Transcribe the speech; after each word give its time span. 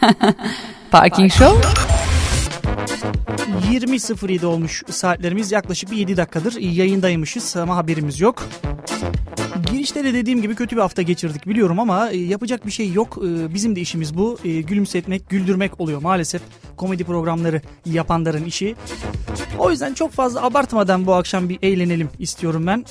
Parking 0.90 1.32
Show 1.32 1.68
20.07 3.70 4.46
olmuş 4.46 4.82
saatlerimiz 4.90 5.52
yaklaşık 5.52 5.90
bir 5.90 5.96
7 5.96 6.16
dakikadır 6.16 6.60
yayındaymışız 6.60 7.56
ama 7.56 7.76
haberimiz 7.76 8.20
yok. 8.20 8.44
Girişte 9.72 10.04
de 10.04 10.14
dediğim 10.14 10.42
gibi 10.42 10.54
kötü 10.54 10.76
bir 10.76 10.80
hafta 10.80 11.02
geçirdik 11.02 11.46
biliyorum 11.46 11.80
ama 11.80 12.10
e, 12.10 12.16
yapacak 12.16 12.66
bir 12.66 12.70
şey 12.70 12.92
yok. 12.92 13.18
E, 13.18 13.54
bizim 13.54 13.76
de 13.76 13.80
işimiz 13.80 14.18
bu. 14.18 14.38
E, 14.44 14.60
gülümsetmek, 14.60 15.30
güldürmek 15.30 15.80
oluyor 15.80 16.02
maalesef. 16.02 16.42
Komedi 16.76 17.04
programları 17.04 17.62
yapanların 17.86 18.44
işi. 18.44 18.74
O 19.58 19.70
yüzden 19.70 19.94
çok 19.94 20.12
fazla 20.12 20.42
abartmadan 20.42 21.06
bu 21.06 21.14
akşam 21.14 21.48
bir 21.48 21.58
eğlenelim 21.62 22.08
istiyorum 22.18 22.66
ben. 22.66 22.84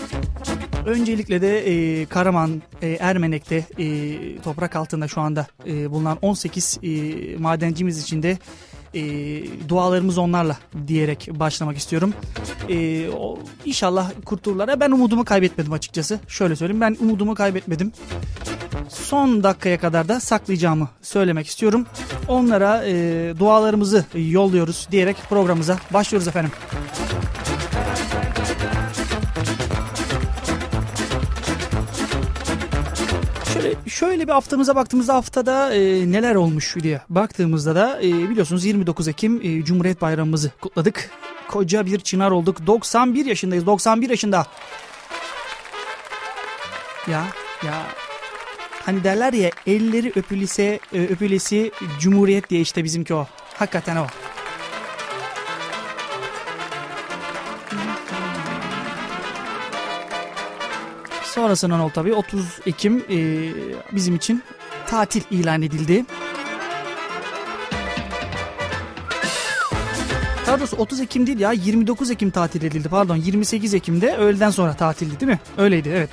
Öncelikle 0.88 1.42
de 1.42 1.60
e, 1.68 2.06
Karaman, 2.06 2.62
e, 2.82 2.88
Ermenek'te 2.90 3.66
e, 3.80 3.86
toprak 4.42 4.76
altında 4.76 5.08
şu 5.08 5.22
anda 5.22 5.48
e, 5.66 5.92
bulunan 5.92 6.18
18 6.22 6.80
e, 6.84 6.90
madencimiz 7.38 8.04
için 8.04 8.24
de 8.24 8.38
e, 8.94 9.00
dualarımız 9.70 10.18
onlarla 10.18 10.58
diyerek 10.88 11.30
başlamak 11.32 11.78
istiyorum. 11.78 12.14
E, 12.70 13.10
o, 13.10 13.40
inşallah 13.66 14.12
kurtulurlar. 14.26 14.80
Ben 14.80 14.92
umudumu 14.92 15.26
kaybetmedim 15.26 15.74
açıkçası. 15.74 16.20
Şöyle 16.28 16.56
söyleyeyim 16.56 16.82
ben 16.82 16.98
umudumu 17.00 17.36
kaybetmedim. 17.36 17.92
Son 18.90 19.44
dakikaya 19.44 19.80
kadar 19.80 20.08
da 20.08 20.20
saklayacağımı 20.20 20.90
söylemek 21.02 21.48
istiyorum. 21.48 21.86
Onlara 22.28 22.84
e, 22.86 22.94
dualarımızı 23.40 24.06
yolluyoruz 24.16 24.88
diyerek 24.92 25.18
programımıza 25.30 25.78
başlıyoruz 25.94 26.28
efendim. 26.28 26.52
Şöyle, 33.86 34.28
bir 34.28 34.32
haftamıza 34.32 34.76
baktığımızda 34.76 35.14
haftada 35.14 35.74
e, 35.74 36.12
neler 36.12 36.36
olmuş 36.36 36.76
diye 36.84 37.02
baktığımızda 37.10 37.76
da 37.76 38.02
e, 38.02 38.30
biliyorsunuz 38.30 38.66
29 38.66 39.08
Ekim 39.08 39.42
e, 39.44 39.64
Cumhuriyet 39.64 40.02
Bayramımızı 40.02 40.52
kutladık. 40.62 41.10
Koca 41.48 41.86
bir 41.86 42.00
çınar 42.00 42.32
olduk. 42.32 42.68
91 42.68 43.26
yaşındayız. 43.26 43.66
91 43.66 44.10
yaşında. 44.10 44.48
Ya 47.12 47.24
ya 47.66 47.74
hani 48.86 49.04
derler 49.04 49.34
ya 49.34 49.50
elleri 49.68 50.12
öpülise 50.16 50.80
e, 50.94 51.04
öpülesi 51.04 51.72
Cumhuriyet 52.00 52.50
diye 52.50 52.62
işte 52.62 52.84
bizimki 52.84 53.14
o. 53.14 53.28
Hakikaten 53.54 53.96
o. 53.96 54.08
Sonrasından 61.38 61.80
oldu 61.80 61.92
tabii 61.96 62.14
30 62.14 62.46
Ekim 62.66 63.06
e, 63.10 63.18
bizim 63.92 64.16
için 64.16 64.44
tatil 64.88 65.22
ilan 65.32 65.62
edildi. 65.62 66.06
Daha 70.48 70.60
doğrusu 70.60 70.76
30 70.76 71.00
Ekim 71.00 71.28
değil 71.28 71.40
ya 71.40 71.52
29 71.52 72.12
Ekim 72.12 72.30
tatil 72.30 72.64
edildi 72.64 72.90
pardon 72.90 73.16
28 73.16 73.74
Ekim'de 73.74 74.16
öğleden 74.16 74.50
sonra 74.50 74.74
tatildi 74.74 75.20
değil 75.20 75.32
mi? 75.32 75.40
Öyleydi 75.58 75.90
evet. 75.90 76.10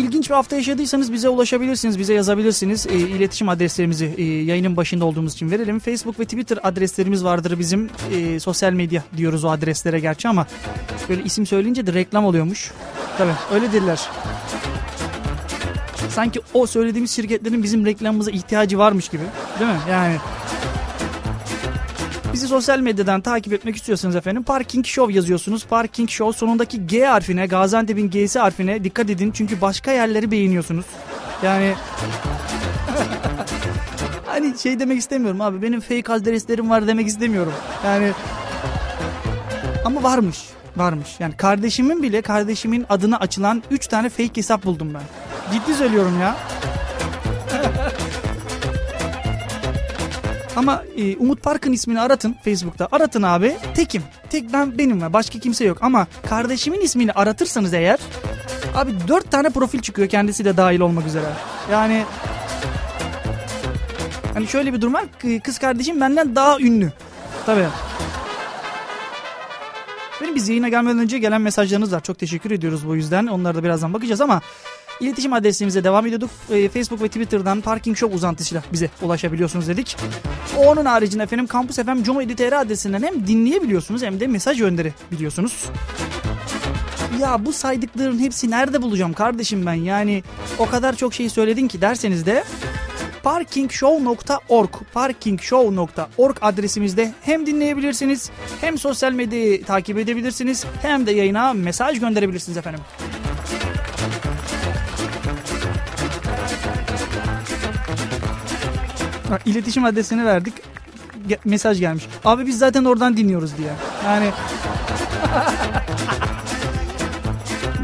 İlginç 0.00 0.30
bir 0.30 0.34
hafta 0.34 0.56
yaşadıysanız 0.56 1.12
bize 1.12 1.28
ulaşabilirsiniz, 1.28 1.98
bize 1.98 2.14
yazabilirsiniz. 2.14 2.86
E, 2.86 2.98
iletişim 2.98 3.48
adreslerimizi 3.48 4.14
e, 4.16 4.22
yayının 4.24 4.76
başında 4.76 5.04
olduğumuz 5.04 5.32
için 5.32 5.50
verelim. 5.50 5.78
Facebook 5.78 6.20
ve 6.20 6.24
Twitter 6.24 6.58
adreslerimiz 6.62 7.24
vardır 7.24 7.58
bizim. 7.58 7.90
E, 8.12 8.40
sosyal 8.40 8.72
medya 8.72 9.02
diyoruz 9.16 9.44
o 9.44 9.50
adreslere 9.50 10.00
gerçi 10.00 10.28
ama 10.28 10.46
böyle 11.08 11.22
isim 11.24 11.46
söyleyince 11.46 11.86
de 11.86 11.92
reklam 11.92 12.24
oluyormuş. 12.24 12.72
Tabii 13.18 13.32
öyle 13.54 13.72
derler. 13.72 14.00
Sanki 16.08 16.40
o 16.54 16.66
söylediğimiz 16.66 17.10
şirketlerin 17.10 17.62
bizim 17.62 17.86
reklamımıza 17.86 18.30
ihtiyacı 18.30 18.78
varmış 18.78 19.08
gibi. 19.08 19.22
Değil 19.60 19.70
mi? 19.70 19.78
Yani 19.90 20.16
Bizi 22.32 22.48
sosyal 22.48 22.78
medyadan 22.80 23.20
takip 23.20 23.52
etmek 23.52 23.76
istiyorsanız 23.76 24.16
efendim 24.16 24.42
Parking 24.42 24.86
Show 24.86 25.14
yazıyorsunuz. 25.14 25.66
Parking 25.66 26.10
Show 26.10 26.38
sonundaki 26.38 26.86
G 26.86 27.06
harfine 27.06 27.46
Gaziantep'in 27.46 28.10
G'si 28.10 28.38
harfine 28.38 28.84
dikkat 28.84 29.10
edin. 29.10 29.30
Çünkü 29.30 29.60
başka 29.60 29.92
yerleri 29.92 30.30
beğeniyorsunuz. 30.30 30.84
Yani 31.42 31.74
hani 34.26 34.58
şey 34.58 34.80
demek 34.80 34.98
istemiyorum 34.98 35.40
abi 35.40 35.62
benim 35.62 35.80
fake 35.80 36.12
adreslerim 36.12 36.70
var 36.70 36.86
demek 36.86 37.06
istemiyorum. 37.06 37.52
Yani 37.84 38.12
ama 39.84 40.02
varmış 40.02 40.38
varmış. 40.76 41.08
Yani 41.18 41.36
kardeşimin 41.36 42.02
bile 42.02 42.22
kardeşimin 42.22 42.86
adına 42.88 43.16
açılan 43.16 43.62
3 43.70 43.86
tane 43.86 44.08
fake 44.08 44.36
hesap 44.36 44.64
buldum 44.64 44.94
ben. 44.94 45.02
Ciddi 45.52 45.74
söylüyorum 45.74 46.20
ya. 46.20 46.36
Ama 50.56 50.84
e, 50.96 51.16
Umut 51.16 51.42
Park'ın 51.42 51.72
ismini 51.72 52.00
aratın 52.00 52.36
Facebook'ta. 52.44 52.88
Aratın 52.92 53.22
abi. 53.22 53.56
Tekim. 53.74 54.02
Tek 54.30 54.52
ben 54.52 54.78
benim 54.78 55.02
var. 55.02 55.12
Başka 55.12 55.38
kimse 55.38 55.64
yok. 55.64 55.78
Ama 55.80 56.06
kardeşimin 56.28 56.80
ismini 56.80 57.12
aratırsanız 57.12 57.74
eğer 57.74 57.98
abi 58.74 58.92
dört 59.08 59.30
tane 59.30 59.50
profil 59.50 59.80
çıkıyor 59.80 60.08
kendisi 60.08 60.44
de 60.44 60.56
dahil 60.56 60.80
olmak 60.80 61.06
üzere. 61.06 61.26
Yani 61.72 62.04
hani 64.34 64.46
şöyle 64.48 64.72
bir 64.72 64.80
durum 64.80 64.94
var. 64.94 65.04
Kız 65.44 65.58
kardeşim 65.58 66.00
benden 66.00 66.36
daha 66.36 66.58
ünlü. 66.58 66.92
Tabii. 67.46 67.66
Benim 70.22 70.34
biz 70.34 70.48
yayına 70.48 70.68
gelmeden 70.68 70.98
önce 70.98 71.18
gelen 71.18 71.40
mesajlarınız 71.40 71.92
var. 71.92 72.00
Çok 72.00 72.18
teşekkür 72.18 72.50
ediyoruz 72.50 72.86
bu 72.88 72.96
yüzden. 72.96 73.26
Onlara 73.26 73.54
da 73.54 73.64
birazdan 73.64 73.94
bakacağız 73.94 74.20
ama 74.20 74.40
İletişim 75.00 75.32
adresimize 75.32 75.84
devam 75.84 76.06
ediyorduk. 76.06 76.30
E, 76.50 76.68
Facebook 76.68 77.02
ve 77.02 77.08
Twitter'dan 77.08 77.60
Parking 77.60 77.96
Show 77.96 78.16
uzantısıyla 78.16 78.62
bize 78.72 78.90
ulaşabiliyorsunuz 79.02 79.68
dedik. 79.68 79.96
Onun 80.56 80.84
haricinde 80.84 81.22
efendim 81.22 81.48
Campus 81.52 81.76
FM 81.76 82.02
Comedy.tr 82.02 82.52
adresinden 82.52 83.02
hem 83.02 83.26
dinleyebiliyorsunuz 83.26 84.02
hem 84.02 84.20
de 84.20 84.26
mesaj 84.26 84.58
gönderebiliyorsunuz. 84.58 85.64
Ya 87.20 87.46
bu 87.46 87.52
saydıkların 87.52 88.18
hepsi 88.18 88.50
nerede 88.50 88.82
bulacağım 88.82 89.12
kardeşim 89.12 89.66
ben? 89.66 89.74
Yani 89.74 90.22
o 90.58 90.66
kadar 90.66 90.96
çok 90.96 91.14
şey 91.14 91.30
söyledin 91.30 91.68
ki 91.68 91.80
derseniz 91.80 92.26
de 92.26 92.44
parkingshow.org 93.22 94.70
parkingshow.org 94.92 96.36
adresimizde 96.40 97.12
hem 97.22 97.46
dinleyebilirsiniz 97.46 98.30
hem 98.60 98.78
sosyal 98.78 99.12
medyayı 99.12 99.64
takip 99.64 99.98
edebilirsiniz 99.98 100.64
hem 100.82 101.06
de 101.06 101.12
yayına 101.12 101.52
mesaj 101.52 102.00
gönderebilirsiniz 102.00 102.58
efendim. 102.58 102.80
Bak, 109.30 109.42
iletişim 109.46 109.84
adresini 109.84 110.24
verdik. 110.24 110.54
Ge- 111.28 111.38
mesaj 111.44 111.80
gelmiş. 111.80 112.04
Abi 112.24 112.46
biz 112.46 112.58
zaten 112.58 112.84
oradan 112.84 113.16
dinliyoruz 113.16 113.56
diye. 113.58 113.70
Yani 114.04 114.26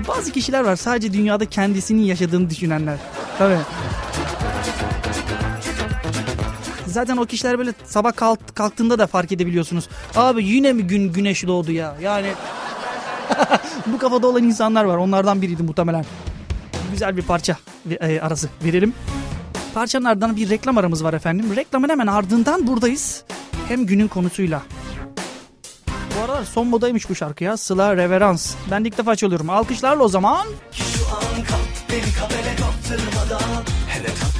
bazı 0.08 0.32
kişiler 0.32 0.60
var 0.60 0.76
sadece 0.76 1.12
dünyada 1.12 1.44
kendisinin 1.44 2.02
yaşadığını 2.02 2.50
düşünenler. 2.50 2.96
Tabii. 3.38 3.58
Zaten 6.86 7.16
o 7.16 7.26
kişiler 7.26 7.58
böyle 7.58 7.72
sabah 7.84 8.16
kalk, 8.16 8.56
kalktığında 8.56 8.98
da 8.98 9.06
fark 9.06 9.32
edebiliyorsunuz. 9.32 9.88
Abi 10.14 10.44
yine 10.44 10.72
mi 10.72 10.82
gün 10.82 11.12
güneş 11.12 11.46
doğdu 11.46 11.72
ya? 11.72 11.94
Yani 12.02 12.28
bu 13.86 13.98
kafada 13.98 14.26
olan 14.26 14.42
insanlar 14.42 14.84
var. 14.84 14.96
Onlardan 14.96 15.42
biriydi 15.42 15.62
muhtemelen. 15.62 16.04
Güzel 16.92 17.16
bir 17.16 17.22
parça 17.22 17.56
e, 18.00 18.20
arası 18.20 18.48
verelim. 18.64 18.94
Parçanın 19.76 20.04
ardından 20.04 20.36
bir 20.36 20.50
reklam 20.50 20.78
aramız 20.78 21.04
var 21.04 21.14
efendim. 21.14 21.56
Reklamın 21.56 21.88
hemen 21.88 22.06
ardından 22.06 22.66
buradayız. 22.66 23.24
Hem 23.68 23.86
günün 23.86 24.08
konusuyla. 24.08 24.62
Bu 25.86 26.24
aralar 26.24 26.44
son 26.44 26.66
modaymış 26.66 27.10
bu 27.10 27.14
şarkı 27.14 27.44
ya. 27.44 27.56
Sıla 27.56 27.96
Reverans. 27.96 28.54
Ben 28.70 28.84
de 28.84 28.88
ilk 28.88 28.98
defa 28.98 29.16
çalıyorum. 29.16 29.50
Alkışlarla 29.50 30.02
o 30.02 30.08
zaman. 30.08 30.46
Şu 30.72 31.06
an 31.06 31.44
kalk 31.44 31.90
beni 31.90 32.12
kabele 32.14 32.56
kaptırmadan. 32.56 33.64
Hele 33.88 34.06
tak 34.06 34.35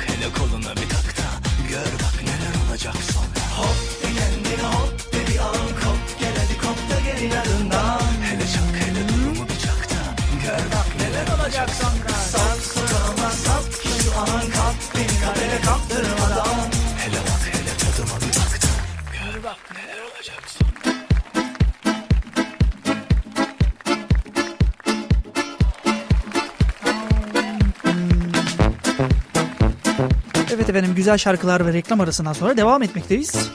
efendim 30.77 30.97
güzel 30.97 31.19
şarkılar 31.19 31.67
ve 31.67 31.73
reklam 31.73 32.01
arasından 32.01 32.33
sonra 32.33 32.57
devam 32.57 32.83
etmekteyiz. 32.83 33.51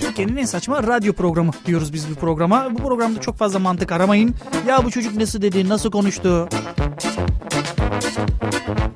Türkiye'nin 0.00 0.36
en 0.36 0.44
saçma 0.44 0.82
radyo 0.82 1.12
programı 1.12 1.50
diyoruz 1.66 1.92
biz 1.92 2.10
bu 2.10 2.14
programa. 2.14 2.68
Bu 2.70 2.78
programda 2.78 3.20
çok 3.20 3.36
fazla 3.36 3.58
mantık 3.58 3.92
aramayın. 3.92 4.34
Ya 4.66 4.84
bu 4.84 4.90
çocuk 4.90 5.16
nasıl 5.16 5.42
dedi, 5.42 5.68
nasıl 5.68 5.90
konuştu? 5.90 6.48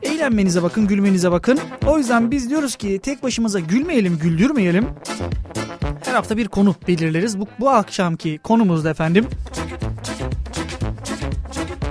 eğlenmenize 0.02 0.62
bakın, 0.62 0.86
gülmenize 0.86 1.30
bakın. 1.30 1.58
O 1.86 1.98
yüzden 1.98 2.30
biz 2.30 2.50
diyoruz 2.50 2.76
ki 2.76 3.00
tek 3.02 3.22
başımıza 3.22 3.60
gülmeyelim, 3.60 4.18
güldürmeyelim. 4.18 4.86
Her 6.04 6.14
hafta 6.14 6.36
bir 6.36 6.48
konu 6.48 6.74
belirleriz. 6.88 7.40
Bu, 7.40 7.46
bu 7.60 7.70
akşamki 7.70 8.38
konumuz 8.38 8.84
da 8.84 8.90
efendim 8.90 9.26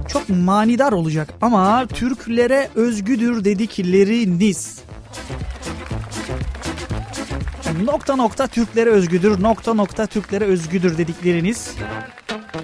çok 0.08 0.30
manidar 0.30 0.92
olacak 0.92 1.34
ama 1.42 1.88
Türklere 1.88 2.70
özgüdür 2.76 3.44
dedikleriniz. 3.44 4.87
Nokta 7.84 8.16
nokta 8.16 8.48
Türklere 8.48 8.90
özgüdür, 8.90 9.44
nokta 9.44 9.74
nokta 9.74 10.06
Türklere 10.06 10.46
özgüdür 10.46 10.98
dedikleriniz. 10.98 11.76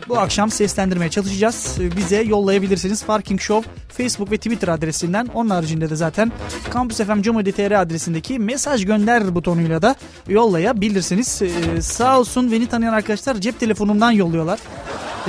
Bu 0.09 0.19
akşam 0.19 0.51
seslendirmeye 0.51 1.09
çalışacağız. 1.09 1.77
Bize 1.97 2.21
yollayabilirsiniz. 2.21 3.03
Farking 3.03 3.41
Show 3.41 3.69
Facebook 3.89 4.31
ve 4.31 4.37
Twitter 4.37 4.67
adresinden. 4.67 5.27
Onun 5.33 5.49
haricinde 5.49 5.89
de 5.89 5.95
zaten 5.95 6.31
Campus 6.73 6.97
FM 6.97 7.21
Comedy.tr 7.21 7.71
adresindeki 7.71 8.39
mesaj 8.39 8.85
gönder 8.85 9.35
butonuyla 9.35 9.81
da 9.81 9.95
yollayabilirsiniz. 10.27 11.41
Ee, 11.41 11.81
sağ 11.81 12.19
olsun 12.19 12.51
beni 12.51 12.67
tanıyan 12.67 12.93
arkadaşlar 12.93 13.35
cep 13.35 13.59
telefonumdan 13.59 14.11
yolluyorlar. 14.11 14.59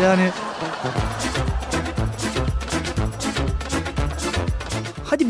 Yani 0.03 0.31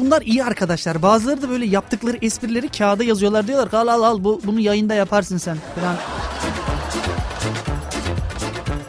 bunlar 0.04 0.22
iyi 0.22 0.44
arkadaşlar. 0.44 1.02
Bazıları 1.02 1.42
da 1.42 1.50
böyle 1.50 1.66
yaptıkları 1.66 2.18
esprileri 2.22 2.68
kağıda 2.68 3.04
yazıyorlar. 3.04 3.46
Diyorlar 3.46 3.72
al 3.72 3.88
al 3.88 4.02
al 4.02 4.24
bu, 4.24 4.40
bunu 4.44 4.60
yayında 4.60 4.94
yaparsın 4.94 5.38
sen 5.38 5.56
falan. 5.74 5.96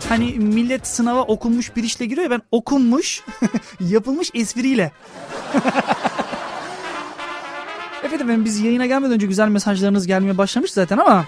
Hani 0.10 0.34
millet 0.34 0.88
sınava 0.88 1.22
okunmuş 1.22 1.76
bir 1.76 1.84
işle 1.84 2.06
giriyor 2.06 2.30
ben 2.30 2.42
okunmuş 2.52 3.24
yapılmış 3.80 4.32
espriyle. 4.34 4.92
Efendim 8.04 8.30
ben 8.30 8.46
biz 8.46 8.60
yayına 8.60 8.86
gelmeden 8.86 9.14
önce 9.14 9.28
güzel 9.28 9.48
mesajlarınız 9.48 10.08
gelmeye 10.08 10.38
başlamış 10.38 10.72
zaten 10.72 10.98
ama 10.98 11.26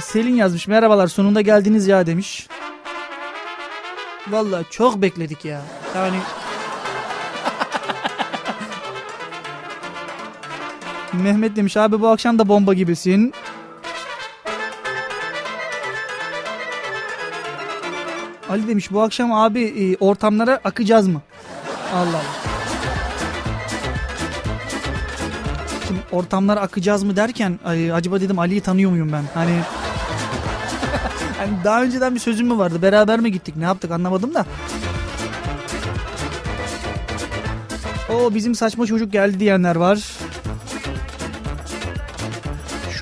Selin 0.00 0.34
yazmış 0.34 0.68
merhabalar 0.68 1.06
sonunda 1.06 1.40
geldiniz 1.40 1.86
ya 1.86 2.06
demiş. 2.06 2.46
Vallahi 4.30 4.64
çok 4.70 5.02
bekledik 5.02 5.44
ya. 5.44 5.62
Yani 5.96 6.16
Mehmet 11.12 11.56
demiş 11.56 11.76
abi 11.76 12.00
bu 12.00 12.08
akşam 12.08 12.38
da 12.38 12.48
bomba 12.48 12.74
gibisin. 12.74 13.32
Ali 18.50 18.68
demiş 18.68 18.92
bu 18.92 19.02
akşam 19.02 19.32
abi 19.32 19.62
e, 19.62 19.96
ortamlara 19.96 20.60
akacağız 20.64 21.08
mı? 21.08 21.22
Allah 21.94 22.08
Allah. 22.08 22.22
Şimdi 25.88 26.00
ortamlara 26.12 26.60
akacağız 26.60 27.02
mı 27.02 27.16
derken 27.16 27.58
acaba 27.94 28.20
dedim 28.20 28.38
Ali'yi 28.38 28.60
tanıyor 28.60 28.90
muyum 28.90 29.12
ben? 29.12 29.24
Hani 29.34 29.50
hani 31.38 31.50
daha 31.64 31.82
önceden 31.82 32.14
bir 32.14 32.20
sözüm 32.20 32.46
mü 32.46 32.58
vardı? 32.58 32.82
Beraber 32.82 33.20
mi 33.20 33.32
gittik? 33.32 33.56
Ne 33.56 33.64
yaptık 33.64 33.90
anlamadım 33.90 34.34
da. 34.34 34.46
O 38.14 38.34
bizim 38.34 38.54
saçma 38.54 38.86
çocuk 38.86 39.12
geldi 39.12 39.40
diyenler 39.40 39.76
var. 39.76 39.98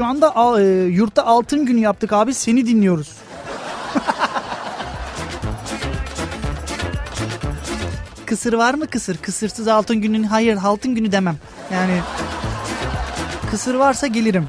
Şu 0.01 0.07
anda 0.07 0.61
e, 0.61 0.65
yurtta 0.85 1.27
altın 1.27 1.67
günü 1.67 1.81
yaptık 1.81 2.13
abi 2.13 2.35
seni 2.35 2.67
dinliyoruz. 2.67 3.09
kısır 8.27 8.53
var 8.53 8.75
mı 8.75 8.87
kısır? 8.87 9.17
Kısırsız 9.17 9.69
altın 9.69 9.97
günün 9.97 10.23
hayır 10.23 10.59
altın 10.65 10.95
günü 10.95 11.13
demem. 11.13 11.37
Yani 11.73 12.01
kısır 13.51 13.75
varsa 13.75 14.07
gelirim. 14.07 14.49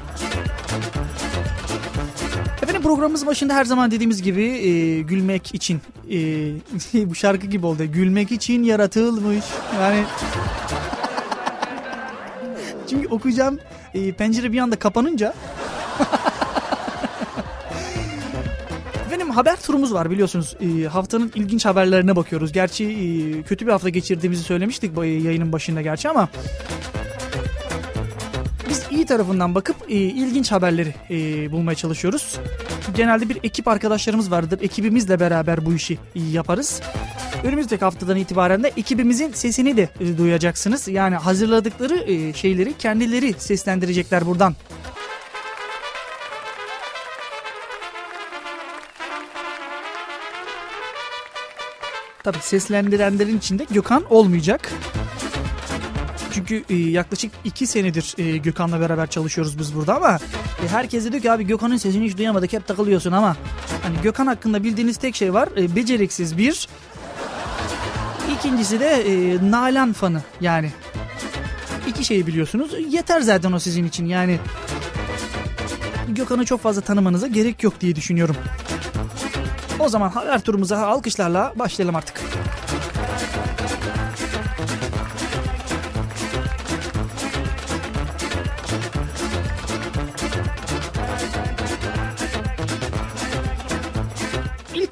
Efendim 2.62 2.82
programımız 2.82 3.26
başında 3.26 3.54
her 3.54 3.64
zaman 3.64 3.90
dediğimiz 3.90 4.22
gibi 4.22 4.44
e, 4.44 5.00
gülmek 5.00 5.54
için 5.54 5.80
e, 6.10 6.16
bu 7.10 7.14
şarkı 7.14 7.46
gibi 7.46 7.66
oldu. 7.66 7.84
Gülmek 7.84 8.32
için 8.32 8.62
yaratılmış. 8.62 9.44
Yani 9.80 10.00
çünkü 12.90 13.08
okuyacağım 13.08 13.58
e, 13.94 14.12
pencere 14.12 14.52
bir 14.52 14.58
anda 14.58 14.76
kapanınca 14.76 15.34
Benim 19.12 19.30
haber 19.30 19.60
turumuz 19.60 19.94
var 19.94 20.10
biliyorsunuz. 20.10 20.56
E, 20.60 20.86
haftanın 20.86 21.32
ilginç 21.34 21.64
haberlerine 21.64 22.16
bakıyoruz. 22.16 22.52
Gerçi 22.52 22.84
e, 22.84 23.42
kötü 23.42 23.66
bir 23.66 23.72
hafta 23.72 23.88
geçirdiğimizi 23.88 24.42
söylemiştik 24.42 24.96
yayının 24.96 25.52
başında 25.52 25.82
gerçi 25.82 26.08
ama 26.08 26.28
biz 28.72 28.82
iyi 28.90 29.06
tarafından 29.06 29.54
bakıp 29.54 29.76
e, 29.88 29.94
ilginç 29.94 30.52
haberleri 30.52 30.94
e, 31.10 31.52
bulmaya 31.52 31.74
çalışıyoruz. 31.74 32.38
Genelde 32.96 33.28
bir 33.28 33.38
ekip 33.42 33.68
arkadaşlarımız 33.68 34.30
vardır. 34.30 34.58
Ekibimizle 34.62 35.20
beraber 35.20 35.66
bu 35.66 35.74
işi 35.74 35.98
yaparız. 36.14 36.80
Önümüzdeki 37.44 37.84
haftadan 37.84 38.16
itibaren 38.16 38.62
de 38.62 38.72
ekibimizin 38.76 39.32
sesini 39.32 39.76
de 39.76 39.88
e, 40.00 40.18
duyacaksınız. 40.18 40.88
Yani 40.88 41.16
hazırladıkları 41.16 41.94
e, 41.94 42.32
şeyleri 42.32 42.78
kendileri 42.78 43.34
seslendirecekler 43.38 44.26
buradan. 44.26 44.54
Tabi 52.24 52.38
seslendirenlerin 52.40 53.38
içinde 53.38 53.66
Gökhan 53.70 54.04
olmayacak. 54.10 54.72
Çünkü 56.32 56.64
e, 56.70 56.74
yaklaşık 56.74 57.32
iki 57.44 57.66
senedir 57.66 58.14
e, 58.18 58.36
Gökhan'la 58.36 58.80
beraber 58.80 59.06
çalışıyoruz 59.06 59.58
biz 59.58 59.74
burada 59.74 59.96
ama 59.96 60.18
e, 60.64 60.68
herkes 60.68 61.10
diyor 61.10 61.22
ki 61.22 61.30
abi 61.32 61.46
Gökhan'ın 61.46 61.76
sesini 61.76 62.04
hiç 62.04 62.18
duyamadık 62.18 62.52
hep 62.52 62.66
takılıyorsun 62.66 63.12
ama 63.12 63.36
hani 63.82 63.94
Gökhan 64.02 64.26
hakkında 64.26 64.64
bildiğiniz 64.64 64.96
tek 64.96 65.16
şey 65.16 65.34
var 65.34 65.48
e, 65.56 65.76
beceriksiz 65.76 66.38
bir 66.38 66.68
İkincisi 68.38 68.80
de 68.80 68.86
e, 68.86 69.38
Nalan 69.50 69.92
fanı 69.92 70.22
yani. 70.40 70.70
İki 71.86 72.04
şeyi 72.04 72.26
biliyorsunuz. 72.26 72.70
Yeter 72.88 73.20
zaten 73.20 73.52
o 73.52 73.58
sizin 73.58 73.84
için 73.84 74.06
yani. 74.06 74.40
Gökhan'ı 76.08 76.44
çok 76.44 76.60
fazla 76.60 76.80
tanımanıza 76.80 77.26
gerek 77.26 77.62
yok 77.62 77.80
diye 77.80 77.96
düşünüyorum. 77.96 78.36
O 79.78 79.88
zaman 79.88 80.08
haber 80.08 80.40
turumuza 80.40 80.86
alkışlarla 80.86 81.52
başlayalım 81.56 81.96
artık. 81.96 82.20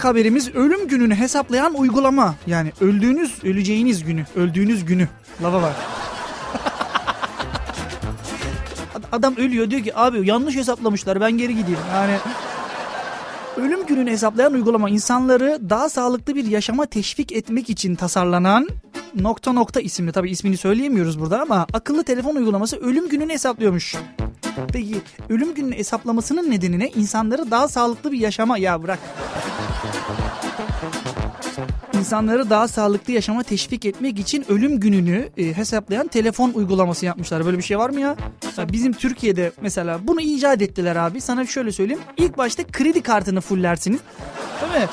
İlk 0.01 0.05
haberimiz 0.05 0.55
ölüm 0.55 0.89
gününü 0.89 1.15
hesaplayan 1.15 1.75
uygulama. 1.75 2.35
Yani 2.47 2.73
öldüğünüz, 2.81 3.45
öleceğiniz 3.45 4.05
günü, 4.05 4.25
öldüğünüz 4.37 4.85
günü. 4.85 5.09
Lava 5.43 5.63
var. 5.63 5.73
Adam 9.13 9.37
ölüyor 9.37 9.71
diyor 9.71 9.83
ki 9.83 9.97
abi 9.97 10.29
yanlış 10.29 10.57
hesaplamışlar 10.57 11.21
ben 11.21 11.33
geri 11.33 11.57
gideyim. 11.57 11.79
Yani 11.95 12.17
ölüm 13.57 13.87
gününü 13.87 14.11
hesaplayan 14.11 14.53
uygulama 14.53 14.91
insanları 14.91 15.59
daha 15.71 15.89
sağlıklı 15.89 16.35
bir 16.35 16.45
yaşama 16.45 16.87
teşvik 16.87 17.33
etmek 17.33 17.71
için 17.71 17.95
tasarlanan 17.95 18.69
nokta 19.15 19.53
nokta 19.53 19.81
isimli 19.81 20.13
tabi 20.13 20.31
ismini 20.31 20.57
söyleyemiyoruz 20.57 21.21
burada 21.21 21.41
ama 21.41 21.67
akıllı 21.73 22.05
telefon 22.05 22.37
uygulaması 22.37 22.77
ölüm 22.77 23.09
gününü 23.09 23.33
hesaplıyormuş. 23.33 23.97
Peki 24.73 24.97
ölüm 25.29 25.55
gününü 25.55 25.77
hesaplamasının 25.77 26.51
nedeni 26.51 26.79
ne? 26.79 26.89
İnsanları 26.89 27.51
daha 27.51 27.69
sağlıklı 27.69 28.13
bir 28.13 28.19
yaşama 28.19 28.59
ya 28.59 28.83
bırak. 28.83 28.99
İnsanları 31.99 32.51
daha 32.51 32.69
sağlıklı 32.69 33.13
yaşama 33.13 33.43
teşvik 33.43 33.85
etmek 33.85 34.19
için 34.19 34.45
ölüm 34.49 34.81
gününü 34.81 35.29
e, 35.37 35.45
hesaplayan 35.45 36.07
telefon 36.07 36.53
uygulaması 36.55 37.07
yapmışlar. 37.07 37.47
Böyle 37.47 37.59
bir 37.59 37.63
şey 37.63 37.79
var 37.79 37.91
mı 37.91 38.01
ya? 38.01 38.17
Bizim 38.73 38.93
Türkiye'de 38.93 39.53
mesela 39.61 39.99
bunu 40.03 40.21
icat 40.21 40.63
ettiler 40.63 40.97
abi. 40.97 41.21
Sana 41.21 41.47
şöyle 41.47 41.73
söyleyeyim. 41.73 42.03
İlk 42.17 42.39
başta 42.39 42.63
kredi 42.65 43.03
kartını 43.03 43.41
fullersiniz. 43.41 44.01
Değil 44.61 44.83
mi? 44.83 44.89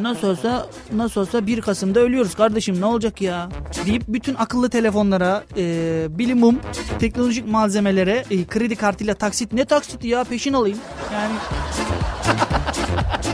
Nasıl 0.00 0.28
olsa 0.28 0.66
nasıl 0.92 1.20
olsa 1.20 1.46
1 1.46 1.60
Kasım'da 1.60 2.00
ölüyoruz 2.00 2.34
kardeşim 2.34 2.80
ne 2.80 2.84
olacak 2.84 3.20
ya 3.22 3.48
deyip 3.86 4.02
bütün 4.08 4.34
akıllı 4.34 4.70
telefonlara 4.70 5.44
e, 5.56 6.06
bilimum 6.10 6.60
teknolojik 6.98 7.48
malzemelere 7.48 8.24
e, 8.30 8.44
kredi 8.44 8.76
kartıyla 8.76 9.14
taksit 9.14 9.52
ne 9.52 9.64
taksiti 9.64 10.08
ya 10.08 10.24
peşin 10.24 10.52
alayım 10.52 10.78
yani 11.12 11.34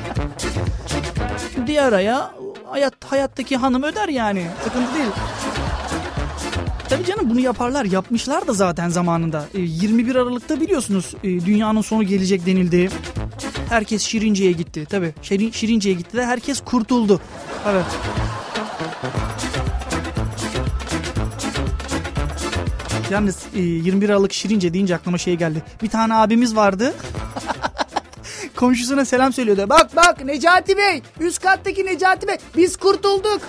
diğer 1.69 1.93
aya 1.93 2.31
hayat 2.71 2.95
hayattaki 3.05 3.57
hanım 3.57 3.83
öder 3.83 4.09
yani 4.09 4.47
sıkıntı 4.65 4.95
değil. 4.95 5.11
Tabii 6.89 7.05
canım 7.05 7.31
bunu 7.31 7.41
yaparlar 7.41 7.85
yapmışlar 7.85 8.47
da 8.47 8.53
zaten 8.53 8.89
zamanında. 8.89 9.45
21 9.55 10.15
e, 10.15 10.19
Aralık'ta 10.19 10.61
biliyorsunuz 10.61 11.15
e, 11.25 11.47
dünyanın 11.47 11.81
sonu 11.81 12.03
gelecek 12.03 12.47
denildi. 12.47 12.89
Herkes 13.69 14.03
Şirince'ye 14.03 14.53
gitti. 14.53 14.87
Tabii 14.91 15.15
Şirin, 15.23 15.51
Şirince'ye 15.51 15.95
gitti 15.95 16.17
de 16.17 16.27
herkes 16.27 16.61
kurtuldu. 16.61 17.21
Evet. 17.69 17.85
Yalnız 23.11 23.47
e, 23.55 23.61
21 23.61 24.09
Aralık 24.09 24.33
Şirince 24.33 24.75
deyince 24.75 24.95
aklıma 24.95 25.19
şey 25.19 25.37
geldi. 25.37 25.63
Bir 25.83 25.89
tane 25.89 26.15
abimiz 26.15 26.57
vardı. 26.57 26.95
Komşusuna 28.59 29.05
selam 29.05 29.33
söylüyordu. 29.33 29.67
Bak 29.69 29.97
bak 29.97 30.25
Necati 30.25 30.77
Bey 30.77 31.03
üst 31.21 31.43
kattaki 31.43 31.87
Necati 31.87 32.29
Bey 32.29 32.37
biz 32.57 32.77
kurtulduk. 32.77 33.41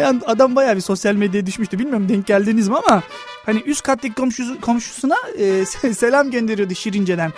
Yani 0.00 0.20
adam 0.26 0.56
bayağı 0.56 0.76
bir 0.76 0.80
sosyal 0.80 1.14
medyaya 1.14 1.46
düşmüştü. 1.46 1.78
Bilmiyorum 1.78 2.08
denk 2.08 2.26
geldiniz 2.26 2.68
mi 2.68 2.76
ama 2.76 3.02
hani 3.46 3.60
üst 3.60 3.82
kattaki 3.82 4.14
komşusu, 4.14 4.60
komşusuna 4.60 5.16
e, 5.38 5.64
selam 5.94 6.30
gönderiyordu 6.30 6.74
Şirince'den. 6.74 7.32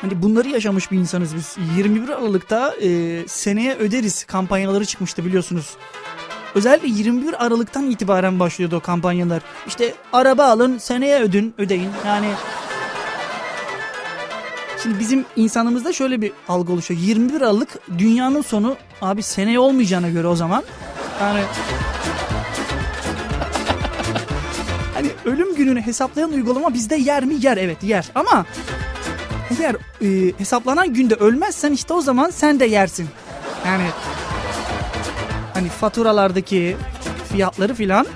Hani 0.00 0.22
bunları 0.22 0.48
yaşamış 0.48 0.90
bir 0.90 0.98
insanız 0.98 1.36
biz. 1.36 1.56
21 1.76 2.08
Aralık'ta 2.08 2.74
e, 2.80 3.18
seneye 3.28 3.74
öderiz 3.74 4.24
kampanyaları 4.24 4.84
çıkmıştı 4.84 5.24
biliyorsunuz. 5.24 5.76
Özellikle 6.54 6.88
21 6.88 7.46
Aralık'tan 7.46 7.90
itibaren 7.90 8.40
başlıyordu 8.40 8.76
o 8.76 8.80
kampanyalar. 8.80 9.42
İşte 9.66 9.94
araba 10.12 10.44
alın 10.44 10.78
seneye 10.78 11.20
ödün 11.20 11.54
ödeyin. 11.58 11.90
Yani 12.06 12.28
Şimdi 14.82 14.98
bizim 14.98 15.24
insanımızda 15.36 15.92
şöyle 15.92 16.20
bir 16.20 16.32
algı 16.48 16.72
oluşuyor. 16.72 17.00
21 17.00 17.40
Aralık 17.40 17.68
dünyanın 17.98 18.42
sonu 18.42 18.76
abi 19.02 19.22
seneye 19.22 19.58
olmayacağına 19.58 20.08
göre 20.08 20.26
o 20.26 20.36
zaman. 20.36 20.62
Yani 21.20 21.40
hani 24.94 25.08
ölüm 25.24 25.54
gününü 25.54 25.80
hesaplayan 25.80 26.32
uygulama 26.32 26.74
bizde 26.74 26.96
yer 26.96 27.24
mi? 27.24 27.34
Yer 27.40 27.56
evet 27.56 27.82
yer. 27.82 28.10
Ama 28.14 28.46
eğer 29.60 29.76
e, 30.02 30.32
hesaplanan 30.38 30.94
günde 30.94 31.14
ölmezsen 31.14 31.72
işte 31.72 31.94
o 31.94 32.00
zaman 32.00 32.30
sen 32.30 32.60
de 32.60 32.64
yersin. 32.64 33.08
Yani 33.66 33.84
hani 35.62 35.70
faturalardaki 35.70 36.76
fiyatları 37.32 37.74
filan 37.74 38.06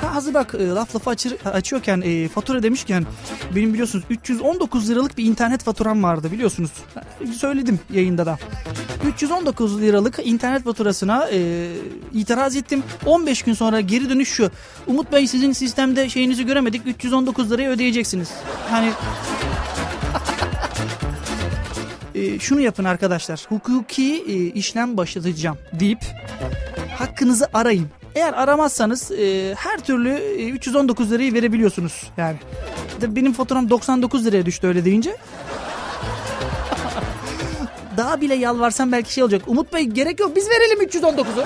Ha, 0.00 0.14
hazır 0.14 0.34
bak 0.34 0.54
e, 0.54 0.66
laf 0.66 0.94
lafı 0.94 1.10
açır, 1.10 1.36
açıyorken 1.44 2.02
e, 2.04 2.28
fatura 2.28 2.62
demişken 2.62 3.06
benim 3.54 3.72
biliyorsunuz 3.72 4.04
319 4.10 4.90
liralık 4.90 5.18
bir 5.18 5.24
internet 5.24 5.62
faturam 5.62 6.02
vardı 6.02 6.32
biliyorsunuz. 6.32 6.70
Söyledim 7.36 7.80
yayında 7.90 8.26
da. 8.26 8.38
319 9.06 9.80
liralık 9.80 10.18
internet 10.24 10.64
faturasına 10.64 11.28
e, 11.32 11.68
itiraz 12.12 12.56
ettim. 12.56 12.82
15 13.06 13.42
gün 13.42 13.54
sonra 13.54 13.80
geri 13.80 14.10
dönüş 14.10 14.28
şu. 14.28 14.50
Umut 14.86 15.12
Bey 15.12 15.26
sizin 15.26 15.52
sistemde 15.52 16.08
şeyinizi 16.08 16.46
göremedik. 16.46 16.86
319 16.86 17.50
lirayı 17.50 17.68
ödeyeceksiniz. 17.68 18.30
Hani 18.70 18.90
e, 22.14 22.38
şunu 22.38 22.60
yapın 22.60 22.84
arkadaşlar. 22.84 23.46
Hukuki 23.48 24.24
e, 24.28 24.34
işlem 24.34 24.96
başlatacağım 24.96 25.58
deyip 25.72 25.98
hakkınızı 26.98 27.48
arayın. 27.54 27.86
Eğer 28.14 28.32
aramazsanız 28.32 29.10
e, 29.10 29.54
her 29.54 29.78
türlü 29.78 30.10
e, 30.10 30.48
319 30.48 31.10
lirayı 31.10 31.34
verebiliyorsunuz 31.34 32.10
yani. 32.16 32.36
Benim 33.02 33.32
faturam 33.32 33.70
99 33.70 34.26
liraya 34.26 34.46
düştü 34.46 34.66
öyle 34.66 34.84
deyince. 34.84 35.10
Daha 37.96 38.20
bile 38.20 38.34
yalvarsam 38.34 38.92
belki 38.92 39.12
şey 39.12 39.24
olacak. 39.24 39.42
Umut 39.46 39.72
Bey 39.72 39.84
gerek 39.84 40.20
yok 40.20 40.36
biz 40.36 40.48
verelim 40.50 40.82
319'u. 40.82 41.44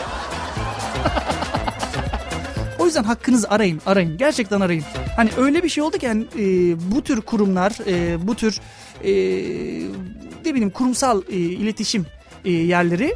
o 2.78 2.86
yüzden 2.86 3.04
hakkınızı 3.04 3.50
arayın 3.50 3.80
arayın 3.86 4.18
gerçekten 4.18 4.60
arayın. 4.60 4.84
Hani 5.16 5.30
öyle 5.36 5.62
bir 5.62 5.68
şey 5.68 5.84
oldu 5.84 5.98
ki 5.98 6.06
yani, 6.06 6.24
e, 6.38 6.76
bu 6.92 7.02
tür 7.02 7.20
kurumlar 7.20 7.72
e, 7.86 8.26
bu 8.28 8.34
tür 8.34 8.60
e, 9.04 9.12
ne 10.44 10.54
bileyim 10.54 10.70
kurumsal 10.70 11.22
e, 11.28 11.36
iletişim 11.36 12.06
e, 12.44 12.50
yerleri 12.50 13.14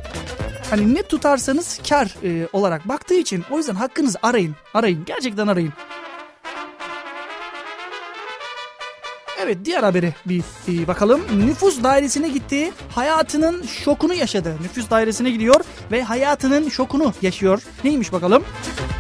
hani 0.71 0.95
ne 0.95 1.03
tutarsanız 1.03 1.81
kar 1.89 2.15
e, 2.25 2.49
olarak 2.53 2.89
baktığı 2.89 3.15
için 3.15 3.45
o 3.51 3.59
yüzden 3.59 3.75
hakkınızı 3.75 4.19
arayın. 4.23 4.57
Arayın. 4.75 5.05
Gerçekten 5.05 5.47
arayın. 5.47 5.73
Evet 9.43 9.59
diğer 9.65 9.83
habere 9.83 10.15
bir, 10.27 10.43
bir 10.69 10.87
bakalım. 10.87 11.21
Nüfus 11.47 11.83
dairesine 11.83 12.29
gitti. 12.29 12.73
Hayatının 12.95 13.63
şokunu 13.63 14.15
yaşadı. 14.15 14.57
Nüfus 14.63 14.91
dairesine 14.91 15.31
gidiyor 15.31 15.61
ve 15.93 16.03
hayatının 16.03 16.69
şokunu 16.69 17.13
yaşıyor. 17.23 17.63
Neymiş 17.85 18.13
bakalım? 18.13 18.45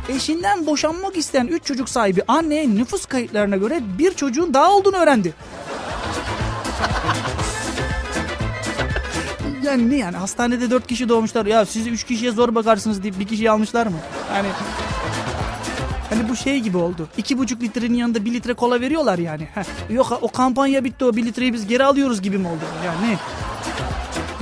Eşinden 0.09 0.67
boşanmak 0.67 1.17
isteyen 1.17 1.47
3 1.47 1.65
çocuk 1.65 1.89
sahibi 1.89 2.23
anne 2.29 2.75
nüfus 2.75 3.07
kayıtlarına 3.07 3.57
göre 3.57 3.81
bir 3.99 4.15
çocuğun 4.15 4.55
daha 4.55 4.73
olduğunu 4.73 4.97
öğrendi. 4.97 5.35
Yani 9.63 9.91
ne 9.91 9.97
yani 9.97 10.17
hastanede 10.17 10.71
4 10.71 10.87
kişi 10.87 11.09
doğmuşlar 11.09 11.47
ya 11.47 11.67
siz 11.67 11.87
3 11.87 12.05
kişiye 12.05 12.31
zor 12.31 12.55
bakarsınız 12.55 13.03
deyip 13.03 13.19
bir 13.19 13.27
kişiyi 13.29 13.51
almışlar 13.51 13.87
mı? 13.87 13.97
Yani 14.35 14.49
Hani 16.11 16.29
bu 16.29 16.37
şey 16.37 16.61
gibi 16.61 16.77
oldu. 16.77 17.09
İki 17.17 17.39
buçuk 17.39 17.63
litrenin 17.63 17.95
yanında 17.95 18.25
bir 18.25 18.33
litre 18.33 18.55
kola 18.55 18.81
veriyorlar 18.81 19.19
yani. 19.19 19.49
Heh, 19.55 19.65
yok 19.91 20.19
o 20.23 20.29
kampanya 20.29 20.85
bitti 20.85 21.05
o 21.05 21.17
bir 21.17 21.25
litreyi 21.25 21.53
biz 21.53 21.67
geri 21.67 21.85
alıyoruz 21.85 22.23
gibi 22.23 22.39
mi 22.39 22.49
oldu? 22.49 22.65
Yani? 22.87 23.19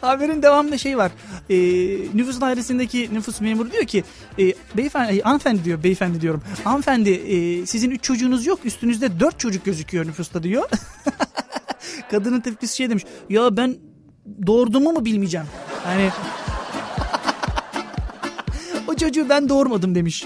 Haberin 0.00 0.42
devamında 0.42 0.78
şey 0.78 0.98
var. 0.98 1.12
E, 1.50 1.56
nüfus 2.14 2.40
dairesindeki 2.40 3.08
nüfus 3.12 3.40
memuru 3.40 3.72
diyor 3.72 3.84
ki 3.84 4.04
e, 4.38 4.54
beyefendi, 4.76 5.18
e, 5.18 5.20
hanımefendi 5.20 5.64
diyor 5.64 5.82
beyefendi 5.82 6.20
diyorum. 6.20 6.42
Hanımefendi 6.64 7.10
e, 7.10 7.66
sizin 7.66 7.90
üç 7.90 8.02
çocuğunuz 8.02 8.46
yok 8.46 8.60
üstünüzde 8.64 9.20
dört 9.20 9.40
çocuk 9.40 9.64
gözüküyor 9.64 10.06
nüfusta 10.06 10.42
diyor. 10.42 10.68
Kadının 12.10 12.40
tepkisi 12.40 12.76
şey 12.76 12.90
demiş. 12.90 13.04
Ya 13.28 13.56
ben 13.56 13.76
doğurduğumu 14.46 14.92
mu 14.92 15.04
bilmeyeceğim? 15.04 15.46
Hani 15.84 16.08
o 18.88 18.94
çocuğu 18.94 19.28
ben 19.28 19.48
doğurmadım 19.48 19.94
demiş. 19.94 20.24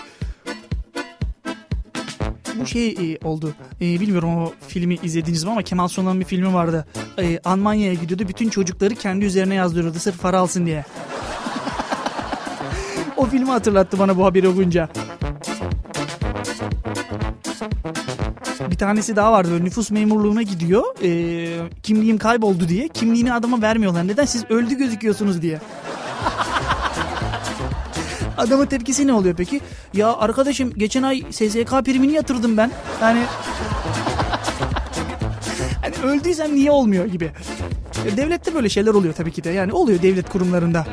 Bu 2.61 2.67
şey 2.67 2.89
e, 2.89 3.27
oldu. 3.27 3.55
E, 3.81 4.01
bilmiyorum 4.01 4.37
o 4.37 4.53
filmi 4.69 4.99
izlediniz 5.03 5.45
mi 5.45 5.51
ama 5.51 5.63
Kemal 5.63 5.89
Sunal'ın 5.89 6.21
bir 6.21 6.25
filmi 6.25 6.55
vardı. 6.55 6.87
E, 7.19 7.39
Almanya'ya 7.45 7.95
gidiyordu. 7.95 8.29
Bütün 8.29 8.49
çocukları 8.49 8.95
kendi 8.95 9.25
üzerine 9.25 9.55
yazdırıyordu 9.55 9.99
sırf 9.99 10.23
para 10.23 10.39
alsın 10.39 10.67
diye. 10.67 10.85
o 13.17 13.27
filmi 13.27 13.51
hatırlattı 13.51 13.99
bana 13.99 14.17
bu 14.17 14.25
haberi 14.25 14.49
okuyunca. 14.49 14.89
Bir 18.71 18.77
tanesi 18.77 19.17
daha 19.17 19.33
vardı 19.33 19.51
böyle 19.51 19.65
nüfus 19.65 19.91
memurluğuna 19.91 20.43
gidiyor. 20.43 20.83
E, 21.03 21.71
kimliğim 21.83 22.19
kayboldu 22.19 22.69
diye. 22.69 22.89
Kimliğini 22.89 23.33
adama 23.33 23.63
vermiyorlar. 23.63 24.09
Neden? 24.09 24.25
Siz 24.25 24.45
öldü 24.51 24.75
gözüküyorsunuz 24.79 25.43
diye. 25.43 25.61
Adamın 28.39 28.67
tepkisi 28.67 29.07
ne 29.07 29.13
oluyor 29.13 29.35
peki? 29.37 29.61
Ya 29.95 30.17
arkadaşım 30.17 30.73
geçen 30.77 31.03
ay 31.03 31.23
SSK 31.31 31.85
primini 31.85 32.13
yatırdım 32.13 32.57
ben. 32.57 32.71
Yani 33.03 33.23
hani 35.83 35.95
öldüysem 36.13 36.55
niye 36.55 36.71
olmuyor 36.71 37.07
gibi. 37.07 37.31
Ya 38.07 38.17
devlette 38.17 38.55
böyle 38.55 38.69
şeyler 38.69 38.95
oluyor 38.95 39.15
tabii 39.15 39.33
ki 39.33 39.45
de. 39.45 39.51
Yani 39.51 39.73
oluyor 39.73 40.03
devlet 40.03 40.29
kurumlarında. 40.29 40.87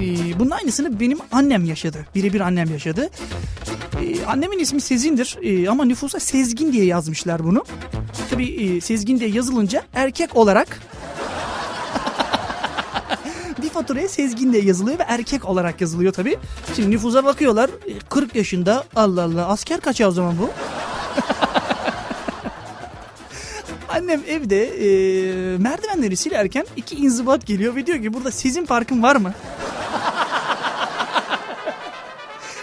Ee, 0.00 0.38
bunun 0.38 0.50
aynısını 0.50 1.00
benim 1.00 1.18
annem 1.32 1.64
yaşadı. 1.64 2.06
Birebir 2.14 2.40
annem 2.40 2.70
yaşadı. 2.70 3.10
Ee, 4.02 4.24
annemin 4.24 4.58
ismi 4.58 4.80
Sezin'dir 4.80 5.38
ee, 5.42 5.68
ama 5.68 5.84
nüfusa 5.84 6.20
Sezgin 6.20 6.72
diye 6.72 6.84
yazmışlar 6.84 7.44
bunu. 7.44 7.64
Tabii 8.30 8.46
e, 8.46 8.80
Sezgin 8.80 9.20
diye 9.20 9.30
yazılınca 9.30 9.82
erkek 9.94 10.36
olarak 10.36 10.80
faturaya 13.70 14.08
Sezgin 14.08 14.52
diye 14.52 14.62
yazılıyor 14.62 14.98
ve 14.98 15.02
erkek 15.08 15.44
olarak 15.44 15.80
yazılıyor 15.80 16.12
tabii. 16.12 16.36
Şimdi 16.76 16.90
nüfusa 16.90 17.24
bakıyorlar 17.24 17.70
40 18.08 18.34
yaşında 18.36 18.84
Allah 18.96 19.22
Allah 19.22 19.46
asker 19.46 19.80
kaç 19.80 20.00
o 20.00 20.10
zaman 20.10 20.38
bu? 20.38 20.50
Annem 23.88 24.20
evde 24.28 24.64
e, 24.64 25.58
merdivenleri 25.58 26.16
silerken 26.16 26.66
iki 26.76 26.96
inzibat 26.96 27.46
geliyor 27.46 27.76
ve 27.76 27.86
diyor 27.86 28.02
ki 28.02 28.14
burada 28.14 28.30
sizin 28.30 28.64
farkın 28.64 29.02
var 29.02 29.16
mı? 29.16 29.32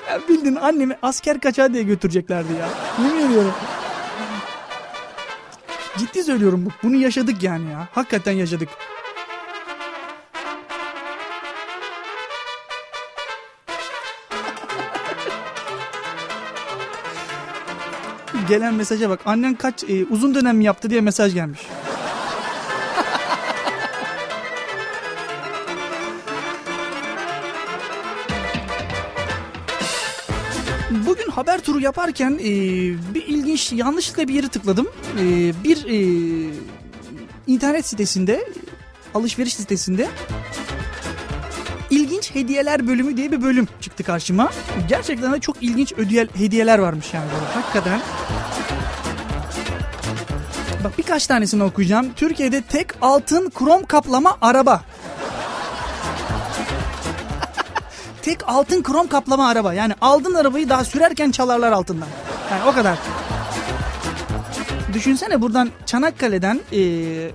ya 0.09 0.19
bildin 0.29 0.55
annemi 0.55 0.97
asker 1.01 1.39
kaçağı 1.39 1.73
diye 1.73 1.83
götüreceklerdi 1.83 2.53
ya. 2.53 2.69
Yemin 3.03 3.25
ediyorum. 3.29 3.53
Ciddi 5.97 6.23
söylüyorum 6.23 6.65
bu. 6.65 6.69
Bunu 6.87 6.95
yaşadık 6.95 7.43
yani 7.43 7.71
ya. 7.71 7.87
Hakikaten 7.91 8.31
yaşadık. 8.31 8.69
Gelen 18.47 18.73
mesaja 18.73 19.09
bak. 19.09 19.19
Annen 19.25 19.55
kaç 19.55 19.83
e, 19.83 20.05
uzun 20.05 20.35
dönem 20.35 20.61
yaptı 20.61 20.89
diye 20.89 21.01
mesaj 21.01 21.33
gelmiş. 21.33 21.59
Bugün 31.07 31.31
haber 31.31 31.61
turu 31.61 31.79
yaparken 31.79 32.31
e, 32.31 32.45
bir 33.13 33.25
ilginç 33.27 33.73
yanlışlıkla 33.73 34.27
bir 34.27 34.33
yeri 34.33 34.49
tıkladım. 34.49 34.87
E, 35.19 35.53
bir 35.63 35.85
e, 35.85 35.97
internet 37.47 37.85
sitesinde 37.85 38.49
alışveriş 39.13 39.55
sitesinde 39.55 40.07
hediyeler 42.36 42.88
bölümü 42.88 43.17
diye 43.17 43.31
bir 43.31 43.41
bölüm 43.41 43.67
çıktı 43.81 44.03
karşıma. 44.03 44.50
Gerçekten 44.89 45.34
de 45.34 45.39
çok 45.39 45.63
ilginç 45.63 45.93
ödüye, 45.93 46.27
hediyeler 46.34 46.79
varmış 46.79 47.13
yani 47.13 47.25
böyle. 47.25 47.53
Hakikaten. 47.53 48.01
Bak 50.84 50.98
birkaç 50.98 51.27
tanesini 51.27 51.63
okuyacağım. 51.63 52.13
Türkiye'de 52.15 52.62
tek 52.62 52.88
altın 53.01 53.50
krom 53.50 53.86
kaplama 53.86 54.38
araba. 54.41 54.81
tek 58.22 58.50
altın 58.50 58.84
krom 58.84 59.07
kaplama 59.07 59.50
araba. 59.50 59.74
Yani 59.74 59.93
aldın 60.01 60.34
arabayı 60.34 60.69
daha 60.69 60.86
sürerken 60.86 61.31
çalarlar 61.31 61.72
altından. 61.72 62.07
Yani 62.51 62.62
o 62.69 62.74
kadar. 62.74 62.98
Düşünsene 64.94 65.41
buradan 65.41 65.70
Çanakkale'den 65.86 66.60
e, 66.72 66.79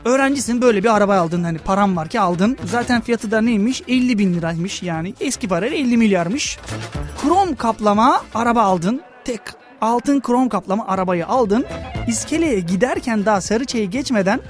öğrencisin 0.05 0.63
böyle 0.63 0.85
bir 0.85 0.97
araba 0.97 1.17
aldın 1.17 1.45
hani 1.45 1.59
param 1.59 1.97
var 1.97 2.09
ki 2.09 2.21
aldın. 2.21 2.59
Zaten 2.65 3.01
fiyatı 3.01 3.31
da 3.31 3.41
neymiş 3.41 3.83
50 3.89 4.19
bin 4.19 4.35
liraymış 4.35 4.83
yani 4.83 5.15
eski 5.21 5.49
parayla 5.49 5.77
50 5.77 5.97
milyarmış. 5.97 6.59
Krom 7.23 7.57
kaplama 7.57 8.23
araba 8.35 8.63
aldın. 8.63 9.03
Tek 9.25 9.41
altın 9.81 10.21
krom 10.21 10.49
kaplama 10.49 10.87
arabayı 10.87 11.27
aldın. 11.27 11.67
İskeleye 12.09 12.61
giderken 12.61 13.27
daha 13.27 13.41
Sarıçay'ı 13.41 13.91
geçmeden 13.91 14.41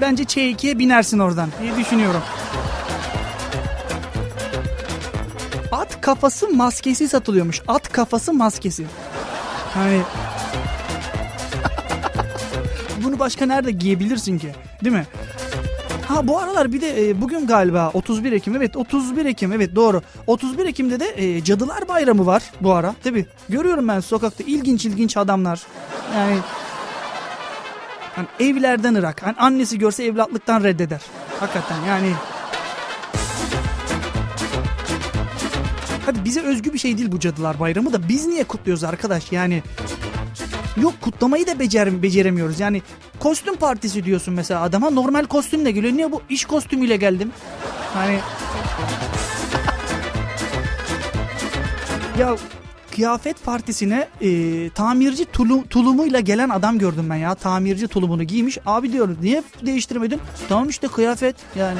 bence 0.00 0.22
Ç2'ye 0.22 0.78
binersin 0.78 1.18
oradan 1.18 1.48
diye 1.62 1.76
düşünüyorum. 1.76 2.22
At 5.72 6.00
kafası 6.00 6.48
maskesi 6.48 7.08
satılıyormuş. 7.08 7.62
At 7.68 7.92
kafası 7.92 8.32
maskesi. 8.32 8.86
Hani 9.74 10.02
bunu 13.04 13.18
başka 13.18 13.46
nerede 13.46 13.70
giyebilirsin 13.70 14.38
ki? 14.38 14.48
Değil 14.84 14.94
mi? 14.96 15.06
Ha 16.08 16.28
bu 16.28 16.38
aralar 16.38 16.72
bir 16.72 16.80
de 16.80 17.08
e, 17.08 17.20
bugün 17.20 17.46
galiba 17.46 17.90
31 17.94 18.32
Ekim 18.32 18.56
evet 18.56 18.76
31 18.76 19.26
Ekim 19.26 19.52
evet 19.52 19.74
doğru. 19.74 20.02
31 20.26 20.66
Ekim'de 20.66 21.00
de 21.00 21.14
e, 21.16 21.44
Cadılar 21.44 21.88
Bayramı 21.88 22.26
var 22.26 22.42
bu 22.60 22.72
ara 22.72 22.94
tabi 23.04 23.26
görüyorum 23.48 23.88
ben 23.88 24.00
sokakta 24.00 24.44
ilginç 24.44 24.84
ilginç 24.86 25.16
adamlar. 25.16 25.62
Yani 26.16 26.38
hani 28.16 28.26
evlerden 28.40 28.94
ırak. 28.94 29.22
Hani 29.22 29.36
annesi 29.38 29.78
görse 29.78 30.04
evlatlıktan 30.04 30.64
reddeder. 30.64 31.00
Hakikaten 31.40 31.84
yani 31.88 32.12
Hadi 36.06 36.24
bize 36.24 36.40
özgü 36.40 36.72
bir 36.72 36.78
şey 36.78 36.98
değil 36.98 37.12
bu 37.12 37.20
Cadılar 37.20 37.60
Bayramı 37.60 37.92
da 37.92 38.08
biz 38.08 38.26
niye 38.26 38.44
kutluyoruz 38.44 38.84
arkadaş 38.84 39.32
yani 39.32 39.62
Yok 40.76 41.00
kutlamayı 41.00 41.46
da 41.46 41.58
becer 41.58 42.02
beceremiyoruz. 42.02 42.60
Yani 42.60 42.82
kostüm 43.20 43.56
partisi 43.56 44.04
diyorsun 44.04 44.34
mesela 44.34 44.60
adama 44.60 44.90
normal 44.90 45.24
kostümle 45.24 45.70
geliyor. 45.70 45.94
Niye 45.94 46.12
bu 46.12 46.22
iş 46.28 46.44
kostümüyle 46.44 46.96
geldim? 46.96 47.32
Hani 47.94 48.18
ya 52.18 52.36
kıyafet 52.94 53.44
partisine 53.44 54.08
e, 54.20 54.70
tamirci 54.70 55.24
tulum, 55.24 55.66
tulumuyla 55.66 56.20
gelen 56.20 56.48
adam 56.48 56.78
gördüm 56.78 57.06
ben 57.10 57.16
ya. 57.16 57.34
Tamirci 57.34 57.88
tulumunu 57.88 58.22
giymiş. 58.22 58.58
Abi 58.66 58.92
diyorum 58.92 59.18
niye 59.22 59.42
değiştirmedin? 59.66 60.20
Tamam 60.48 60.68
işte 60.68 60.88
kıyafet 60.88 61.36
yani. 61.56 61.78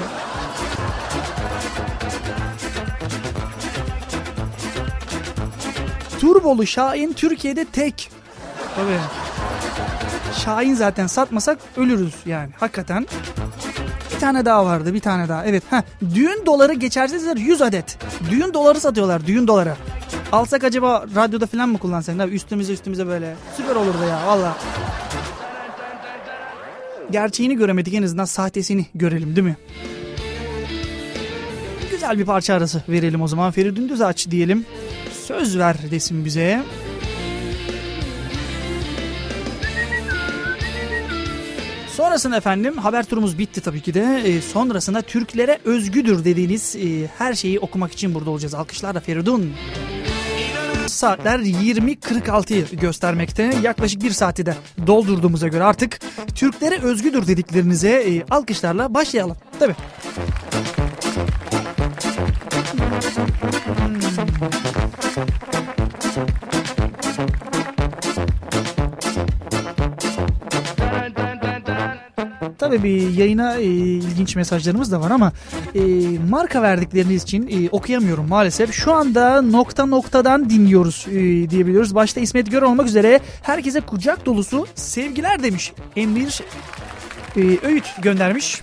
Turbolu 6.22 6.66
Şahin 6.66 7.12
Türkiye'de 7.12 7.64
tek. 7.64 8.10
Tabii. 8.76 8.98
Şahin 10.44 10.74
zaten 10.74 11.06
satmasak 11.06 11.58
ölürüz 11.76 12.14
yani 12.26 12.50
hakikaten. 12.60 13.06
Bir 14.14 14.20
tane 14.20 14.44
daha 14.44 14.64
vardı 14.66 14.94
bir 14.94 15.00
tane 15.00 15.28
daha. 15.28 15.44
Evet. 15.46 15.62
Heh, 15.70 15.82
düğün 16.14 16.46
doları 16.46 16.72
geçersizler 16.72 17.36
100 17.36 17.62
adet. 17.62 17.98
Düğün 18.30 18.54
doları 18.54 18.80
satıyorlar 18.80 19.26
düğün 19.26 19.46
doları. 19.46 19.74
Alsak 20.32 20.64
acaba 20.64 21.06
radyoda 21.14 21.46
falan 21.46 21.68
mı 21.68 21.78
kullansak? 21.78 22.20
Abi 22.20 22.34
üstümüze 22.34 22.72
üstümüze 22.72 23.06
böyle. 23.06 23.34
Süper 23.56 23.76
olurdu 23.76 24.04
ya 24.08 24.26
valla. 24.26 24.56
Gerçeğini 27.10 27.56
göremedik 27.56 27.94
en 27.94 28.02
azından 28.02 28.24
sahtesini 28.24 28.86
görelim 28.94 29.36
değil 29.36 29.46
mi? 29.46 29.56
Güzel 31.90 32.18
bir 32.18 32.24
parça 32.24 32.54
arası 32.54 32.82
verelim 32.88 33.22
o 33.22 33.28
zaman. 33.28 33.50
Feridun 33.50 33.88
Düz 33.88 34.00
aç 34.00 34.30
diyelim. 34.30 34.66
Söz 35.32 35.58
ver 35.58 35.76
desin 35.90 36.24
bize. 36.24 36.62
Sonrasında 41.96 42.36
efendim 42.36 42.78
haber 42.78 43.04
turumuz 43.04 43.38
bitti 43.38 43.60
tabii 43.60 43.80
ki 43.80 43.94
de. 43.94 44.22
E, 44.24 44.42
sonrasında 44.42 45.02
Türklere 45.02 45.58
özgüdür 45.64 46.24
dediğiniz 46.24 46.76
e, 46.76 47.06
her 47.18 47.34
şeyi 47.34 47.60
okumak 47.60 47.92
için 47.92 48.14
burada 48.14 48.30
olacağız. 48.30 48.54
Alkışlarla 48.54 49.00
Feridun. 49.00 49.52
Saatler 50.86 51.38
20.46'yı 51.38 52.66
göstermekte. 52.80 53.54
Yaklaşık 53.62 54.02
bir 54.02 54.10
saati 54.10 54.46
de 54.46 54.54
doldurduğumuza 54.86 55.48
göre 55.48 55.64
artık 55.64 56.00
Türklere 56.34 56.78
özgüdür 56.78 57.26
dediklerinize 57.26 57.90
e, 57.90 58.24
alkışlarla 58.30 58.94
başlayalım. 58.94 59.36
Tabii. 59.58 59.74
Tabii 72.58 72.82
bir 72.82 73.10
yayına 73.10 73.56
e, 73.56 73.64
ilginç 73.64 74.36
mesajlarımız 74.36 74.92
da 74.92 75.00
var 75.00 75.10
ama 75.10 75.32
e, 75.74 75.80
marka 76.30 76.62
verdikleriniz 76.62 77.22
için 77.22 77.48
e, 77.48 77.68
okuyamıyorum 77.70 78.28
maalesef. 78.28 78.72
Şu 78.72 78.92
anda 78.92 79.42
nokta 79.42 79.86
noktadan 79.86 80.50
dinliyoruz 80.50 81.06
e, 81.08 81.50
diyebiliyoruz. 81.50 81.94
Başta 81.94 82.20
İsmet 82.20 82.50
Gör 82.50 82.62
olmak 82.62 82.86
üzere 82.86 83.20
herkese 83.42 83.80
kucak 83.80 84.26
dolusu 84.26 84.66
sevgiler 84.74 85.42
demiş. 85.42 85.72
Emir 85.96 86.40
e, 87.36 87.40
Öğüt 87.66 87.84
göndermiş. 88.02 88.60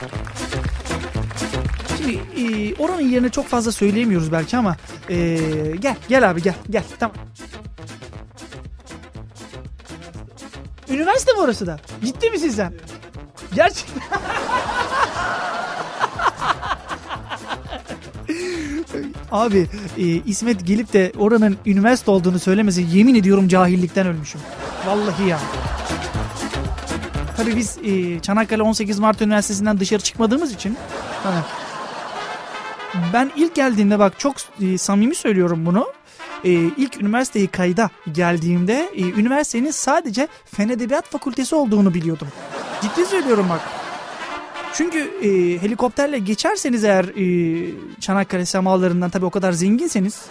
Şimdi 1.99 2.19
e, 2.37 2.75
oranın 2.75 3.09
yerine 3.09 3.29
çok 3.29 3.47
fazla 3.47 3.71
söyleyemiyoruz 3.71 4.31
belki 4.31 4.57
ama 4.57 4.75
e, 5.09 5.15
gel 5.79 5.95
gel 6.09 6.29
abi 6.29 6.41
gel 6.41 6.55
gel 6.69 6.83
tamam. 6.99 7.15
Üniversite 10.89 11.33
mi 11.33 11.39
orası 11.39 11.67
da? 11.67 11.79
Ciddi 12.05 12.29
misin 12.29 12.49
sen? 12.49 12.73
Gerçekten. 13.55 14.03
Abi 19.31 19.67
e, 19.97 20.03
İsmet 20.05 20.67
gelip 20.67 20.93
de 20.93 21.11
oranın 21.17 21.57
üniversite 21.65 22.11
olduğunu 22.11 22.39
söylemesi 22.39 22.85
yemin 22.91 23.15
ediyorum 23.15 23.47
cahillikten 23.47 24.07
ölmüşüm. 24.07 24.41
Vallahi 24.87 25.27
ya. 25.27 25.39
Tabii 27.37 27.55
biz 27.55 27.77
e, 27.83 28.19
Çanakkale 28.19 28.63
18 28.63 28.99
Mart 28.99 29.21
Üniversitesi'nden 29.21 29.79
dışarı 29.79 30.01
çıkmadığımız 30.01 30.53
için. 30.53 30.77
Ha. 31.23 31.45
Ben 33.13 33.31
ilk 33.35 33.55
geldiğimde 33.55 33.99
bak 33.99 34.19
çok 34.19 34.35
e, 34.61 34.77
samimi 34.77 35.15
söylüyorum 35.15 35.65
bunu. 35.65 35.87
E, 36.43 36.49
ilk 36.51 37.01
üniversiteyi 37.01 37.47
kayda 37.47 37.89
geldiğimde 38.11 38.89
e, 38.95 39.01
üniversitenin 39.01 39.71
sadece 39.71 40.27
Fen 40.45 40.69
Edebiyat 40.69 41.05
Fakültesi 41.05 41.55
olduğunu 41.55 41.93
biliyordum. 41.93 42.27
Ciddi 42.81 43.05
söylüyorum 43.05 43.45
bak. 43.49 43.61
Çünkü 44.73 44.99
e, 44.99 45.27
helikopterle 45.61 46.19
geçerseniz 46.19 46.83
eğer 46.83 47.05
e, 47.05 47.71
Çanakkale 47.99 48.45
semalarından 48.45 49.09
tabii 49.09 49.25
o 49.25 49.29
kadar 49.29 49.51
zenginseniz 49.51 50.21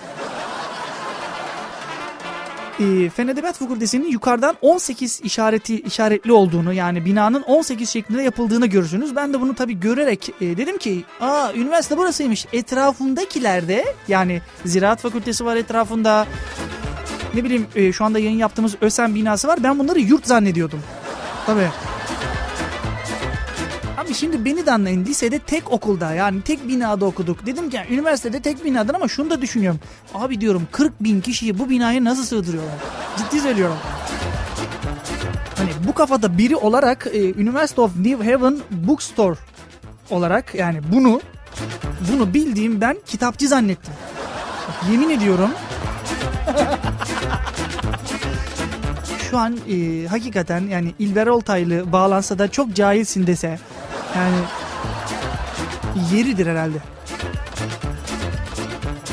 e, 2.81 3.11
Fen 3.11 3.29
Edebiyat 3.29 3.57
Fakültesi'nin 3.57 4.09
yukarıdan 4.09 4.57
18 4.63 5.21
işareti 5.25 5.81
işaretli 5.81 6.33
olduğunu 6.33 6.73
yani 6.73 7.05
binanın 7.05 7.43
18 7.43 7.91
şeklinde 7.91 8.23
yapıldığını 8.23 8.67
görürsünüz. 8.67 9.17
Ben 9.17 9.33
de 9.33 9.41
bunu 9.41 9.55
tabii 9.55 9.81
görerek 9.81 10.31
e, 10.41 10.57
dedim 10.57 10.79
ki 10.79 11.05
aa 11.21 11.53
üniversite 11.55 11.97
burasıymış. 11.97 12.47
Etrafındakilerde 12.53 13.85
yani 14.09 14.43
Ziraat 14.65 15.01
Fakültesi 15.01 15.45
var 15.45 15.57
etrafında 15.57 16.27
ne 17.35 17.45
bileyim 17.45 17.67
e, 17.75 17.93
şu 17.93 18.05
anda 18.05 18.19
yayın 18.19 18.39
yaptığımız 18.39 18.75
ÖSEM 18.81 19.15
binası 19.15 19.49
var. 19.49 19.63
Ben 19.63 19.79
bunları 19.79 20.01
yurt 20.01 20.27
zannediyordum. 20.27 20.81
Tabii. 21.47 21.69
Abi 24.09 24.15
şimdi 24.15 24.45
beni 24.45 24.67
de 24.67 24.73
anlayın 24.73 25.05
lisede 25.05 25.39
tek 25.39 25.73
okulda 25.73 26.15
yani 26.15 26.43
tek 26.43 26.69
binada 26.69 27.05
okuduk. 27.05 27.47
Dedim 27.47 27.71
ki 27.71 27.77
yani, 27.77 27.87
üniversitede 27.91 28.41
tek 28.41 28.65
binadan 28.65 28.95
ama 28.95 29.09
şunu 29.09 29.31
da 29.31 29.43
düşünüyorum. 29.43 29.81
Abi 30.15 30.41
diyorum 30.41 30.69
40 30.73 31.05
bin 31.05 31.21
kişiyi 31.21 31.59
bu 31.59 31.71
binaya 31.71 32.05
nasıl 32.05 32.25
sığdırıyorlar? 32.25 32.75
Ciddi 33.19 33.41
söylüyorum. 33.41 33.77
Hani 35.57 35.71
bu 35.89 35.93
kafada 35.95 36.39
biri 36.39 36.57
olarak 36.57 37.07
e, 37.13 37.35
University 37.35 37.81
of 37.81 37.97
New 37.97 38.33
Haven 38.33 38.59
Bookstore 38.71 39.37
olarak 40.11 40.55
yani 40.55 40.81
bunu 40.93 41.21
bunu 42.13 42.35
bildiğim 42.35 42.81
ben 42.81 42.97
kitapçı 43.07 43.49
zannettim. 43.49 43.95
Yemin 44.91 45.11
ediyorum. 45.11 45.51
Şu 49.31 49.39
an 49.39 49.57
e, 49.71 50.07
hakikaten 50.07 50.61
yani 50.61 50.95
İlber 50.99 51.27
Oltaylı 51.27 51.93
bağlansa 51.93 52.39
da 52.39 52.49
çok 52.49 52.75
cahilsin 52.75 53.27
dese 53.27 53.59
yani 54.17 54.37
yeridir 56.13 56.47
herhalde. 56.47 56.79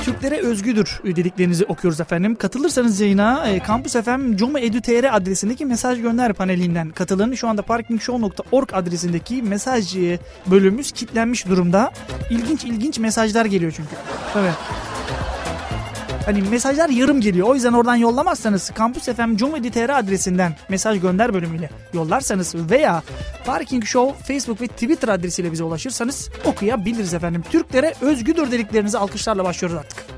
Türklere 0.06 0.38
özgüdür 0.42 1.00
dediklerinizi 1.06 1.66
okuyoruz 1.66 2.00
efendim. 2.00 2.36
Katılırsanız 2.36 3.00
yayına 3.00 3.50
e, 3.50 3.62
Campus 3.68 3.94
FM 3.94 4.36
Coma 4.36 4.60
Edu.tr 4.60 5.16
adresindeki 5.16 5.66
mesaj 5.66 6.02
gönder 6.02 6.34
panelinden 6.34 6.90
katılın. 6.90 7.34
Şu 7.34 7.48
anda 7.48 7.62
parkingshow.org 7.62 8.70
adresindeki 8.74 9.42
mesaj 9.42 9.96
e, 9.96 10.20
bölümümüz 10.48 10.92
kilitlenmiş 10.92 11.48
durumda. 11.48 11.92
İlginç 12.30 12.64
ilginç 12.64 13.00
mesajlar 13.00 13.46
geliyor 13.46 13.74
çünkü. 13.76 13.96
Evet. 14.40 14.54
Hani 16.26 16.42
mesajlar 16.42 16.90
yarım 16.90 17.22
geliyor. 17.22 17.48
O 17.48 17.56
yüzden 17.56 17.74
oradan 17.74 17.96
yollamazsanız 17.96 18.72
Campus 18.78 19.04
FM 19.04 19.36
Comedy.tr 19.36 19.90
adresinden 19.90 20.56
mesaj 20.70 21.02
gönder 21.02 21.34
bölümüyle 21.34 21.70
yollarsanız 21.94 22.56
veya 22.56 23.04
Parking 23.46 23.86
Show 23.86 24.34
Facebook 24.34 24.62
ve 24.62 24.68
Twitter 24.68 25.08
adresiyle 25.08 25.52
bize 25.52 25.64
ulaşırsanız 25.64 26.30
okuyabiliriz 26.46 27.14
efendim. 27.14 27.44
Türklere 27.52 27.94
özgüdür 28.02 28.52
dediklerinizi 28.52 28.98
alkışlarla 28.98 29.44
başlıyoruz 29.44 29.78
artık. 29.78 30.15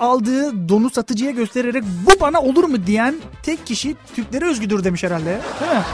Aldığı 0.00 0.68
donu 0.68 0.90
satıcıya 0.90 1.30
göstererek 1.30 1.84
bu 2.06 2.20
bana 2.20 2.40
olur 2.40 2.64
mu 2.64 2.86
diyen 2.86 3.14
tek 3.42 3.66
kişi 3.66 3.96
Türklere 4.14 4.44
özgüdür 4.44 4.84
demiş 4.84 5.02
herhalde. 5.02 5.40
Değil 5.60 5.72
mi? 5.72 5.82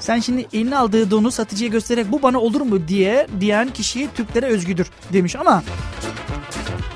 Sen 0.00 0.20
şimdi 0.20 0.46
eline 0.52 0.76
aldığı 0.76 1.10
donu 1.10 1.30
satıcıya 1.30 1.70
göstererek 1.70 2.12
bu 2.12 2.22
bana 2.22 2.40
olur 2.40 2.60
mu 2.60 2.88
diye 2.88 3.26
diyen 3.40 3.68
kişi 3.68 4.08
Türklere 4.14 4.46
özgüdür 4.46 4.90
demiş 5.12 5.36
ama 5.36 5.62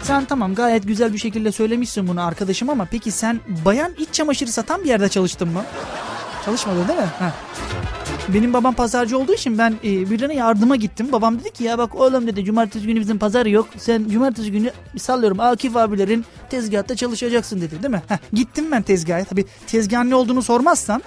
sen 0.02 0.24
tamam 0.24 0.54
gayet 0.54 0.86
güzel 0.86 1.12
bir 1.12 1.18
şekilde 1.18 1.52
söylemişsin 1.52 2.08
bunu 2.08 2.26
arkadaşım 2.26 2.70
ama 2.70 2.86
peki 2.90 3.10
sen 3.10 3.40
bayan 3.64 3.92
iç 3.98 4.08
çamaşırı 4.12 4.52
satan 4.52 4.84
bir 4.84 4.88
yerde 4.88 5.08
çalıştın 5.08 5.48
mı? 5.48 5.64
Çalışmadın 6.44 6.88
değil 6.88 6.98
mi? 6.98 7.06
Heh. 7.18 7.32
Benim 8.34 8.52
babam 8.52 8.74
pazarcı 8.74 9.18
olduğu 9.18 9.34
için 9.34 9.58
ben 9.58 9.74
e, 9.84 10.10
birine 10.10 10.34
yardıma 10.34 10.76
gittim. 10.76 11.08
Babam 11.12 11.40
dedi 11.40 11.50
ki 11.50 11.64
ya 11.64 11.78
bak 11.78 11.94
oğlum 11.94 12.26
dedi 12.26 12.44
cumartesi 12.44 12.86
günü 12.86 13.00
bizim 13.00 13.18
pazar 13.18 13.46
yok. 13.46 13.68
Sen 13.76 14.08
cumartesi 14.08 14.52
günü 14.52 14.70
sallıyorum 14.98 15.40
Akif 15.40 15.76
abilerin 15.76 16.24
tezgahta 16.50 16.96
çalışacaksın 16.96 17.60
dedi 17.60 17.82
değil 17.82 17.94
mi? 17.94 18.02
Heh, 18.08 18.16
gittim 18.32 18.64
ben 18.72 18.82
tezgaha. 18.82 19.24
Tabi 19.24 19.44
tezgahın 19.66 20.10
ne 20.10 20.14
olduğunu 20.14 20.42
sormazsan 20.42 21.02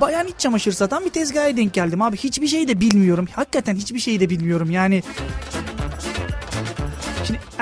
bayan 0.00 0.26
iç 0.26 0.34
çamaşır 0.38 0.72
satan 0.72 1.04
bir 1.04 1.10
tezgaha 1.10 1.56
denk 1.56 1.72
geldim 1.72 2.02
abi. 2.02 2.16
Hiçbir 2.16 2.46
şey 2.46 2.68
de 2.68 2.80
bilmiyorum. 2.80 3.28
Hakikaten 3.32 3.74
hiçbir 3.74 3.98
şey 3.98 4.20
de 4.20 4.30
bilmiyorum. 4.30 4.70
Yani 4.70 5.02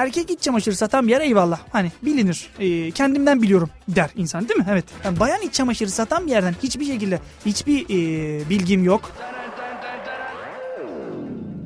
erkek 0.00 0.30
iç 0.30 0.40
çamaşırı 0.40 0.76
satan 0.76 1.06
bir 1.06 1.12
yer 1.12 1.20
eyvallah. 1.20 1.58
Hani 1.72 1.92
bilinir. 2.02 2.50
E, 2.58 2.90
kendimden 2.90 3.42
biliyorum 3.42 3.70
der 3.88 4.10
insan 4.16 4.48
değil 4.48 4.60
mi? 4.60 4.66
Evet. 4.70 4.84
Yani 5.04 5.20
bayan 5.20 5.42
iç 5.42 5.54
çamaşırı 5.54 5.90
satan 5.90 6.26
bir 6.26 6.30
yerden 6.30 6.54
hiçbir 6.62 6.84
şekilde 6.84 7.20
hiçbir 7.46 7.84
e, 7.84 8.50
bilgim 8.50 8.84
yok. 8.84 9.12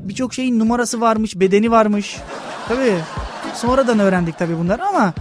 Birçok 0.05 0.35
şeyin 0.35 0.59
numarası 0.59 1.01
varmış, 1.01 1.41
bedeni 1.41 1.71
varmış. 1.71 2.17
Tabii. 2.69 2.97
Sonradan 3.55 3.99
öğrendik 3.99 4.39
tabii 4.39 4.59
bunları 4.59 4.85
ama 4.85 5.15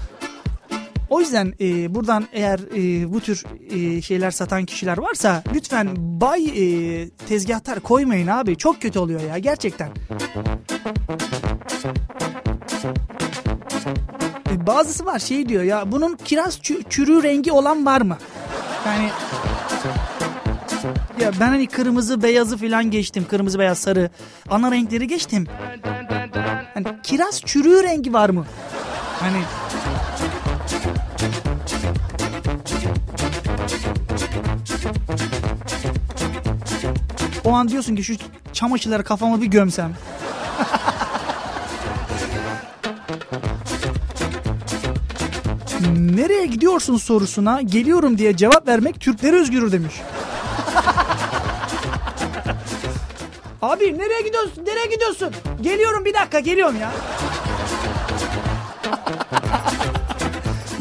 o 1.10 1.20
yüzden 1.20 1.54
e, 1.62 1.96
buradan 1.96 2.28
eğer 2.34 2.60
e, 2.60 3.14
bu 3.14 3.20
tür 3.20 3.44
e, 3.70 4.02
şeyler 4.02 4.32
satan 4.32 4.66
kişiler 4.66 4.98
varsa 4.98 5.44
lütfen 5.54 5.88
bay 5.98 6.46
e, 6.46 7.10
tezgahtar 7.10 7.80
koymayın 7.80 8.28
abi. 8.28 8.58
Çok 8.58 8.82
kötü 8.82 9.00
oluyor 9.00 9.22
ya 9.22 9.38
gerçekten. 9.38 9.90
E, 14.52 14.68
bazısı 14.68 15.06
var 15.06 15.20
şey 15.20 15.50
diyor 15.50 15.64
ya 15.64 15.92
bunun 15.92 16.18
kiraz 16.26 16.58
çü- 16.60 16.84
çürüğü 16.90 17.24
rengi 17.24 17.52
olan 17.52 17.86
var 17.86 18.02
mı? 18.02 18.18
Yani 18.86 19.10
ya 21.20 21.32
ben 21.40 21.48
hani 21.48 21.68
kırmızı 21.68 22.24
beyazı 22.24 22.58
falan 22.58 22.92
geçtim. 22.92 23.26
Kırmızı 23.30 23.60
beyaz 23.60 23.78
sarı. 23.78 24.10
Ana 24.50 24.72
renkleri 24.72 25.08
geçtim. 25.08 25.48
Hani 26.74 26.86
kiraz 27.04 27.42
çürüğü 27.42 27.84
rengi 27.84 28.14
var 28.14 28.30
mı? 28.30 28.46
Hani 29.20 29.38
O 37.46 37.52
an 37.54 37.70
diyorsun 37.70 37.96
ki 37.96 38.04
şu 38.04 38.14
çamaşırları 38.54 39.04
kafama 39.04 39.42
bir 39.42 39.48
gömsem. 39.48 39.94
Nereye 46.16 46.46
gidiyorsun 46.46 46.98
sorusuna 46.98 47.62
geliyorum 47.62 48.18
diye 48.18 48.38
cevap 48.38 48.68
vermek 48.68 49.00
Türkleri 49.00 49.36
özgürür 49.36 49.72
demiş. 49.72 49.94
Abi 53.62 53.98
nereye 54.00 54.22
gidiyorsun? 54.22 54.66
Nereye 54.66 54.86
gidiyorsun? 54.86 55.32
Geliyorum 55.62 56.06
bir 56.06 56.14
dakika 56.14 56.40
geliyorum 56.40 56.76
ya. 56.80 56.92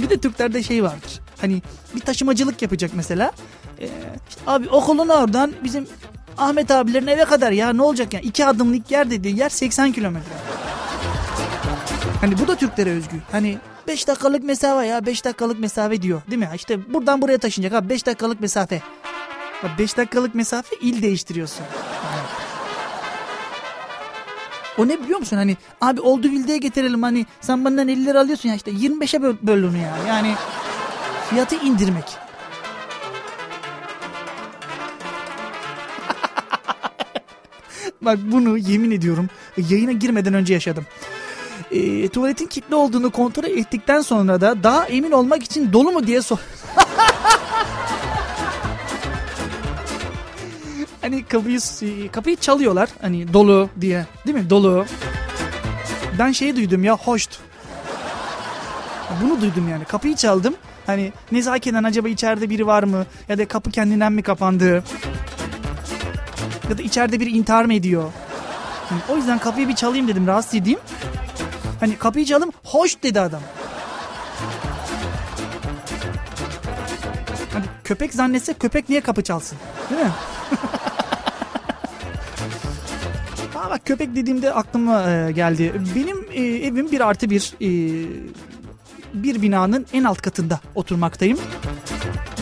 bir 0.02 0.10
de 0.10 0.18
Türklerde 0.18 0.62
şey 0.62 0.82
vardır. 0.82 1.20
Hani 1.40 1.62
bir 1.94 2.00
taşımacılık 2.00 2.62
yapacak 2.62 2.90
mesela. 2.94 3.32
Ee, 3.80 3.88
işte 4.28 4.40
abi 4.46 4.68
okulun 4.68 5.08
oradan 5.08 5.52
bizim 5.64 5.86
Ahmet 6.38 6.70
abilerin 6.70 7.06
eve 7.06 7.24
kadar 7.24 7.52
ya 7.52 7.72
ne 7.72 7.82
olacak 7.82 8.14
yani 8.14 8.24
iki 8.24 8.46
adımlık 8.46 8.90
yer 8.90 9.10
dediği 9.10 9.38
yer 9.38 9.48
80 9.48 9.92
kilometre. 9.92 10.34
Hani 12.20 12.38
bu 12.38 12.48
da 12.48 12.56
Türklere 12.56 12.90
özgü. 12.90 13.16
Hani 13.32 13.58
5 13.86 14.08
dakikalık 14.08 14.44
mesafe 14.44 14.86
ya 14.86 15.06
5 15.06 15.24
dakikalık 15.24 15.58
mesafe 15.60 16.02
diyor 16.02 16.22
değil 16.30 16.38
mi? 16.38 16.50
İşte 16.54 16.92
buradan 16.92 17.22
buraya 17.22 17.38
taşınacak 17.38 17.72
abi 17.72 17.88
5 17.88 18.06
dakikalık 18.06 18.40
mesafe. 18.40 18.82
5 19.78 19.96
dakikalık 19.96 20.34
mesafe 20.34 20.76
il 20.80 21.02
değiştiriyorsun. 21.02 21.64
O 24.78 24.88
ne 24.88 25.02
biliyor 25.02 25.18
musun 25.18 25.36
hani 25.36 25.56
abi 25.80 26.00
oldu 26.00 26.22
bildiğe 26.32 26.58
getirelim 26.58 27.02
hani 27.02 27.26
sen 27.40 27.64
benden 27.64 27.88
50 27.88 28.06
lira 28.06 28.20
alıyorsun 28.20 28.48
ya 28.48 28.54
işte 28.54 28.70
25'e 28.70 29.22
böl, 29.22 29.34
böl 29.42 29.68
onu 29.68 29.76
ya. 29.76 29.96
Yani 30.08 30.34
fiyatı 31.30 31.56
indirmek. 31.56 32.04
Bak 38.02 38.18
bunu 38.22 38.58
yemin 38.58 38.90
ediyorum 38.90 39.28
yayına 39.56 39.92
girmeden 39.92 40.34
önce 40.34 40.54
yaşadım. 40.54 40.86
E, 41.72 42.08
tuvaletin 42.08 42.46
kilitli 42.46 42.74
olduğunu 42.74 43.10
kontrol 43.10 43.44
ettikten 43.44 44.00
sonra 44.00 44.40
da 44.40 44.62
daha 44.62 44.86
emin 44.86 45.10
olmak 45.10 45.42
için 45.42 45.72
dolu 45.72 45.92
mu 45.92 46.06
diye 46.06 46.22
sor. 46.22 46.38
hani 51.00 51.24
kapıyı 51.24 51.60
kapıyı 52.12 52.36
çalıyorlar 52.36 52.88
hani 53.00 53.32
dolu 53.32 53.68
diye 53.80 54.06
değil 54.26 54.38
mi 54.38 54.50
dolu. 54.50 54.84
Ben 56.18 56.32
şeyi 56.32 56.56
duydum 56.56 56.84
ya 56.84 56.96
hoşt. 56.96 57.38
Bunu 59.22 59.40
duydum 59.40 59.68
yani 59.68 59.84
kapıyı 59.84 60.16
çaldım. 60.16 60.54
Hani 60.86 61.12
nezaketen 61.32 61.84
acaba 61.84 62.08
içeride 62.08 62.50
biri 62.50 62.66
var 62.66 62.82
mı? 62.82 63.06
Ya 63.28 63.38
da 63.38 63.48
kapı 63.48 63.70
kendinden 63.70 64.12
mi 64.12 64.22
kapandı? 64.22 64.84
Ya 66.70 66.78
da 66.78 66.82
içeride 66.82 67.20
bir 67.20 67.26
intihar 67.26 67.64
mı 67.64 67.74
ediyor? 67.74 68.12
Yani 68.90 69.00
o 69.08 69.16
yüzden 69.16 69.38
kapıyı 69.38 69.68
bir 69.68 69.74
çalayım 69.74 70.08
dedim 70.08 70.26
rahatsız 70.26 70.54
edeyim. 70.54 70.78
Hani 71.82 71.98
kapıyı 71.98 72.24
çaldım 72.26 72.50
hoş 72.64 73.02
dedi 73.02 73.20
adam. 73.20 73.40
Hani 77.52 77.64
köpek 77.84 78.14
zannetse 78.14 78.54
köpek 78.54 78.88
niye 78.88 79.00
kapı 79.00 79.22
çalsın? 79.22 79.58
Değil 79.90 80.00
mi? 80.00 80.10
Aa 83.56 83.70
bak 83.70 83.86
köpek 83.86 84.16
dediğimde 84.16 84.52
aklıma 84.52 85.10
e, 85.10 85.32
geldi. 85.32 85.72
Benim 85.96 86.26
e, 86.32 86.42
evim 86.42 86.92
bir 86.92 87.00
artı 87.00 87.30
bir 87.30 87.52
e, 87.60 87.68
bir 89.14 89.42
binanın 89.42 89.86
en 89.92 90.04
alt 90.04 90.22
katında 90.22 90.60
oturmaktayım. 90.74 91.38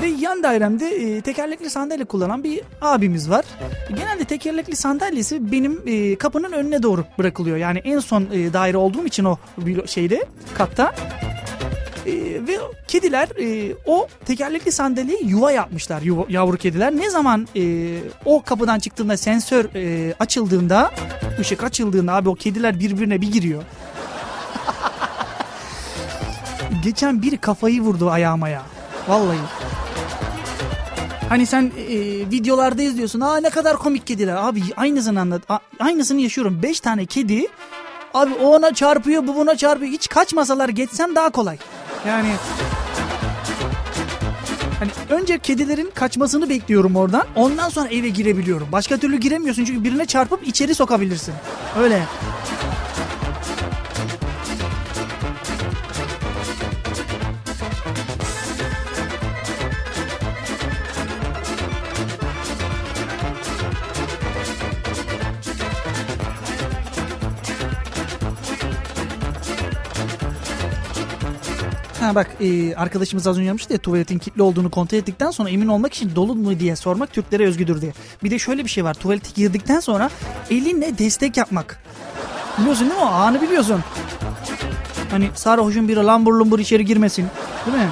Ve 0.03 0.07
yan 0.07 0.43
dairemde 0.43 0.89
e, 0.89 1.21
tekerlekli 1.21 1.71
sandalye 1.71 2.05
kullanan 2.05 2.45
bir 2.45 2.61
abimiz 2.81 3.31
var. 3.31 3.45
Genelde 3.89 4.25
tekerlekli 4.25 4.77
sandalyesi 4.77 5.53
benim 5.53 5.83
e, 5.87 6.17
kapının 6.17 6.53
önüne 6.53 6.83
doğru 6.83 7.05
bırakılıyor. 7.19 7.57
Yani 7.57 7.79
en 7.79 7.99
son 7.99 8.27
e, 8.33 8.53
daire 8.53 8.77
olduğum 8.77 9.07
için 9.07 9.25
o 9.25 9.39
şeyde 9.87 10.27
katta. 10.55 10.95
E, 12.07 12.13
ve 12.49 12.59
kediler 12.89 13.29
e, 13.41 13.75
o 13.87 14.09
tekerlekli 14.25 14.73
sandalyeye 14.73 15.21
yuva 15.23 15.53
yapmışlar 15.53 16.03
yuva, 16.03 16.25
yavru 16.29 16.57
kediler. 16.57 16.93
Ne 16.93 17.11
zaman 17.11 17.49
e, 17.57 17.63
o 18.25 18.43
kapıdan 18.43 18.79
çıktığında 18.79 19.17
sensör 19.17 19.65
e, 19.75 20.15
açıldığında 20.19 20.91
ışık 21.41 21.65
açıldığında 21.65 22.15
abi 22.15 22.29
o 22.29 22.35
kediler 22.35 22.81
birbirine 22.81 23.21
bir 23.21 23.33
giriyor. 23.33 23.63
Geçen 26.85 27.23
biri 27.23 27.39
kafayı 27.39 27.81
vurdu 27.81 28.11
ayağıma 28.11 28.49
ya. 28.49 28.63
Vallahi. 29.09 29.39
Hani 31.31 31.47
sen 31.47 31.63
e, 31.89 31.97
videolarda 32.31 32.83
izliyorsun. 32.83 33.21
Aa 33.21 33.37
ne 33.37 33.51
kadar 33.51 33.77
komik 33.77 34.07
kediler. 34.07 34.37
Abi 34.37 34.63
aynısını 34.77 35.21
anlat. 35.21 35.43
Aynısını 35.79 36.21
yaşıyorum. 36.21 36.63
Beş 36.63 36.81
tane 36.81 37.07
kedi. 37.07 37.47
Abi 38.15 38.35
o 38.35 38.57
ona 38.57 38.75
çarpıyor 38.75 39.27
bu 39.27 39.37
buna 39.37 39.57
çarpıyor. 39.57 39.93
Hiç 39.93 40.09
kaçmasalar 40.09 40.69
geçsem 40.69 41.15
daha 41.15 41.31
kolay. 41.31 41.59
Yani 42.07 42.29
Hani 44.79 44.91
önce 45.21 45.39
kedilerin 45.39 45.91
kaçmasını 45.95 46.49
bekliyorum 46.49 46.97
oradan. 46.97 47.23
Ondan 47.37 47.69
sonra 47.69 47.89
eve 47.89 48.09
girebiliyorum. 48.09 48.69
Başka 48.73 48.97
türlü 48.97 49.17
giremiyorsun 49.17 49.65
çünkü 49.65 49.85
birine 49.85 50.07
çarpıp 50.07 50.49
içeri 50.49 50.75
sokabilirsin. 50.75 51.35
Öyle. 51.79 52.03
Bak 72.15 72.31
e, 72.41 72.75
arkadaşımız 72.75 73.27
az 73.27 73.39
önce 73.39 73.47
yapmıştı 73.47 73.73
ya 73.73 73.79
tuvaletin 73.79 74.19
kilitli 74.19 74.43
olduğunu 74.43 74.71
kontrol 74.71 74.99
ettikten 74.99 75.31
sonra 75.31 75.51
emin 75.51 75.69
olmak 75.69 75.95
için 75.95 76.17
dolu 76.17 76.35
mu 76.35 76.61
diye 76.61 76.77
sormak 76.77 77.13
Türklere 77.13 77.47
özgüdür 77.47 77.81
diye. 77.81 77.93
Bir 78.25 78.31
de 78.31 78.39
şöyle 78.39 78.65
bir 78.65 78.71
şey 78.71 78.85
var 78.85 78.95
tuvalete 78.95 79.29
girdikten 79.35 79.81
sonra 79.81 80.11
elinle 80.51 80.99
destek 80.99 81.37
yapmak. 81.37 81.83
Biliyorsun 82.59 82.91
değil 82.91 83.01
mi 83.01 83.07
o 83.07 83.11
anı 83.13 83.43
biliyorsun. 83.43 83.81
Hani 85.11 85.31
sarhoşun 85.35 85.89
biri 85.89 86.05
lambur 86.05 86.35
lumbur 86.35 86.59
içeri 86.59 86.85
girmesin 86.85 87.27
değil 87.67 87.77
mi? 87.77 87.91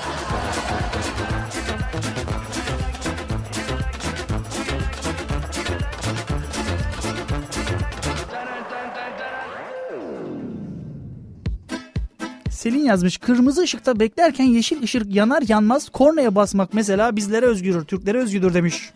Selin 12.59 12.85
yazmış 12.85 13.19
kırmızı 13.19 13.63
ışıkta 13.63 14.01
beklerken 14.01 14.45
yeşil 14.45 14.83
ışık 14.83 15.15
yanar 15.15 15.43
yanmaz 15.49 15.89
kornaya 15.89 16.35
basmak 16.35 16.75
mesela 16.75 17.17
bizlere 17.17 17.47
özgüdür 17.47 17.85
Türklere 17.85 18.19
özgüdür 18.19 18.55
demiş. 18.55 18.93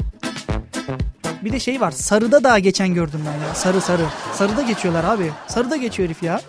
Bir 1.44 1.52
de 1.52 1.60
şey 1.60 1.80
var 1.80 1.90
sarıda 1.90 2.44
daha 2.44 2.58
geçen 2.58 2.94
gördüm 2.94 3.20
ben 3.26 3.48
ya 3.48 3.54
sarı 3.54 3.80
sarı. 3.80 4.06
Sarıda 4.32 4.62
geçiyorlar 4.62 5.04
abi 5.04 5.30
sarıda 5.48 5.76
geçiyor 5.76 6.08
herif 6.08 6.22
ya. 6.22 6.40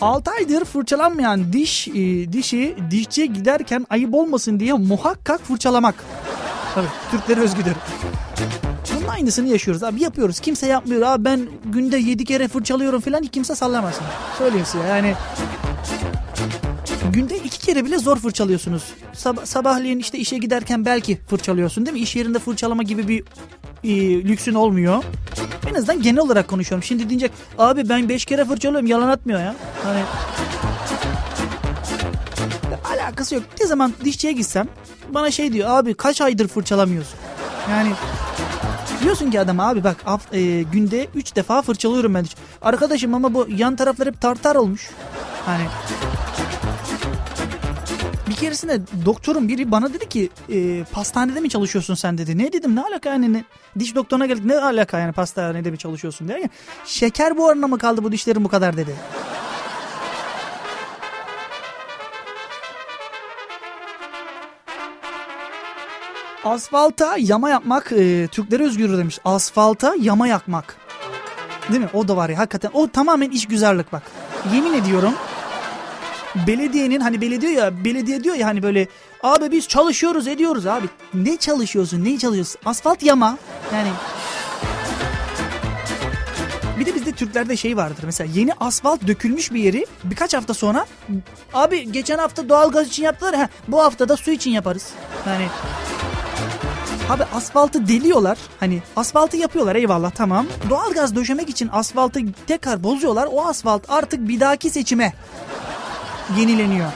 Altı 0.00 0.30
aydır 0.30 0.64
fırçalanmayan 0.64 1.52
diş 1.52 1.88
e, 1.88 1.92
dişi 2.32 2.76
dişçiye 2.90 3.26
giderken 3.26 3.86
ayıp 3.90 4.14
olmasın 4.14 4.60
diye 4.60 4.72
muhakkak 4.72 5.40
fırçalamak. 5.40 5.94
Tabii 6.74 6.86
Türklere 7.10 7.40
özgüdür. 7.40 7.72
Bunun 8.96 9.08
aynısını 9.08 9.48
yaşıyoruz 9.48 9.82
abi 9.82 10.02
yapıyoruz. 10.02 10.40
Kimse 10.40 10.66
yapmıyor. 10.66 11.02
Abi 11.02 11.24
ben 11.24 11.40
günde 11.64 11.96
yedi 11.96 12.24
kere 12.24 12.48
fırçalıyorum 12.48 13.00
falan 13.00 13.22
kimse 13.22 13.54
sallamasın. 13.54 14.04
Söyleyeyim 14.38 14.66
size 14.66 14.84
yani. 14.88 15.14
Günde 17.16 17.38
iki 17.38 17.58
kere 17.58 17.84
bile 17.84 17.98
zor 17.98 18.16
fırçalıyorsunuz. 18.16 18.82
Sab- 19.14 19.46
sabahleyin 19.46 19.98
işte 19.98 20.18
işe 20.18 20.38
giderken 20.38 20.84
belki 20.84 21.18
fırçalıyorsun 21.30 21.86
değil 21.86 21.94
mi? 21.96 22.00
İş 22.00 22.16
yerinde 22.16 22.38
fırçalama 22.38 22.82
gibi 22.82 23.08
bir 23.08 23.24
e, 23.84 24.22
lüksün 24.24 24.54
olmuyor. 24.54 25.04
En 25.70 25.74
azından 25.74 26.02
genel 26.02 26.18
olarak 26.20 26.48
konuşuyorum. 26.48 26.82
Şimdi 26.82 27.08
diyecek 27.08 27.32
abi 27.58 27.88
ben 27.88 28.08
beş 28.08 28.24
kere 28.24 28.44
fırçalıyorum 28.44 28.86
yalan 28.86 29.08
atmıyor 29.08 29.40
ya. 29.40 29.54
Hani 29.84 30.00
alakası 32.94 33.34
yok. 33.34 33.44
Ne 33.60 33.66
zaman 33.66 33.92
dişçiye 34.04 34.32
gitsem 34.32 34.68
bana 35.08 35.30
şey 35.30 35.52
diyor 35.52 35.70
abi 35.70 35.94
kaç 35.94 36.20
aydır 36.20 36.48
fırçalamıyorsun. 36.48 37.18
Yani 37.70 37.90
diyorsun 39.02 39.30
ki 39.30 39.40
adam 39.40 39.60
abi 39.60 39.84
bak 39.84 39.96
e, 40.32 40.62
günde 40.62 41.06
3 41.14 41.36
defa 41.36 41.62
fırçalıyorum 41.62 42.14
ben. 42.14 42.26
Arkadaşım 42.62 43.14
ama 43.14 43.34
bu 43.34 43.46
yan 43.56 43.76
taraflar 43.76 44.08
hep 44.08 44.20
tartar 44.20 44.56
olmuş. 44.56 44.90
Hani 45.46 45.64
bir 48.28 48.34
keresinde 48.34 48.80
doktorun 49.04 49.48
biri 49.48 49.70
bana 49.70 49.92
dedi 49.92 50.08
ki 50.08 50.30
e, 50.48 50.84
pastanede 50.84 51.40
mi 51.40 51.50
çalışıyorsun 51.50 51.94
sen 51.94 52.18
dedi. 52.18 52.38
Ne 52.38 52.52
dedim 52.52 52.76
ne 52.76 52.82
alaka 52.82 53.08
yani 53.08 53.32
ne, 53.32 53.44
diş 53.78 53.94
doktoruna 53.94 54.26
geldik 54.26 54.44
ne 54.44 54.58
alaka 54.58 54.98
yani 54.98 55.12
pastanede 55.12 55.70
mi 55.70 55.78
çalışıyorsun 55.78 56.28
diye. 56.28 56.50
Şeker 56.84 57.36
buharına 57.36 57.66
mı 57.66 57.78
kaldı 57.78 58.04
bu 58.04 58.12
dişlerin 58.12 58.44
bu 58.44 58.48
kadar 58.48 58.76
dedi. 58.76 58.94
Asfalta 66.44 67.16
yama 67.18 67.50
yapmak 67.50 67.92
e, 67.92 68.28
Türklere 68.32 68.64
özgür 68.64 68.98
demiş. 68.98 69.18
Asfalta 69.24 69.94
yama 70.00 70.28
yakmak. 70.28 70.76
Değil 71.68 71.80
mi? 71.80 71.88
O 71.94 72.08
da 72.08 72.16
var 72.16 72.28
ya 72.28 72.38
hakikaten. 72.38 72.70
O 72.74 72.88
tamamen 72.88 73.30
iş 73.30 73.46
güzellik 73.46 73.92
bak. 73.92 74.02
Yemin 74.54 74.72
ediyorum. 74.72 75.12
Belediyenin 76.46 77.00
hani 77.00 77.20
belediye 77.20 77.52
ya 77.52 77.84
belediye 77.84 78.24
diyor 78.24 78.36
ya 78.36 78.46
hani 78.46 78.62
böyle 78.62 78.88
abi 79.22 79.50
biz 79.50 79.68
çalışıyoruz 79.68 80.28
ediyoruz 80.28 80.66
abi. 80.66 80.86
Ne 81.14 81.36
çalışıyorsun? 81.36 82.04
Ne 82.04 82.18
çalışıyorsun? 82.18 82.60
Asfalt 82.64 83.02
yama. 83.02 83.38
Yani 83.72 83.88
bir 86.80 86.86
de 86.86 86.94
bizde 86.94 87.12
Türklerde 87.12 87.56
şey 87.56 87.76
vardır 87.76 88.02
mesela 88.02 88.30
yeni 88.34 88.52
asfalt 88.60 89.06
dökülmüş 89.06 89.52
bir 89.52 89.60
yeri 89.60 89.86
birkaç 90.04 90.34
hafta 90.34 90.54
sonra 90.54 90.86
abi 91.54 91.92
geçen 91.92 92.18
hafta 92.18 92.48
doğalgaz 92.48 92.88
için 92.88 93.02
yaptılar 93.02 93.34
ha 93.34 93.48
bu 93.68 93.82
hafta 93.82 94.08
da 94.08 94.16
su 94.16 94.30
için 94.30 94.50
yaparız. 94.50 94.90
Yani 95.26 95.46
Abi 97.10 97.22
asfaltı 97.34 97.88
deliyorlar. 97.88 98.38
Hani 98.60 98.82
asfaltı 98.96 99.36
yapıyorlar 99.36 99.76
eyvallah 99.76 100.10
tamam. 100.10 100.46
Doğalgaz 100.70 101.16
döşemek 101.16 101.48
için 101.48 101.68
asfaltı 101.72 102.20
tekrar 102.46 102.82
bozuyorlar. 102.82 103.28
O 103.32 103.46
asfalt 103.46 103.82
artık 103.88 104.28
bir 104.28 104.40
dahaki 104.40 104.70
seçime 104.70 105.12
yenileniyor. 106.38 106.90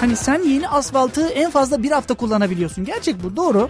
Hani 0.00 0.16
sen 0.16 0.42
yeni 0.42 0.68
asfaltı 0.68 1.28
en 1.28 1.50
fazla 1.50 1.82
bir 1.82 1.90
hafta 1.90 2.14
kullanabiliyorsun. 2.14 2.84
Gerçek 2.84 3.22
bu 3.22 3.36
doğru. 3.36 3.68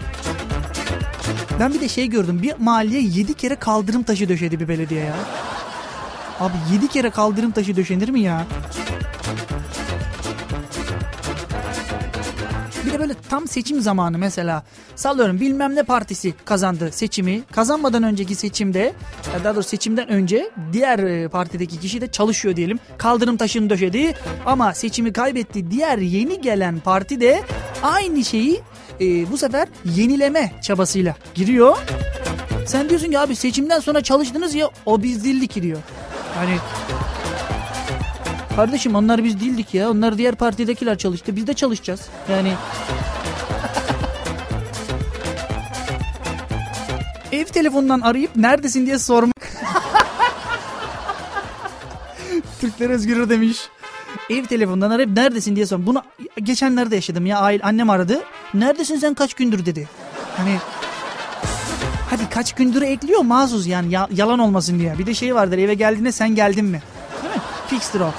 Ben 1.60 1.74
bir 1.74 1.80
de 1.80 1.88
şey 1.88 2.06
gördüm. 2.06 2.40
Bir 2.42 2.54
mahalleye 2.58 3.02
7 3.02 3.34
kere 3.34 3.56
kaldırım 3.56 4.02
taşı 4.02 4.28
döşedi 4.28 4.60
bir 4.60 4.68
belediye 4.68 5.04
ya. 5.04 5.14
Abi 6.40 6.52
7 6.72 6.88
kere 6.88 7.10
kaldırım 7.10 7.50
taşı 7.50 7.76
döşenir 7.76 8.08
mi 8.08 8.20
ya? 8.20 8.46
Bir 12.86 12.92
de 12.92 12.98
böyle 13.00 13.14
tam 13.30 13.48
seçim 13.48 13.80
zamanı 13.80 14.18
mesela 14.18 14.62
sallıyorum 14.96 15.40
bilmem 15.40 15.74
ne 15.74 15.82
partisi 15.82 16.34
kazandı 16.44 16.92
seçimi. 16.92 17.42
Kazanmadan 17.52 18.02
önceki 18.02 18.34
seçimde 18.34 18.92
daha 19.44 19.54
doğrusu 19.54 19.68
seçimden 19.68 20.08
önce 20.08 20.50
diğer 20.72 20.98
e, 20.98 21.28
partideki 21.28 21.80
kişi 21.80 22.00
de 22.00 22.10
çalışıyor 22.10 22.56
diyelim. 22.56 22.78
Kaldırım 22.98 23.36
taşını 23.36 23.70
döşedi 23.70 24.14
ama 24.46 24.74
seçimi 24.74 25.12
kaybetti. 25.12 25.70
Diğer 25.70 25.98
yeni 25.98 26.40
gelen 26.40 26.80
parti 26.80 27.20
de 27.20 27.42
aynı 27.82 28.24
şeyi 28.24 28.60
e, 29.00 29.30
bu 29.30 29.38
sefer 29.38 29.68
yenileme 29.84 30.52
çabasıyla 30.62 31.14
giriyor. 31.34 31.76
Sen 32.66 32.88
diyorsun 32.88 33.10
ki 33.10 33.18
abi 33.18 33.36
seçimden 33.36 33.80
sonra 33.80 34.00
çalıştınız 34.00 34.54
ya 34.54 34.70
o 34.86 35.02
biz 35.02 35.24
değildik 35.24 35.62
diyor. 35.62 35.78
Hani 36.34 36.56
Kardeşim 38.56 38.94
onlar 38.94 39.24
biz 39.24 39.40
değildik 39.40 39.74
ya. 39.74 39.90
Onlar 39.90 40.18
diğer 40.18 40.34
partidekiler 40.34 40.98
çalıştı. 40.98 41.36
Biz 41.36 41.46
de 41.46 41.54
çalışacağız. 41.54 42.00
Yani 42.30 42.52
ev 47.32 47.44
telefonundan 47.44 48.00
arayıp 48.00 48.36
neredesin 48.36 48.86
diye 48.86 48.98
sormak. 48.98 49.34
Türkler 52.60 52.90
özgürür 52.90 53.30
demiş. 53.30 53.68
Ev 54.30 54.44
telefonundan 54.44 54.90
arayıp 54.90 55.16
neredesin 55.16 55.56
diye 55.56 55.66
sormak. 55.66 55.86
Bunu 55.86 56.02
geçenlerde 56.42 56.94
yaşadım 56.94 57.26
ya. 57.26 57.38
Aile, 57.38 57.62
annem 57.62 57.90
aradı. 57.90 58.22
Neredesin 58.54 58.96
sen 58.96 59.14
kaç 59.14 59.34
gündür 59.34 59.66
dedi. 59.66 59.88
Hani 60.36 60.56
hadi 62.10 62.28
kaç 62.30 62.52
gündür 62.52 62.82
ekliyor 62.82 63.20
mazuz 63.20 63.66
yani 63.66 63.92
ya, 63.92 64.08
yalan 64.12 64.38
olmasın 64.38 64.78
diye. 64.78 64.98
Bir 64.98 65.06
de 65.06 65.14
şey 65.14 65.34
vardır 65.34 65.58
eve 65.58 65.74
geldiğinde 65.74 66.12
sen 66.12 66.34
geldin 66.34 66.64
mi? 66.64 66.82
Değil 67.22 67.34
mi? 67.34 67.40
Fixtir 67.68 68.00
o. 68.00 68.10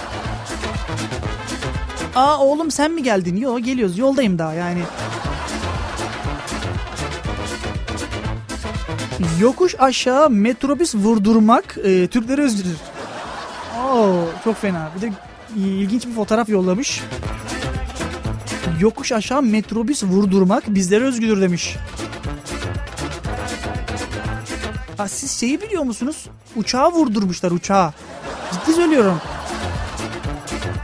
Aa 2.15 2.39
oğlum 2.39 2.71
sen 2.71 2.91
mi 2.91 3.03
geldin? 3.03 3.35
Yo 3.35 3.59
geliyoruz 3.59 3.97
yoldayım 3.97 4.39
daha 4.39 4.53
yani. 4.53 4.81
Yokuş 9.39 9.75
aşağı 9.79 10.29
metrobüs 10.29 10.95
vurdurmak 10.95 11.77
e, 11.83 12.07
Türkleri 12.07 12.41
özdürür. 12.41 12.77
Oo 13.93 14.25
çok 14.43 14.57
fena. 14.61 14.89
Bir 14.95 15.01
de 15.01 15.11
ilginç 15.55 16.05
bir 16.05 16.13
fotoğraf 16.13 16.49
yollamış. 16.49 17.01
Yokuş 18.79 19.11
aşağı 19.11 19.41
metrobüs 19.41 20.03
vurdurmak 20.03 20.63
bizlere 20.67 21.03
özgüdür 21.03 21.41
demiş. 21.41 21.75
Ha, 24.97 25.07
siz 25.07 25.31
şeyi 25.39 25.61
biliyor 25.61 25.83
musunuz? 25.83 26.25
Uçağı 26.55 26.91
vurdurmuşlar 26.91 27.51
uçağı. 27.51 27.93
Ciddi 28.51 28.73
söylüyorum. 28.73 29.21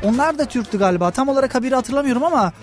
Onlar 0.03 0.37
da 0.37 0.45
Türktü 0.45 0.79
galiba. 0.79 1.11
Tam 1.11 1.29
olarak 1.29 1.55
haberi 1.55 1.75
hatırlamıyorum 1.75 2.23
ama 2.23 2.53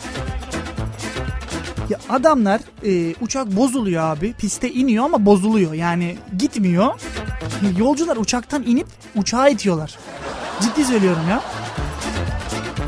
ya 1.88 1.98
adamlar 2.08 2.60
e, 2.84 3.14
uçak 3.20 3.46
bozuluyor 3.46 4.02
abi. 4.02 4.32
Piste 4.32 4.70
iniyor 4.70 5.04
ama 5.04 5.26
bozuluyor. 5.26 5.72
Yani 5.72 6.16
gitmiyor. 6.38 7.00
Yolcular 7.78 8.16
uçaktan 8.16 8.62
inip 8.62 8.86
uçağa 9.16 9.48
itiyorlar. 9.48 9.98
Ciddi 10.60 10.84
söylüyorum 10.84 11.22
ya. 11.30 11.42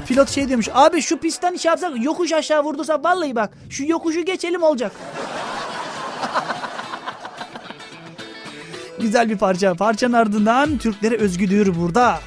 Pilot 0.06 0.28
şey 0.28 0.48
demiş. 0.48 0.68
Abi 0.74 1.02
şu 1.02 1.18
pistten 1.18 1.56
şey 1.56 1.68
yapsak 1.68 2.04
yokuş 2.04 2.32
aşağı 2.32 2.64
vurdursa 2.64 3.04
vallahi 3.04 3.34
bak 3.34 3.50
şu 3.70 3.84
yokuşu 3.84 4.24
geçelim 4.24 4.62
olacak. 4.62 4.90
Güzel 9.00 9.30
bir 9.30 9.38
parça. 9.38 9.74
Parçanın 9.74 10.12
ardından 10.12 10.78
Türklere 10.78 11.16
özgüdür 11.16 11.80
burada. 11.80 12.20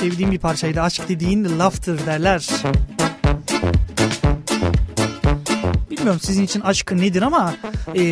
Sevdiğim 0.00 0.32
bir 0.32 0.38
parçaydı. 0.38 0.80
Aşk 0.80 1.08
dediğin 1.08 1.58
laftır 1.58 2.06
derler. 2.06 2.48
Bilmiyorum 5.90 6.20
sizin 6.20 6.42
için 6.42 6.60
aşk 6.60 6.92
nedir 6.92 7.22
ama 7.22 7.54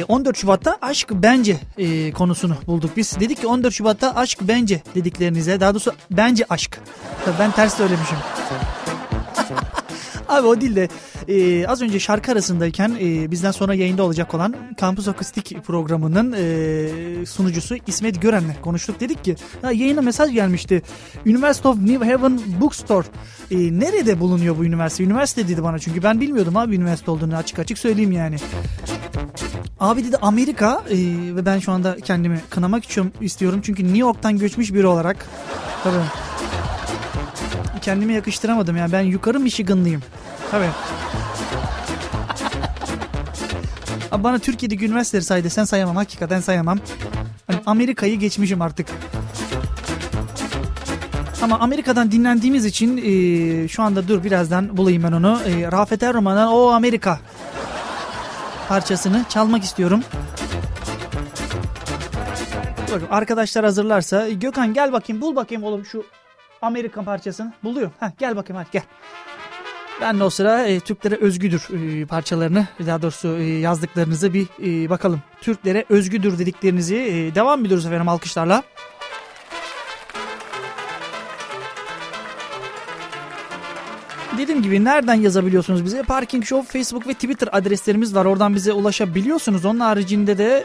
14 0.09 0.37
e, 0.37 0.40
Şubat'ta 0.40 0.79
aşk 0.83 1.11
bence 1.12 1.57
e, 1.79 2.12
konusunu 2.12 2.57
bulduk 2.66 2.90
biz. 2.97 3.20
Dedik 3.20 3.40
ki 3.40 3.47
14 3.47 3.75
Şubat'ta 3.75 4.16
aşk 4.16 4.38
bence 4.42 4.83
dediklerinize 4.94 5.61
daha 5.61 5.75
doğrusu 5.75 5.92
bence 6.11 6.44
aşk. 6.51 6.81
ben 7.38 7.51
ters 7.51 7.77
söylemişim. 7.77 8.16
Abi 10.29 10.47
o 10.47 10.61
değil 10.61 10.77
de 10.77 10.89
e, 11.29 11.67
az 11.67 11.83
önce 11.83 12.01
şarkı 12.01 12.33
arasındayken 12.33 12.97
e, 13.01 13.31
bizden 13.31 13.51
sonra 13.51 13.75
yayında 13.75 14.03
olacak 14.03 14.35
olan 14.35 14.55
Campus 14.81 15.09
Akustik 15.09 15.65
programının 15.65 16.35
e, 16.39 17.27
sunucusu 17.27 17.77
İsmet 17.87 18.23
Gören'le 18.23 18.55
konuştuk. 18.63 19.01
Dedik 19.01 19.25
ki 19.25 19.37
ya 19.63 19.71
yayına 19.71 20.01
mesaj 20.01 20.33
gelmişti. 20.33 20.83
University 21.27 21.69
of 21.69 21.79
New 21.79 22.13
Haven 22.13 22.41
Bookstore. 22.61 23.07
E, 23.51 23.57
nerede 23.57 24.21
bulunuyor 24.21 24.59
bu 24.59 24.65
üniversite? 24.65 25.05
Üniversite 25.05 25.49
dedi 25.49 25.63
bana 25.63 25.79
çünkü 25.79 26.03
ben 26.03 26.21
bilmiyordum 26.21 26.57
abi 26.57 26.77
üniversite 26.77 27.11
olduğunu 27.11 27.37
açık 27.37 27.59
açık 27.59 27.79
söyleyeyim 27.79 28.13
yani. 28.13 28.37
Abi 29.81 30.05
dedi 30.05 30.17
Amerika 30.17 30.83
e, 30.91 30.97
ve 31.37 31.47
ben 31.47 31.59
şu 31.59 31.73
anda 31.73 31.97
kendimi 31.97 32.41
kınamak 32.51 32.85
istiyorum 33.21 33.61
çünkü 33.63 33.85
New 33.85 33.99
York'tan 33.99 34.39
göçmüş 34.39 34.75
biri 34.75 34.87
olarak. 34.87 35.27
Tabii 35.85 36.34
kendime 37.85 38.12
yakıştıramadım 38.12 38.77
ya. 38.77 38.92
Ben 38.92 39.01
yukarı 39.01 39.40
Michiganlıyım. 39.40 40.03
Tabii. 40.51 40.68
Abi 44.12 44.25
bana 44.25 44.38
Türkiye'deki 44.38 44.87
üniversiteleri 44.87 45.25
say 45.25 45.44
desen 45.44 45.64
sayamam. 45.64 45.97
Hakikaten 45.97 46.40
sayamam. 46.40 46.79
Hani 47.47 47.61
Amerika'yı 47.66 48.18
geçmişim 48.18 48.62
artık. 48.62 48.87
Ama 51.42 51.59
Amerika'dan 51.59 52.12
dinlendiğimiz 52.12 52.64
için 52.64 52.97
e, 52.97 53.68
şu 53.68 53.83
anda 53.83 54.09
dur 54.09 54.25
birazdan 54.25 54.77
bulayım 54.77 55.03
ben 55.03 55.12
onu. 55.12 55.40
E, 55.47 55.73
Rafet 55.73 56.03
Erroman'dan 56.03 56.49
O 56.49 56.68
Amerika 56.68 57.18
parçasını 58.68 59.25
çalmak 59.29 59.64
istiyorum. 59.64 60.03
Bakın 62.92 63.07
arkadaşlar 63.11 63.64
hazırlarsa 63.64 64.29
Gökhan 64.29 64.75
gel 64.75 64.92
bakayım 64.92 65.23
bul 65.23 65.37
bakayım 65.37 65.64
oğlum 65.64 65.85
şu 65.85 66.05
Amerikan 66.64 67.05
parçasını 67.05 67.53
buluyor. 67.64 67.90
Heh, 68.00 68.11
gel 68.18 68.37
bakayım 68.37 68.62
hadi 68.62 68.72
gel. 68.72 68.83
Ben 70.00 70.20
de 70.20 70.24
o 70.24 70.31
sıra 70.31 70.66
e, 70.66 70.81
Türklere 70.81 71.14
özgüdür 71.14 71.68
e, 71.70 72.07
parçalarını 72.07 72.66
daha 72.87 73.03
doğrusu 73.03 73.37
e, 73.37 73.42
yazdıklarınızı 73.42 74.35
bir 74.35 74.46
e, 74.62 74.90
bakalım. 74.90 75.22
Türklere 75.40 75.85
özgüdür 75.88 76.38
dediklerinizi 76.38 76.96
e, 76.96 77.35
devam 77.35 77.64
ediyoruz 77.64 77.87
efendim 77.87 78.09
alkışlarla. 78.09 78.62
Dediğim 84.38 84.62
gibi 84.62 84.85
nereden 84.85 85.14
yazabiliyorsunuz 85.14 85.85
bize? 85.85 86.03
Parking 86.03 86.44
Show 86.44 86.79
Facebook 86.79 87.07
ve 87.07 87.14
Twitter 87.14 87.48
adreslerimiz 87.53 88.14
var. 88.14 88.24
Oradan 88.24 88.55
bize 88.55 88.72
ulaşabiliyorsunuz. 88.72 89.64
Onun 89.64 89.81
haricinde 89.81 90.38
de 90.38 90.64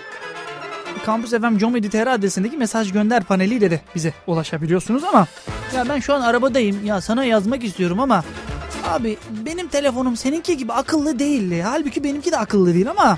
Campus 1.05 1.31
FM 1.31 1.57
Comedy.tr 1.57 2.07
adresindeki 2.07 2.57
mesaj 2.57 2.91
gönder 2.91 3.23
paneliyle 3.23 3.71
de 3.71 3.81
bize 3.95 4.13
ulaşabiliyorsunuz 4.27 5.03
ama 5.03 5.27
ya 5.75 5.89
ben 5.89 5.99
şu 5.99 6.13
an 6.13 6.21
arabadayım 6.21 6.85
ya 6.85 7.01
sana 7.01 7.25
yazmak 7.25 7.63
istiyorum 7.63 7.99
ama 7.99 8.23
abi 8.87 9.17
benim 9.45 9.67
telefonum 9.67 10.17
seninki 10.17 10.57
gibi 10.57 10.73
akıllı 10.73 11.19
değil. 11.19 11.61
Halbuki 11.61 12.03
benimki 12.03 12.31
de 12.31 12.37
akıllı 12.37 12.73
değil 12.73 12.89
ama 12.89 13.17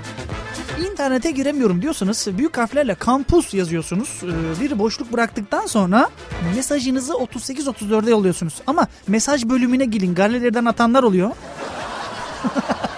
internete 0.90 1.30
giremiyorum 1.30 1.82
diyorsanız 1.82 2.28
büyük 2.38 2.58
harflerle 2.58 2.94
kampus 2.94 3.54
yazıyorsunuz. 3.54 4.20
Ee, 4.22 4.60
bir 4.60 4.78
boşluk 4.78 5.12
bıraktıktan 5.12 5.66
sonra 5.66 6.10
mesajınızı 6.56 7.12
38-34'e 7.12 8.10
yolluyorsunuz. 8.10 8.54
Ama 8.66 8.86
mesaj 9.08 9.44
bölümüne 9.44 9.84
girin 9.84 10.14
galeriden 10.14 10.64
atanlar 10.64 11.02
oluyor. 11.02 11.30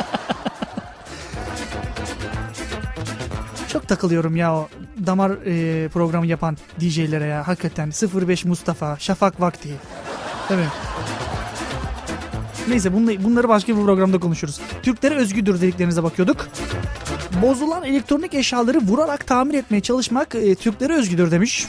Çok 3.75 3.89
takılıyorum 3.89 4.37
ya 4.37 4.55
o 4.55 4.69
damar 5.07 5.31
e, 5.31 5.89
programı 5.89 6.27
yapan 6.27 6.57
DJ'lere 6.81 7.27
ya 7.27 7.49
hakikaten 7.49 7.91
05 7.91 8.45
Mustafa, 8.45 8.97
Şafak 8.99 9.41
Vakti. 9.41 9.69
Tabii. 10.49 10.67
Neyse 12.69 12.93
bunları, 13.25 13.49
başka 13.49 13.77
bir 13.77 13.83
programda 13.83 14.21
konuşuruz. 14.21 14.61
Türklere 14.83 15.15
özgüdür 15.15 15.61
dediklerinize 15.61 16.03
bakıyorduk. 16.03 16.49
Bozulan 17.43 17.85
elektronik 17.85 18.35
eşyaları 18.35 18.79
vurarak 18.79 19.27
tamir 19.27 19.55
etmeye 19.55 19.81
çalışmak 19.81 20.35
e, 20.35 20.55
Türklere 20.55 20.95
özgüdür 20.95 21.31
demiş. 21.31 21.69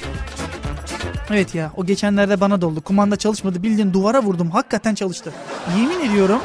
Evet 1.29 1.55
ya 1.55 1.71
o 1.75 1.85
geçenlerde 1.85 2.39
bana 2.39 2.61
da 2.61 2.67
oldu. 2.67 2.81
Kumanda 2.81 3.15
çalışmadı 3.15 3.63
bildiğin 3.63 3.93
duvara 3.93 4.21
vurdum. 4.23 4.51
Hakikaten 4.51 4.95
çalıştı. 4.95 5.33
Yemin 5.77 6.11
ediyorum 6.11 6.41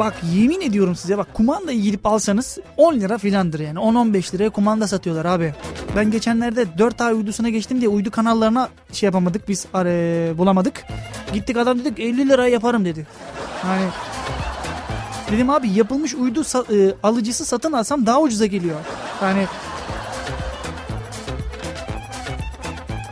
Bak 0.00 0.14
yemin 0.34 0.60
ediyorum 0.60 0.96
size 0.96 1.18
bak 1.18 1.34
kumandayı 1.34 1.82
gidip 1.82 2.06
alsanız 2.06 2.58
10 2.76 2.94
lira 2.94 3.18
filandır 3.18 3.60
yani 3.60 3.78
10-15 3.78 4.34
liraya 4.34 4.50
kumanda 4.50 4.88
satıyorlar 4.88 5.24
abi. 5.24 5.54
Ben 5.96 6.10
geçenlerde 6.10 6.62
4A 6.62 7.12
uydusuna 7.12 7.48
geçtim 7.48 7.80
diye 7.80 7.88
uydu 7.88 8.10
kanallarına 8.10 8.68
şey 8.92 9.06
yapamadık 9.06 9.48
biz 9.48 9.66
are, 9.74 10.38
bulamadık. 10.38 10.84
Gittik 11.32 11.56
adam 11.56 11.78
dedik 11.78 11.98
50 11.98 12.28
lira 12.28 12.48
yaparım 12.48 12.84
dedi. 12.84 13.06
Yani 13.64 13.88
dedim 15.30 15.50
abi 15.50 15.70
yapılmış 15.70 16.14
uydu 16.14 16.42
e, 16.72 16.94
alıcısı 17.02 17.44
satın 17.44 17.72
alsam 17.72 18.06
daha 18.06 18.20
ucuza 18.20 18.46
geliyor. 18.46 18.76
Yani 19.22 19.46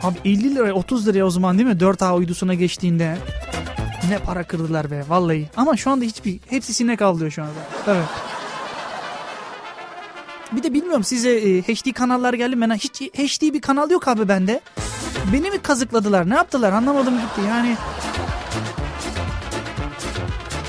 Abi 0.03 0.17
50 0.25 0.55
lira 0.55 0.73
30 0.73 1.07
liraya 1.07 1.25
o 1.25 1.29
zaman 1.29 1.57
değil 1.57 1.69
mi 1.69 1.75
4A 1.75 2.13
uydusuna 2.15 2.53
geçtiğinde 2.53 3.17
ne 4.09 4.19
para 4.19 4.43
kırdılar 4.43 4.91
be 4.91 5.03
vallahi. 5.07 5.49
Ama 5.57 5.77
şu 5.77 5.91
anda 5.91 6.05
hiçbir 6.05 6.39
hepsi 6.49 6.73
sinek 6.73 7.01
avlıyor 7.01 7.31
şu 7.31 7.41
anda. 7.41 7.53
Tabii. 7.85 7.99
Bir 10.51 10.63
de 10.63 10.73
bilmiyorum 10.73 11.03
size 11.03 11.31
e, 11.31 11.61
HD 11.61 11.93
kanallar 11.93 12.33
geldi 12.33 12.55
mi? 12.55 12.73
Hiç 12.73 13.01
HD 13.01 13.53
bir 13.53 13.61
kanal 13.61 13.91
yok 13.91 14.07
abi 14.07 14.27
bende. 14.27 14.61
Beni 15.33 15.51
mi 15.51 15.61
kazıkladılar? 15.61 16.29
Ne 16.29 16.35
yaptılar? 16.35 16.71
Anlamadım 16.71 17.13
gitti. 17.13 17.41
Yani 17.47 17.75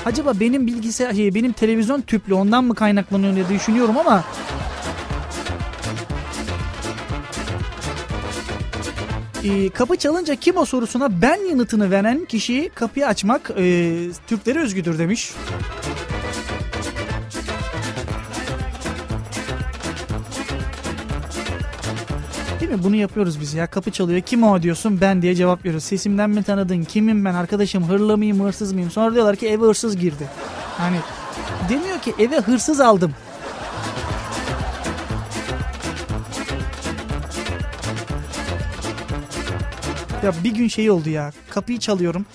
acaba 0.05 0.33
benim 0.39 0.67
bilgisayar 0.67 1.13
şey, 1.13 1.35
benim 1.35 1.51
televizyon 1.51 2.01
tüplü 2.01 2.33
ondan 2.33 2.63
mı 2.63 2.75
kaynaklanıyor 2.75 3.35
diye 3.35 3.49
düşünüyorum 3.49 3.97
ama 3.97 4.23
E, 9.43 9.69
kapı 9.69 9.95
çalınca 9.95 10.35
kim 10.35 10.57
o 10.57 10.65
sorusuna 10.65 11.21
ben 11.21 11.49
yanıtını 11.49 11.91
veren 11.91 12.25
kişi 12.25 12.71
kapıyı 12.75 13.07
açmak 13.07 13.51
e, 13.57 13.93
Türklere 14.27 14.59
özgüdür 14.59 14.99
demiş. 14.99 15.31
Değil 22.59 22.71
mi? 22.71 22.83
Bunu 22.83 22.95
yapıyoruz 22.95 23.41
biz 23.41 23.53
ya. 23.53 23.67
Kapı 23.67 23.91
çalıyor. 23.91 24.21
Kim 24.21 24.43
o 24.43 24.61
diyorsun? 24.61 25.01
Ben 25.01 25.21
diye 25.21 25.35
cevap 25.35 25.59
veriyoruz. 25.59 25.83
Sesimden 25.83 26.29
mi 26.29 26.43
tanıdın? 26.43 26.83
Kimim 26.83 27.25
ben? 27.25 27.33
Arkadaşım 27.33 27.83
hırlı 27.89 28.17
mıyım? 28.17 28.43
Hırsız 28.43 28.73
mıyım? 28.73 28.91
Sonra 28.91 29.13
diyorlar 29.13 29.35
ki 29.35 29.47
eve 29.47 29.65
hırsız 29.65 29.97
girdi. 29.97 30.27
Hani 30.77 30.97
demiyor 31.69 31.99
ki 31.99 32.13
eve 32.19 32.39
hırsız 32.39 32.79
aldım. 32.79 33.13
Ya 40.23 40.33
bir 40.43 40.51
gün 40.51 40.67
şey 40.67 40.91
oldu 40.91 41.09
ya 41.09 41.31
kapıyı 41.49 41.79
çalıyorum. 41.79 42.25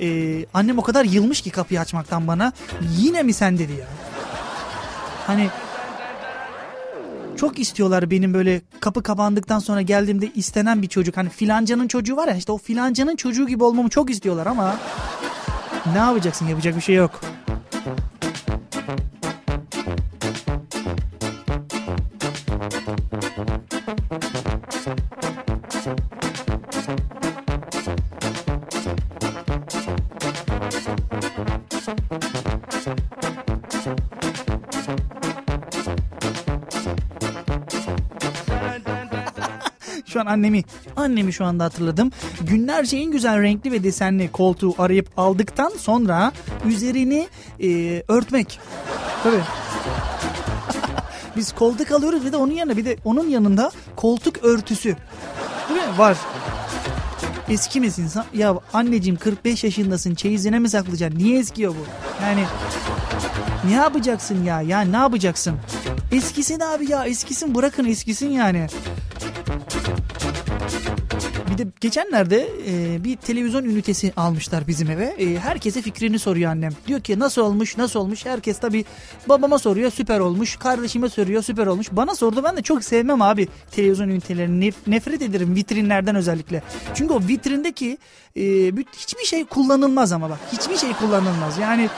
Ee, 0.00 0.46
annem 0.54 0.78
o 0.78 0.82
kadar 0.82 1.04
yılmış 1.04 1.40
ki 1.40 1.50
kapıyı 1.50 1.80
açmaktan 1.80 2.26
bana. 2.26 2.52
Yine 2.98 3.22
mi 3.22 3.32
sen 3.32 3.58
dedi 3.58 3.72
ya. 3.72 3.86
Hani 5.26 5.48
çok 7.36 7.58
istiyorlar 7.58 8.10
benim 8.10 8.34
böyle 8.34 8.60
kapı 8.80 9.02
kapandıktan 9.02 9.58
sonra 9.58 9.82
geldiğimde 9.82 10.30
istenen 10.34 10.82
bir 10.82 10.88
çocuk. 10.88 11.16
Hani 11.16 11.28
filancanın 11.28 11.88
çocuğu 11.88 12.16
var 12.16 12.28
ya 12.28 12.34
işte 12.34 12.52
o 12.52 12.58
filancanın 12.58 13.16
çocuğu 13.16 13.46
gibi 13.46 13.64
olmamı 13.64 13.88
çok 13.88 14.10
istiyorlar 14.10 14.46
ama 14.46 14.76
ne 15.92 15.98
yapacaksın 15.98 16.46
yapacak 16.46 16.76
bir 16.76 16.80
şey 16.80 16.94
yok. 16.94 17.20
An 40.24 40.32
annemi, 40.32 40.62
annemi 40.96 41.32
şu 41.32 41.44
anda 41.44 41.64
hatırladım. 41.64 42.10
Günlerce 42.40 42.96
en 42.96 43.10
güzel 43.10 43.42
renkli 43.42 43.72
ve 43.72 43.84
desenli 43.84 44.32
koltuğu 44.32 44.74
arayıp 44.78 45.10
aldıktan 45.16 45.72
sonra 45.78 46.32
üzerini 46.66 47.28
e, 47.62 48.02
örtmek. 48.08 48.60
Tabii. 49.22 49.42
Biz 51.36 51.52
koltuk 51.52 51.92
alıyoruz 51.92 52.24
ve 52.24 52.32
de 52.32 52.36
onun 52.36 52.52
yanına 52.52 52.76
bir 52.76 52.84
de 52.84 52.96
onun 53.04 53.28
yanında 53.28 53.70
koltuk 53.96 54.44
örtüsü. 54.44 54.96
Değil 55.68 55.80
mi? 55.80 55.98
Var. 55.98 56.16
Eski 57.48 57.80
misin? 57.80 58.10
Ya 58.34 58.54
anneciğim 58.72 59.16
45 59.18 59.64
yaşındasın 59.64 60.14
çeyizine 60.14 60.58
mi 60.58 60.68
saklayacaksın? 60.68 61.18
Niye 61.18 61.38
eskiyor 61.38 61.74
bu? 61.74 61.86
Yani 62.22 62.44
ne 63.68 63.72
yapacaksın 63.72 64.44
ya? 64.44 64.60
Ya 64.62 64.80
ne 64.80 64.96
yapacaksın? 64.96 65.56
Eskisin 66.12 66.60
abi 66.60 66.90
ya 66.90 67.04
eskisin 67.04 67.54
bırakın 67.54 67.84
eskisin 67.84 68.30
yani. 68.30 68.66
Bir 71.54 71.58
de 71.58 71.66
geçenlerde 71.80 72.48
e, 72.68 73.04
bir 73.04 73.16
televizyon 73.16 73.64
ünitesi 73.64 74.12
almışlar 74.16 74.66
bizim 74.66 74.90
eve. 74.90 75.04
E, 75.04 75.38
herkese 75.38 75.82
fikrini 75.82 76.18
soruyor 76.18 76.50
annem. 76.50 76.72
Diyor 76.86 77.00
ki 77.00 77.18
nasıl 77.18 77.42
olmuş 77.42 77.76
nasıl 77.76 78.00
olmuş. 78.00 78.26
Herkes 78.26 78.58
tabi 78.58 78.84
babama 79.28 79.58
soruyor 79.58 79.90
süper 79.90 80.20
olmuş. 80.20 80.56
Kardeşime 80.56 81.08
soruyor 81.08 81.42
süper 81.42 81.66
olmuş. 81.66 81.86
Bana 81.92 82.14
sordu 82.14 82.44
ben 82.44 82.56
de 82.56 82.62
çok 82.62 82.84
sevmem 82.84 83.22
abi 83.22 83.48
televizyon 83.70 84.08
ünitelerini. 84.08 84.68
Nef- 84.68 84.74
nefret 84.86 85.22
ederim 85.22 85.54
vitrinlerden 85.54 86.16
özellikle. 86.16 86.62
Çünkü 86.94 87.14
o 87.14 87.20
vitrindeki 87.20 87.98
e, 88.36 88.42
hiçbir 88.96 89.24
şey 89.24 89.44
kullanılmaz 89.44 90.12
ama 90.12 90.30
bak. 90.30 90.38
Hiçbir 90.52 90.76
şey 90.76 90.92
kullanılmaz. 90.92 91.58
Yani 91.58 91.88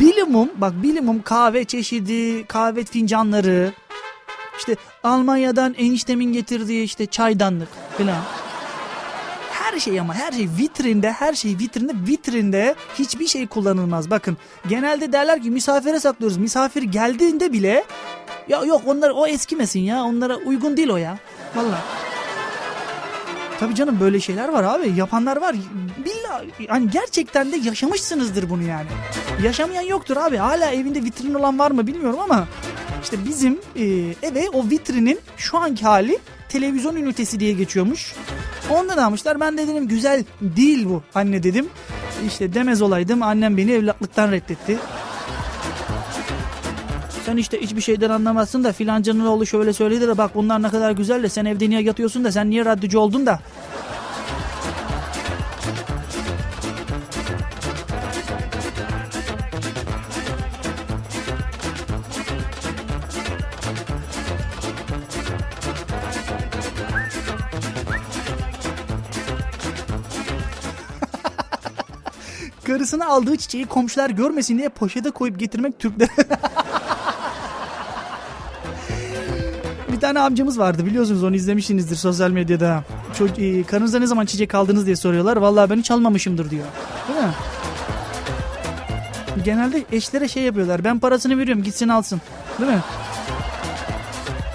bilimum 0.00 0.48
bak 0.56 0.82
bilimum 0.82 1.22
kahve 1.22 1.64
çeşidi 1.64 2.46
kahve 2.46 2.84
fincanları 2.84 3.72
işte 4.58 4.76
Almanya'dan 5.02 5.74
eniştemin 5.78 6.32
getirdiği 6.32 6.84
işte 6.84 7.06
çaydanlık 7.06 7.68
falan 7.98 8.22
her 9.72 9.80
şey 9.80 10.00
ama 10.00 10.14
her 10.14 10.32
şey 10.32 10.48
vitrinde 10.58 11.12
her 11.12 11.34
şey 11.34 11.58
vitrinde 11.58 11.92
vitrinde 12.08 12.74
hiçbir 12.98 13.26
şey 13.26 13.46
kullanılmaz. 13.46 14.10
Bakın 14.10 14.36
genelde 14.68 15.12
derler 15.12 15.42
ki 15.42 15.50
misafire 15.50 16.00
saklıyoruz. 16.00 16.36
Misafir 16.36 16.82
geldiğinde 16.82 17.52
bile 17.52 17.84
ya 18.48 18.64
yok 18.64 18.82
onlar 18.86 19.10
o 19.10 19.26
eskimesin 19.26 19.80
ya 19.80 20.04
onlara 20.04 20.36
uygun 20.36 20.76
değil 20.76 20.88
o 20.88 20.96
ya. 20.96 21.18
Valla. 21.54 21.78
Tabii 23.60 23.74
canım 23.74 24.00
böyle 24.00 24.20
şeyler 24.20 24.48
var 24.48 24.64
abi. 24.64 24.92
Yapanlar 24.96 25.36
var. 25.36 25.56
Billahi 26.04 26.68
hani 26.68 26.90
gerçekten 26.90 27.52
de 27.52 27.56
yaşamışsınızdır 27.56 28.50
bunu 28.50 28.62
yani. 28.62 28.86
Yaşamayan 29.42 29.82
yoktur 29.82 30.16
abi. 30.16 30.36
Hala 30.36 30.70
evinde 30.70 31.02
vitrin 31.02 31.34
olan 31.34 31.58
var 31.58 31.70
mı 31.70 31.86
bilmiyorum 31.86 32.18
ama 32.20 32.48
işte 33.02 33.16
bizim 33.24 33.58
e, 33.76 33.84
eve 34.22 34.48
o 34.52 34.70
vitrinin 34.70 35.18
şu 35.36 35.58
anki 35.58 35.84
hali 35.84 36.18
televizyon 36.48 36.96
ünitesi 36.96 37.40
diye 37.40 37.52
geçiyormuş. 37.52 38.14
Ondan 38.70 38.98
almışlar. 38.98 39.40
Ben 39.40 39.58
de 39.58 39.68
dedim 39.68 39.88
güzel 39.88 40.24
değil 40.40 40.84
bu 40.88 41.02
anne 41.14 41.42
dedim. 41.42 41.68
İşte 42.26 42.54
demez 42.54 42.82
olaydım. 42.82 43.22
Annem 43.22 43.56
beni 43.56 43.72
evlatlıktan 43.72 44.32
reddetti. 44.32 44.78
Sen 47.26 47.36
işte 47.36 47.60
hiçbir 47.60 47.80
şeyden 47.80 48.10
anlamazsın 48.10 48.64
da 48.64 48.72
filancanın 48.72 49.26
oğlu 49.26 49.46
şöyle 49.46 49.72
söyledi 49.72 50.08
de 50.08 50.18
bak 50.18 50.34
bunlar 50.34 50.62
ne 50.62 50.68
kadar 50.68 50.90
güzel 50.90 51.22
de 51.22 51.28
sen 51.28 51.44
evde 51.44 51.70
niye 51.70 51.82
yatıyorsun 51.82 52.24
da 52.24 52.32
sen 52.32 52.50
niye 52.50 52.64
radyocu 52.64 52.98
oldun 52.98 53.26
da. 53.26 53.40
Karısına 72.64 73.06
aldığı 73.06 73.36
çiçeği 73.36 73.66
komşular 73.66 74.10
görmesin 74.10 74.58
diye 74.58 74.68
poşete 74.68 75.10
koyup 75.10 75.40
getirmek 75.40 75.78
Türkler. 75.78 76.08
tane 80.06 80.20
amcamız 80.20 80.58
vardı 80.58 80.86
biliyorsunuz 80.86 81.24
onu 81.24 81.36
izlemişsinizdir 81.36 81.96
sosyal 81.96 82.30
medyada. 82.30 82.84
Çocuk, 83.18 83.38
e, 83.38 83.62
karınıza 83.64 83.98
ne 83.98 84.06
zaman 84.06 84.26
çiçek 84.26 84.54
aldınız 84.54 84.86
diye 84.86 84.96
soruyorlar. 84.96 85.36
Vallahi 85.36 85.70
ben 85.70 85.76
hiç 85.76 85.90
almamışımdır 85.90 86.50
diyor. 86.50 86.64
Değil 87.08 87.26
mi? 87.26 87.32
Genelde 89.44 89.84
eşlere 89.92 90.28
şey 90.28 90.42
yapıyorlar. 90.42 90.84
Ben 90.84 90.98
parasını 90.98 91.38
veriyorum 91.38 91.62
gitsin 91.62 91.88
alsın. 91.88 92.20
Değil 92.60 92.72
mi? 92.72 92.80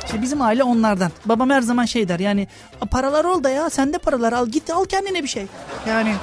İşte 0.05 0.21
bizim 0.21 0.41
aile 0.41 0.63
onlardan. 0.63 1.11
Babam 1.25 1.49
her 1.49 1.61
zaman 1.61 1.85
şey 1.85 2.07
der 2.07 2.19
yani 2.19 2.47
paralar 2.91 3.25
ol 3.25 3.43
da 3.43 3.49
ya 3.49 3.69
sen 3.69 3.93
de 3.93 3.97
paralar 3.97 4.33
al 4.33 4.47
git 4.47 4.69
al 4.69 4.85
kendine 4.85 5.23
bir 5.23 5.27
şey. 5.27 5.45
Yani 5.87 6.13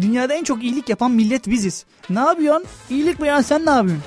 Dünyada 0.00 0.34
en 0.34 0.44
çok 0.44 0.62
iyilik 0.62 0.88
yapan 0.88 1.10
millet 1.10 1.46
biziz. 1.46 1.84
Ne 2.10 2.20
yapıyorsun? 2.20 2.64
İyilik 2.90 3.20
mi 3.20 3.28
ya 3.28 3.42
sen 3.42 3.66
ne 3.66 3.70
yapıyorsun? 3.70 4.02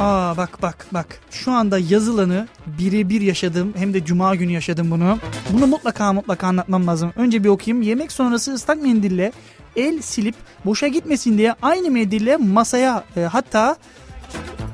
Aa 0.00 0.36
bak 0.36 0.62
bak 0.62 0.86
bak 0.92 1.06
şu 1.30 1.52
anda 1.52 1.78
yazılanı 1.78 2.48
birebir 2.66 3.20
yaşadım 3.20 3.74
hem 3.76 3.94
de 3.94 4.04
cuma 4.04 4.34
günü 4.34 4.52
yaşadım 4.52 4.90
bunu. 4.90 5.18
Bunu 5.50 5.66
mutlaka 5.66 6.12
mutlaka 6.12 6.46
anlatmam 6.46 6.86
lazım. 6.86 7.12
Önce 7.16 7.44
bir 7.44 7.48
okuyayım. 7.48 7.82
Yemek 7.82 8.12
sonrası 8.12 8.54
ıslak 8.54 8.82
mendille 8.82 9.32
el 9.76 10.02
silip 10.02 10.34
boşa 10.64 10.88
gitmesin 10.88 11.38
diye 11.38 11.54
aynı 11.62 11.90
mendille 11.90 12.36
masaya 12.36 13.04
e, 13.16 13.20
hatta 13.20 13.76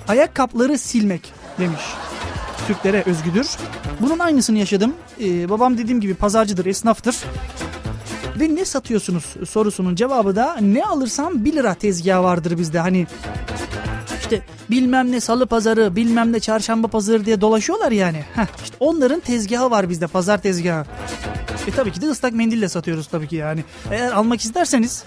ayakkabıları 0.08 0.78
silmek 0.78 1.32
demiş. 1.58 1.82
Türklere 2.66 3.02
özgüdür. 3.06 3.46
Bunun 4.00 4.18
aynısını 4.18 4.58
yaşadım. 4.58 4.94
Ee, 5.20 5.48
babam 5.48 5.78
dediğim 5.78 6.00
gibi 6.00 6.14
pazarcıdır, 6.14 6.66
esnaftır. 6.66 7.16
Ve 8.40 8.54
ne 8.54 8.64
satıyorsunuz 8.64 9.24
sorusunun 9.48 9.94
cevabı 9.94 10.36
da 10.36 10.56
ne 10.60 10.84
alırsam 10.84 11.44
1 11.44 11.52
lira 11.52 11.74
tezgahı 11.74 12.22
vardır 12.22 12.58
bizde. 12.58 12.78
Hani 12.78 13.06
işte 14.20 14.42
bilmem 14.70 15.12
ne 15.12 15.20
salı 15.20 15.46
pazarı, 15.46 15.96
bilmem 15.96 16.32
ne 16.32 16.40
çarşamba 16.40 16.88
pazarı 16.88 17.26
diye 17.26 17.40
dolaşıyorlar 17.40 17.92
yani. 17.92 18.24
Heh, 18.34 18.46
işte 18.64 18.76
onların 18.80 19.20
tezgahı 19.20 19.70
var 19.70 19.88
bizde, 19.88 20.06
pazar 20.06 20.42
tezgahı. 20.42 20.84
E 21.66 21.70
tabii 21.70 21.92
ki 21.92 22.00
de 22.00 22.06
ıslak 22.06 22.32
mendille 22.32 22.68
satıyoruz 22.68 23.06
tabii 23.06 23.28
ki 23.28 23.36
yani. 23.36 23.64
Eğer 23.90 24.12
almak 24.12 24.40
isterseniz 24.40 25.04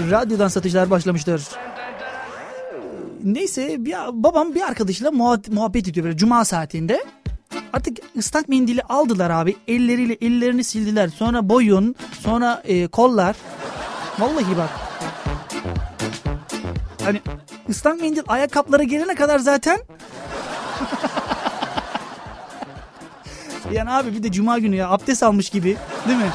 radyodan 0.10 0.48
satışlar 0.48 0.90
başlamıştır 0.90 1.42
neyse 3.24 3.84
bir, 3.84 3.94
babam 4.12 4.54
bir 4.54 4.62
arkadaşıyla 4.62 5.10
muhabbet 5.50 5.88
ediyor 5.88 6.06
böyle 6.06 6.16
cuma 6.16 6.44
saatinde. 6.44 7.04
Artık 7.72 7.98
ıslak 8.16 8.48
mendili 8.48 8.82
aldılar 8.82 9.30
abi. 9.30 9.56
Elleriyle 9.68 10.16
ellerini 10.20 10.64
sildiler. 10.64 11.08
Sonra 11.08 11.48
boyun, 11.48 11.94
sonra 12.20 12.62
e, 12.64 12.86
kollar. 12.86 13.36
Vallahi 14.18 14.56
bak. 14.56 14.70
Hani 17.04 17.20
ıslak 17.68 18.00
mendil 18.00 18.22
ayakkabılara 18.28 18.82
gelene 18.82 19.14
kadar 19.14 19.38
zaten 19.38 19.78
yani 23.72 23.90
abi 23.90 24.14
bir 24.14 24.22
de 24.22 24.32
cuma 24.32 24.58
günü 24.58 24.76
ya 24.76 24.90
abdest 24.90 25.22
almış 25.22 25.50
gibi 25.50 25.76
değil 26.08 26.18
mi? 26.18 26.30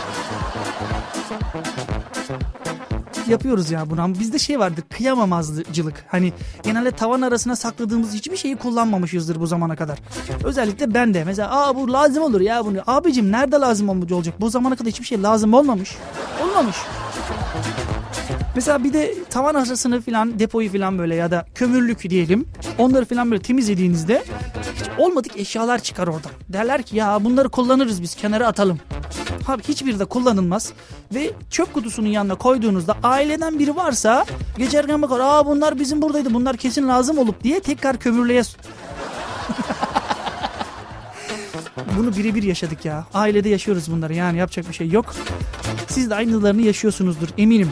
Yapıyoruz 3.28 3.72
ya 3.72 3.90
bunu 3.90 4.02
ama 4.02 4.20
bizde 4.20 4.40
şey 4.40 4.60
vardır 4.60 4.84
kıyamamazcılık. 4.90 6.06
Hani 6.08 6.34
genelde 6.64 6.92
tavan 6.92 7.22
arasına 7.22 7.56
sakladığımız 7.56 8.14
hiçbir 8.14 8.38
şeyi 8.38 8.56
kullanmamışızdır 8.56 9.40
bu 9.40 9.48
zamana 9.48 9.76
kadar. 9.76 10.00
Özellikle 10.44 10.94
ben 10.94 11.14
de 11.14 11.24
mesela 11.24 11.62
aa 11.62 11.76
bu 11.76 11.94
lazım 11.94 12.24
olur 12.24 12.42
ya 12.42 12.66
bunu. 12.66 12.78
Abicim 12.88 13.32
nerede 13.32 13.56
lazım 13.56 13.90
olacak? 13.90 14.42
Bu 14.42 14.50
zamana 14.50 14.76
kadar 14.76 14.92
hiçbir 14.92 15.06
şey 15.06 15.24
lazım 15.24 15.54
olmamış. 15.54 15.98
Olmamış. 16.44 16.78
Mesela 18.56 18.84
bir 18.84 18.94
de 18.94 19.16
tavan 19.30 19.56
arasını 19.56 20.02
filan 20.02 20.40
depoyu 20.40 20.70
filan 20.70 20.98
böyle 20.98 21.16
ya 21.16 21.32
da 21.32 21.46
kömürlük 21.56 22.10
diyelim. 22.10 22.48
Onları 22.78 23.06
filan 23.06 23.32
böyle 23.32 23.42
temizlediğinizde 23.42 24.24
hiç 24.76 24.88
olmadık 24.98 25.38
eşyalar 25.38 25.80
çıkar 25.80 26.08
oradan. 26.08 26.32
Derler 26.50 26.84
ki 26.84 26.98
ya 26.98 27.24
bunları 27.24 27.50
kullanırız 27.50 28.02
biz 28.02 28.16
kenara 28.16 28.48
atalım. 28.48 28.80
Abi 29.48 29.64
hiçbiri 29.64 30.00
de 30.00 30.06
kullanılmaz. 30.06 30.74
Ve 31.14 31.32
çöp 31.50 31.74
kutusunun 31.74 32.08
yanına 32.08 32.36
koyduğunuzda 32.36 32.98
aileden 33.04 33.60
biri 33.60 33.76
varsa 33.76 34.26
geçerken 34.58 35.02
bakar 35.02 35.20
aa 35.20 35.46
bunlar 35.46 35.80
bizim 35.80 36.02
buradaydı 36.02 36.34
bunlar 36.34 36.58
kesin 36.58 36.88
lazım 36.88 37.18
olup 37.18 37.44
diye 37.44 37.60
tekrar 37.60 37.98
kömürlüğe 37.98 38.42
bunu 41.98 42.16
birebir 42.16 42.44
yaşadık 42.44 42.86
ya. 42.86 43.06
Ailede 43.14 43.50
yaşıyoruz 43.50 43.92
bunları 43.92 44.14
yani 44.14 44.38
yapacak 44.38 44.70
bir 44.70 44.74
şey 44.74 44.90
yok. 44.90 45.16
Siz 45.88 46.10
de 46.10 46.16
aynılarını 46.16 46.62
yaşıyorsunuzdur 46.62 47.28
eminim. 47.38 47.72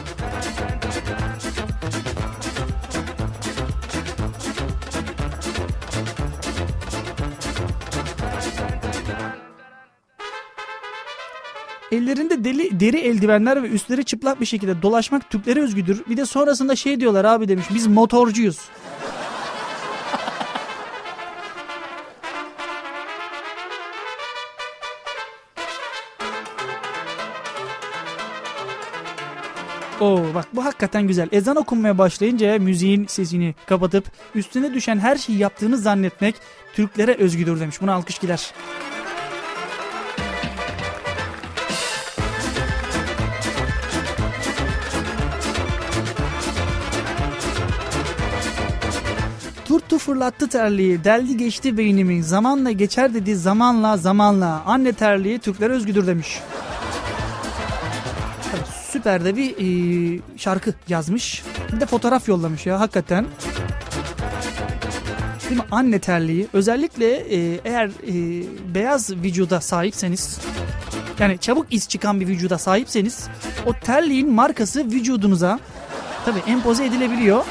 Ellerinde 11.92 12.44
deli, 12.44 12.80
deri 12.80 12.98
eldivenler 12.98 13.62
ve 13.62 13.68
üstleri 13.68 14.04
çıplak 14.04 14.40
bir 14.40 14.46
şekilde 14.46 14.82
dolaşmak 14.82 15.30
Türklere 15.30 15.62
özgüdür. 15.62 16.02
Bir 16.08 16.16
de 16.16 16.26
sonrasında 16.26 16.76
şey 16.76 17.00
diyorlar 17.00 17.24
abi 17.24 17.48
demiş 17.48 17.66
biz 17.74 17.86
motorcuyuz. 17.86 18.58
Oo 30.02 30.34
bak 30.34 30.46
bu 30.52 30.64
hakikaten 30.64 31.06
güzel. 31.06 31.28
Ezan 31.32 31.56
okunmaya 31.56 31.98
başlayınca 31.98 32.58
müziğin 32.58 33.06
sesini 33.06 33.54
kapatıp 33.66 34.04
üstüne 34.34 34.74
düşen 34.74 34.98
her 34.98 35.16
şeyi 35.16 35.38
yaptığını 35.38 35.78
zannetmek 35.78 36.34
Türklere 36.74 37.14
özgüdür 37.14 37.60
demiş. 37.60 37.82
Buna 37.82 37.94
alkış 37.94 38.18
gider. 38.18 38.52
Turtu 49.64 49.98
fırlattı 49.98 50.48
terliği, 50.48 51.04
deldi 51.04 51.36
geçti 51.36 51.78
beynimi, 51.78 52.22
zamanla 52.22 52.70
geçer 52.70 53.14
dedi 53.14 53.36
zamanla 53.36 53.96
zamanla. 53.96 54.62
Anne 54.66 54.92
terliği 54.92 55.38
Türklere 55.38 55.72
özgüdür 55.72 56.06
demiş. 56.06 56.40
Süper 58.92 59.24
de 59.24 59.36
bir 59.36 59.54
e, 59.58 60.20
şarkı 60.36 60.74
yazmış. 60.88 61.42
Bir 61.72 61.80
de 61.80 61.86
fotoğraf 61.86 62.28
yollamış 62.28 62.66
ya 62.66 62.80
hakikaten. 62.80 63.26
Değil 65.48 65.60
mi? 65.60 65.66
Anne 65.70 65.98
terliği. 65.98 66.46
Özellikle 66.52 67.14
e, 67.14 67.60
eğer 67.64 67.86
e, 67.86 68.14
beyaz 68.74 69.10
vücuda 69.10 69.60
sahipseniz 69.60 70.38
yani 71.18 71.38
çabuk 71.38 71.66
iz 71.70 71.88
çıkan 71.88 72.20
bir 72.20 72.28
vücuda 72.28 72.58
sahipseniz 72.58 73.28
o 73.66 73.72
terliğin 73.72 74.32
markası 74.32 74.84
vücudunuza 74.84 75.60
tabi 76.24 76.38
empoze 76.46 76.84
edilebiliyor. 76.84 77.44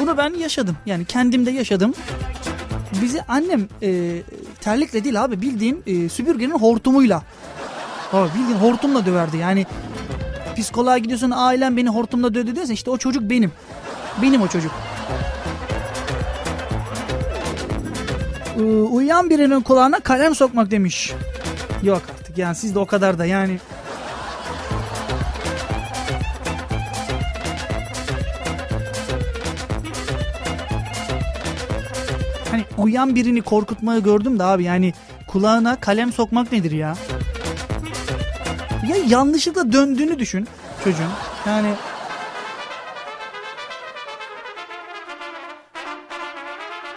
Bunu 0.00 0.16
ben 0.16 0.34
yaşadım. 0.34 0.76
Yani 0.86 1.04
kendimde 1.04 1.50
yaşadım. 1.50 1.94
Bizi 3.02 3.22
annem 3.22 3.68
e, 3.82 4.22
terlikle 4.60 5.04
değil 5.04 5.24
abi 5.24 5.42
bildiğin 5.42 5.82
e, 5.86 6.08
süpürgenin 6.08 6.58
hortumuyla. 6.58 7.22
Abi 8.14 8.30
bildiğin 8.34 8.58
hortumla 8.58 9.06
döverdi. 9.06 9.36
Yani 9.36 9.66
psikoloğa 10.56 10.98
gidiyorsun 10.98 11.30
ailem 11.30 11.76
beni 11.76 11.88
hortumla 11.88 12.34
dövdü 12.34 12.54
diyorsa 12.54 12.72
işte 12.72 12.90
o 12.90 12.98
çocuk 12.98 13.22
benim. 13.22 13.52
Benim 14.22 14.42
o 14.42 14.48
çocuk. 14.48 14.72
Ee, 18.58 18.62
uyuyan 18.62 19.30
birinin 19.30 19.60
kulağına 19.60 20.00
kalem 20.00 20.34
sokmak 20.34 20.70
demiş. 20.70 21.12
Yok 21.82 22.02
artık 22.18 22.38
yani 22.38 22.54
siz 22.54 22.74
de 22.74 22.78
o 22.78 22.86
kadar 22.86 23.18
da 23.18 23.26
yani. 23.26 23.58
Hani 32.50 32.64
uyan 32.78 33.14
birini 33.14 33.42
korkutmayı 33.42 34.02
gördüm 34.02 34.38
de 34.38 34.44
abi 34.44 34.64
yani 34.64 34.92
kulağına 35.26 35.76
kalem 35.80 36.12
sokmak 36.12 36.52
nedir 36.52 36.70
ya? 36.70 36.94
Ya 39.04 39.18
yanlışlıkla 39.18 39.72
döndüğünü 39.72 40.18
düşün 40.18 40.48
çocuğun. 40.84 41.10
Yani 41.46 41.68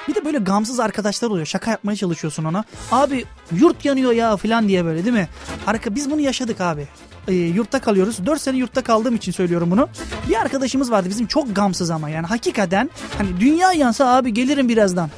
Bir 0.07 0.15
de 0.15 0.25
böyle 0.25 0.37
gamsız 0.37 0.79
arkadaşlar 0.79 1.29
oluyor. 1.29 1.45
Şaka 1.45 1.71
yapmaya 1.71 1.95
çalışıyorsun 1.95 2.43
ona. 2.43 2.63
Abi 2.91 3.25
yurt 3.51 3.85
yanıyor 3.85 4.11
ya 4.11 4.37
falan 4.37 4.67
diye 4.67 4.85
böyle 4.85 5.05
değil 5.05 5.15
mi? 5.15 5.27
Arka 5.67 5.95
biz 5.95 6.11
bunu 6.11 6.21
yaşadık 6.21 6.61
abi. 6.61 6.87
Ee, 7.27 7.33
yurtta 7.33 7.81
kalıyoruz. 7.81 8.25
4 8.25 8.41
sene 8.41 8.57
yurtta 8.57 8.83
kaldığım 8.83 9.15
için 9.15 9.31
söylüyorum 9.31 9.71
bunu. 9.71 9.89
Bir 10.29 10.35
arkadaşımız 10.35 10.91
vardı 10.91 11.09
bizim 11.09 11.27
çok 11.27 11.55
gamsız 11.55 11.91
ama 11.91 12.09
yani 12.09 12.27
hakikaten 12.27 12.89
hani 13.17 13.39
dünya 13.39 13.73
yansa 13.73 14.15
abi 14.15 14.33
gelirim 14.33 14.69
birazdan 14.69 15.09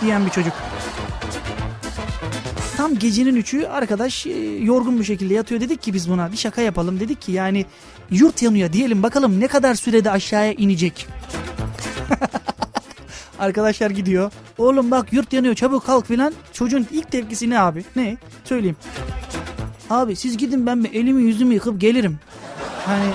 diyen 0.00 0.26
bir 0.26 0.30
çocuk. 0.30 0.52
Tam 2.82 2.98
gecenin 2.98 3.36
üçü 3.36 3.66
arkadaş 3.66 4.26
e, 4.26 4.30
yorgun 4.62 4.98
bir 4.98 5.04
şekilde 5.04 5.34
yatıyor. 5.34 5.60
Dedik 5.60 5.82
ki 5.82 5.94
biz 5.94 6.10
buna 6.10 6.32
bir 6.32 6.36
şaka 6.36 6.62
yapalım. 6.62 7.00
Dedik 7.00 7.20
ki 7.20 7.32
yani 7.32 7.66
yurt 8.10 8.42
yanıyor 8.42 8.72
diyelim 8.72 9.02
bakalım 9.02 9.40
ne 9.40 9.48
kadar 9.48 9.74
sürede 9.74 10.10
aşağıya 10.10 10.52
inecek. 10.52 11.06
Arkadaşlar 13.38 13.90
gidiyor. 13.90 14.32
Oğlum 14.58 14.90
bak 14.90 15.12
yurt 15.12 15.32
yanıyor 15.32 15.54
çabuk 15.54 15.86
kalk 15.86 16.06
filan. 16.06 16.32
Çocuğun 16.52 16.86
ilk 16.92 17.12
tepkisi 17.12 17.50
ne 17.50 17.60
abi? 17.60 17.84
Ne? 17.96 18.16
Söyleyeyim. 18.44 18.76
Abi 19.90 20.16
siz 20.16 20.36
gidin 20.36 20.66
ben 20.66 20.86
elimi 20.92 21.22
yüzümü 21.22 21.54
yıkıp 21.54 21.80
gelirim. 21.80 22.18
Hani 22.86 23.04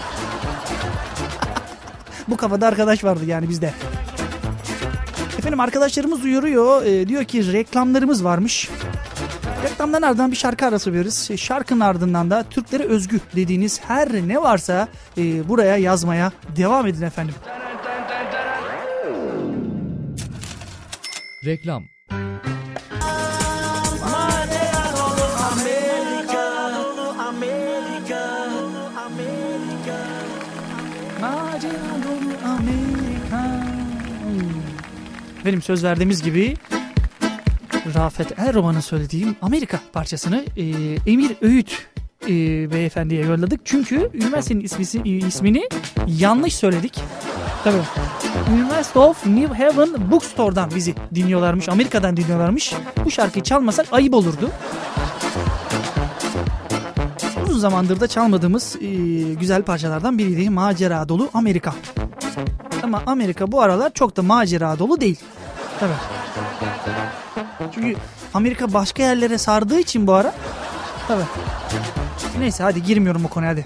bu 2.27 2.37
kafada 2.37 2.67
arkadaş 2.67 3.03
vardı 3.03 3.25
yani 3.25 3.49
bizde. 3.49 3.73
Efendim 5.37 5.59
arkadaşlarımız 5.59 6.23
uyarıyor. 6.23 6.85
E, 6.85 7.07
diyor 7.07 7.23
ki 7.23 7.53
reklamlarımız 7.53 8.23
varmış. 8.23 8.69
Reklamdan 9.63 10.01
ardından 10.01 10.31
bir 10.31 10.35
şarkı 10.35 10.65
arası 10.65 10.91
veriyoruz. 10.91 11.31
E, 11.31 11.37
şarkının 11.37 11.79
ardından 11.79 12.29
da 12.31 12.43
Türklere 12.49 12.83
özgü 12.83 13.19
dediğiniz 13.35 13.81
her 13.87 14.13
ne 14.13 14.41
varsa 14.41 14.87
e, 15.17 15.49
buraya 15.49 15.77
yazmaya 15.77 16.31
devam 16.55 16.87
edin 16.87 17.01
efendim. 17.01 17.35
Reklam 21.45 21.83
Amerika. 32.45 33.67
Benim 35.45 35.61
söz 35.61 35.83
verdiğimiz 35.83 36.23
gibi 36.23 36.55
Rafet 37.95 38.39
Erroman'ın 38.39 38.79
söylediğim 38.79 39.35
Amerika 39.41 39.79
parçasını 39.93 40.45
e, 40.57 40.63
Emir 41.11 41.31
Öğüt 41.41 41.87
e, 42.23 42.29
beyefendiye 42.71 43.25
yolladık. 43.25 43.61
Çünkü 43.65 44.09
üniversitenin 44.13 44.61
ismisi, 44.61 45.01
ismini 45.03 45.69
yanlış 46.07 46.55
söyledik. 46.55 46.99
Tabii. 47.63 47.77
University 48.53 48.99
of 48.99 49.25
New 49.25 49.63
Haven 49.63 50.11
Bookstore'dan 50.11 50.71
bizi 50.75 50.95
dinliyorlarmış. 51.15 51.69
Amerika'dan 51.69 52.17
dinliyorlarmış. 52.17 52.73
Bu 53.05 53.11
şarkıyı 53.11 53.43
çalmasak 53.43 53.85
ayıp 53.91 54.13
olurdu. 54.13 54.49
Uzun 57.47 57.59
zamandır 57.59 57.99
da 57.99 58.07
çalmadığımız 58.07 58.75
e, 58.81 58.87
güzel 59.33 59.63
parçalardan 59.63 60.17
biriydi. 60.17 60.49
Macera 60.49 61.09
dolu 61.09 61.29
Amerika. 61.33 61.73
Ama 62.83 63.03
Amerika 63.05 63.51
bu 63.51 63.61
aralar 63.61 63.93
çok 63.93 64.17
da 64.17 64.21
macera 64.21 64.79
dolu 64.79 65.01
değil. 65.01 65.19
Tabii. 65.79 65.93
Çünkü 67.75 67.95
Amerika 68.33 68.73
başka 68.73 69.03
yerlere 69.03 69.37
sardığı 69.37 69.79
için 69.79 70.07
bu 70.07 70.13
ara. 70.13 70.33
Tabii. 71.07 71.23
Neyse 72.39 72.63
hadi 72.63 72.83
girmiyorum 72.83 73.23
bu 73.23 73.27
konuya 73.27 73.51
hadi. 73.51 73.65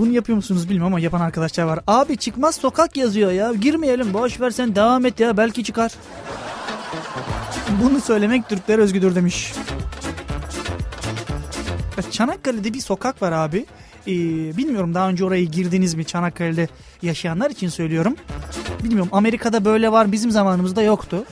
Bunu 0.00 0.12
yapıyor 0.12 0.36
musunuz 0.36 0.68
bilmiyorum 0.68 0.92
ama 0.92 1.00
yapan 1.00 1.20
arkadaşlar 1.20 1.64
var. 1.64 1.80
Abi 1.86 2.16
çıkmaz 2.16 2.54
sokak 2.54 2.96
yazıyor 2.96 3.30
ya. 3.30 3.52
Girmeyelim 3.52 4.14
boş 4.14 4.40
ver 4.40 4.50
sen 4.50 4.74
devam 4.74 5.06
et 5.06 5.20
ya 5.20 5.36
belki 5.36 5.64
çıkar. 5.64 5.92
Bunu 7.82 8.00
söylemek 8.00 8.48
Türkler 8.48 8.78
özgüdür 8.78 9.14
demiş. 9.14 9.52
Çanakkale'de 12.10 12.74
bir 12.74 12.80
sokak 12.80 13.22
var 13.22 13.32
abi. 13.32 13.66
Ee, 14.06 14.12
bilmiyorum 14.56 14.94
daha 14.94 15.08
önce 15.08 15.24
oraya 15.24 15.44
girdiniz 15.44 15.94
mi 15.94 16.04
Çanakkale'de 16.04 16.68
yaşayanlar 17.02 17.50
için 17.50 17.68
söylüyorum. 17.68 18.16
Bilmiyorum 18.84 19.08
Amerika'da 19.12 19.64
böyle 19.64 19.92
var 19.92 20.12
bizim 20.12 20.30
zamanımızda 20.30 20.82
yoktu. 20.82 21.24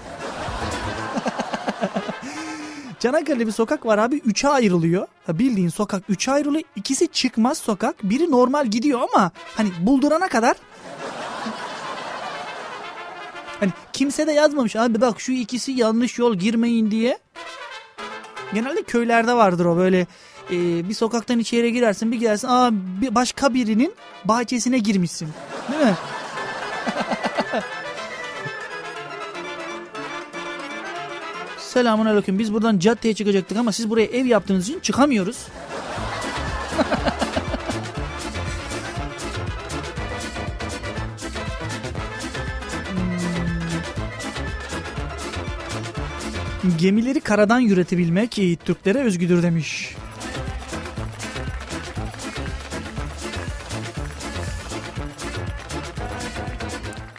Çanakkale'de 3.00 3.46
bir 3.46 3.52
sokak 3.52 3.86
var 3.86 3.98
abi 3.98 4.18
3'e 4.18 4.48
ayrılıyor. 4.48 5.06
Ha, 5.26 5.38
bildiğin 5.38 5.68
sokak 5.68 6.08
3'e 6.08 6.32
ayrılıyor. 6.32 6.64
İkisi 6.76 7.08
çıkmaz 7.08 7.58
sokak. 7.58 8.02
Biri 8.02 8.30
normal 8.30 8.66
gidiyor 8.66 9.00
ama 9.12 9.30
hani 9.56 9.68
buldurana 9.80 10.28
kadar 10.28 10.56
kimse 13.92 14.26
de 14.26 14.32
yazmamış 14.32 14.76
abi 14.76 15.00
bak 15.00 15.20
şu 15.20 15.32
ikisi 15.32 15.72
yanlış 15.72 16.18
yol 16.18 16.34
girmeyin 16.34 16.90
diye. 16.90 17.18
Genelde 18.54 18.82
köylerde 18.82 19.32
vardır 19.32 19.64
o 19.64 19.76
böyle 19.76 20.06
e, 20.50 20.88
bir 20.88 20.94
sokaktan 20.94 21.38
içeri 21.38 21.72
girersin 21.72 22.12
bir 22.12 22.16
girersin 22.16 22.48
aa 22.48 22.70
bir 22.72 23.14
başka 23.14 23.54
birinin 23.54 23.94
bahçesine 24.24 24.78
girmişsin. 24.78 25.28
Değil 25.72 25.84
mi? 25.84 25.94
Selamun 31.68 32.06
aleyküm. 32.06 32.38
Biz 32.38 32.52
buradan 32.52 32.78
caddeye 32.78 33.14
çıkacaktık 33.14 33.58
ama 33.58 33.72
siz 33.72 33.90
buraya 33.90 34.04
ev 34.04 34.26
yaptığınız 34.26 34.68
için 34.68 34.80
çıkamıyoruz. 34.80 35.36
Hmm. 46.62 46.76
Gemileri 46.78 47.20
karadan 47.20 47.60
yürütebilmek 47.60 48.38
e, 48.38 48.56
Türklere 48.56 48.98
özgüdür 48.98 49.42
demiş. 49.42 49.94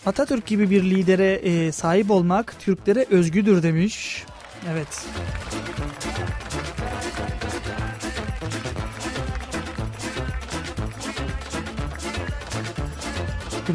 Atatürk 0.06 0.46
gibi 0.46 0.70
bir 0.70 0.84
lidere 0.84 1.34
e, 1.34 1.72
sahip 1.72 2.12
olmak 2.12 2.56
Türklere 2.60 3.06
özgüdür 3.10 3.64
demiş. 3.64 4.26
Evet. 4.68 5.06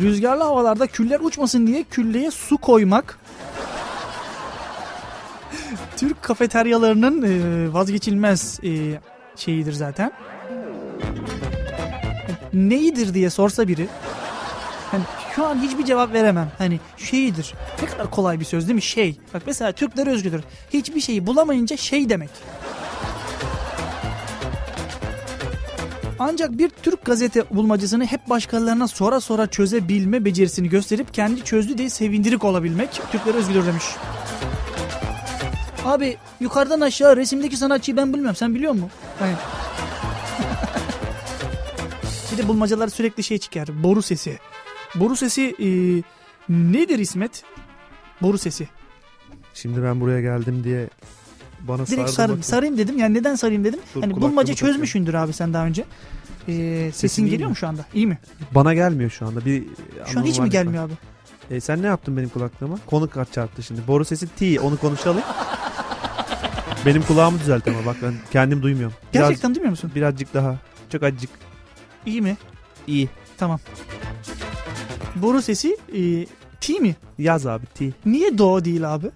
Rüzgarlı 0.02 0.42
havalarda 0.42 0.86
küller 0.86 1.20
uçmasın 1.20 1.66
diye 1.66 1.84
külleye 1.84 2.30
su 2.30 2.58
koymak 2.58 3.18
Türk 5.96 6.22
kafeteryalarının 6.22 7.22
e, 7.22 7.72
vazgeçilmez 7.72 8.60
e, 8.64 9.00
şeyidir 9.36 9.72
zaten. 9.72 10.12
Neyidir 12.52 13.14
diye 13.14 13.30
sorsa 13.30 13.68
biri 13.68 13.88
şu 15.36 15.46
an 15.46 15.62
hiçbir 15.62 15.84
cevap 15.84 16.12
veremem. 16.12 16.52
Hani 16.58 16.80
şeydir. 16.96 17.54
Ne 17.82 17.88
kadar 17.88 18.10
kolay 18.10 18.40
bir 18.40 18.44
söz 18.44 18.68
değil 18.68 18.74
mi? 18.74 18.82
Şey. 18.82 19.16
Bak 19.34 19.42
mesela 19.46 19.72
Türkler 19.72 20.06
özgüdür. 20.06 20.40
Hiçbir 20.72 21.00
şeyi 21.00 21.26
bulamayınca 21.26 21.76
şey 21.76 22.08
demek. 22.08 22.30
Ancak 26.18 26.58
bir 26.58 26.68
Türk 26.68 27.04
gazete 27.04 27.44
bulmacasını 27.50 28.06
hep 28.06 28.30
başkalarına 28.30 28.88
sonra 28.88 29.20
sonra 29.20 29.46
çözebilme 29.46 30.24
becerisini 30.24 30.68
gösterip 30.68 31.14
kendi 31.14 31.44
çözdü 31.44 31.78
diye 31.78 31.90
sevindirik 31.90 32.44
olabilmek 32.44 33.00
Türkler 33.12 33.34
özgüdür 33.34 33.66
demiş. 33.66 33.84
Abi 35.84 36.16
yukarıdan 36.40 36.80
aşağı 36.80 37.16
resimdeki 37.16 37.56
sanatçıyı 37.56 37.96
ben 37.96 38.12
bilmiyorum. 38.12 38.36
Sen 38.36 38.54
biliyor 38.54 38.72
musun? 38.72 38.90
Hani. 39.18 39.32
bir 42.32 42.38
de 42.38 42.48
bulmacalar 42.48 42.88
sürekli 42.88 43.22
şey 43.22 43.38
çıkar. 43.38 43.82
Boru 43.82 44.02
sesi. 44.02 44.38
Boru 44.94 45.16
sesi 45.16 45.54
e, 45.60 45.68
nedir 46.48 46.98
İsmet? 46.98 47.44
Boru 48.22 48.38
sesi. 48.38 48.68
Şimdi 49.54 49.82
ben 49.82 50.00
buraya 50.00 50.20
geldim 50.20 50.64
diye 50.64 50.88
bana 51.60 51.86
Direkt 51.86 52.10
sar, 52.10 52.30
sarayım 52.42 52.78
dedim. 52.78 52.98
Yani 52.98 53.14
neden 53.14 53.34
sarayım 53.34 53.64
dedim. 53.64 53.80
Dur, 53.94 54.00
hani 54.00 54.16
bulmaca 54.16 54.52
takıyorum. 54.52 54.56
çözmüşsündür 54.74 55.14
abi 55.14 55.32
sen 55.32 55.52
daha 55.54 55.66
önce. 55.66 55.84
Ee, 56.48 56.52
sesin 56.52 56.90
Sesim 56.90 57.26
iyi 57.26 57.30
geliyor 57.30 57.48
mi? 57.48 57.50
mu 57.50 57.56
şu 57.56 57.68
anda? 57.68 57.84
İyi 57.94 58.06
mi? 58.06 58.18
Bana 58.54 58.74
gelmiyor 58.74 59.10
şu 59.10 59.26
anda. 59.26 59.44
Bir 59.44 59.64
Şu 60.06 60.20
an 60.20 60.24
hiç 60.24 60.38
mi 60.38 60.50
gelmiyor 60.50 60.84
abi? 60.84 60.92
E, 61.50 61.60
sen 61.60 61.82
ne 61.82 61.86
yaptın 61.86 62.16
benim 62.16 62.28
kulaklığıma? 62.28 62.78
Konu 62.86 63.10
kaç 63.10 63.32
çarptı 63.32 63.62
şimdi. 63.62 63.80
Boru 63.88 64.04
sesi 64.04 64.28
T. 64.28 64.60
Onu 64.60 64.76
konuşalım. 64.76 65.22
benim 66.86 67.02
kulağımı 67.02 67.40
düzelt 67.40 67.68
ama 67.68 67.86
bak 67.86 67.96
ben 68.02 68.14
kendim 68.30 68.62
duymuyorum. 68.62 68.96
Biraz, 69.14 69.28
Gerçekten 69.28 69.54
duymuyor 69.54 69.70
musun? 69.70 69.92
birazcık 69.94 70.34
daha. 70.34 70.56
Çok 70.92 71.02
azıcık. 71.02 71.30
İyi 72.06 72.22
mi? 72.22 72.36
İyi. 72.86 73.08
Tamam. 73.38 73.60
Boru 75.16 75.42
sesi 75.42 75.76
e, 75.96 76.26
T 76.60 76.78
mi? 76.80 76.96
Yaz 77.18 77.46
abi 77.46 77.66
T. 77.66 77.90
Niye 78.06 78.38
do 78.38 78.64
değil 78.64 78.94
abi? 78.94 79.10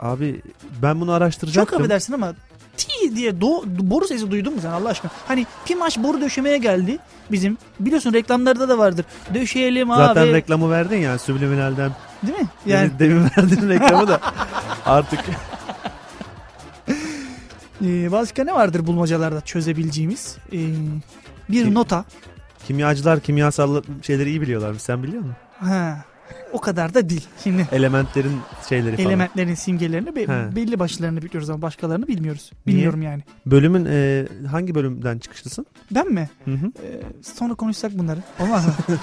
Abi 0.00 0.42
ben 0.82 1.00
bunu 1.00 1.10
Çok 1.10 1.16
araştıracaktım. 1.16 1.78
affedersin 1.78 2.12
ama 2.12 2.34
T 2.76 3.16
diye 3.16 3.40
do, 3.40 3.62
boru 3.66 4.06
sesi 4.06 4.30
duydun 4.30 4.54
mu 4.54 4.60
sen 4.60 4.70
Allah 4.70 4.88
aşkına? 4.88 5.10
Hani 5.28 5.46
Pimaş 5.64 5.98
boru 5.98 6.20
döşemeye 6.20 6.58
geldi 6.58 6.98
bizim. 7.32 7.58
Biliyorsun 7.80 8.12
reklamlarda 8.12 8.68
da 8.68 8.78
vardır. 8.78 9.06
Döşeyelim 9.34 9.90
abi. 9.90 9.98
Zaten 9.98 10.32
reklamı 10.32 10.70
verdin 10.70 10.96
ya 10.96 11.18
subliminalden. 11.18 11.92
Değil 12.26 12.38
mi? 12.38 12.46
Yani 12.66 12.90
demin 12.98 13.22
verdin 13.24 13.68
reklamı 13.68 14.08
da 14.08 14.20
artık 14.86 15.20
e, 17.84 18.12
başka 18.12 18.44
ne 18.44 18.54
vardır 18.54 18.86
bulmacalarda 18.86 19.40
çözebileceğimiz? 19.40 20.36
E, 20.52 20.58
bir 21.48 21.74
nota. 21.74 22.04
Kimyacılar 22.72 23.20
kimyasal 23.20 23.82
şeyleri 24.02 24.28
iyi 24.30 24.40
biliyorlarmış. 24.40 24.82
Sen 24.82 25.02
biliyor 25.02 25.18
musun? 25.22 25.36
Ha, 25.58 26.04
o 26.52 26.60
kadar 26.60 26.94
da 26.94 27.08
değil. 27.08 27.26
Şimdi 27.44 27.68
Elementlerin 27.72 28.32
şeyleri 28.68 28.96
falan. 28.96 29.08
elementlerin 29.08 29.54
simgelerini 29.54 30.16
be- 30.16 30.28
He. 30.28 30.56
belli 30.56 30.78
başlarını 30.78 31.22
biliyoruz 31.22 31.50
ama 31.50 31.62
başkalarını 31.62 32.06
bilmiyoruz. 32.08 32.52
Bilmiyorum 32.66 33.02
yani. 33.02 33.22
Bölümün 33.46 33.86
e, 33.90 34.26
hangi 34.50 34.74
bölümden 34.74 35.18
çıkışlısın? 35.18 35.66
Ben 35.90 36.12
mi? 36.12 36.30
Hı 36.44 36.50
hı. 36.50 36.66
Ee, 36.66 37.00
sonra 37.22 37.54
konuşsak 37.54 37.98
bunları. 37.98 38.20
Olmaz 38.40 38.66
mı? 38.66 38.72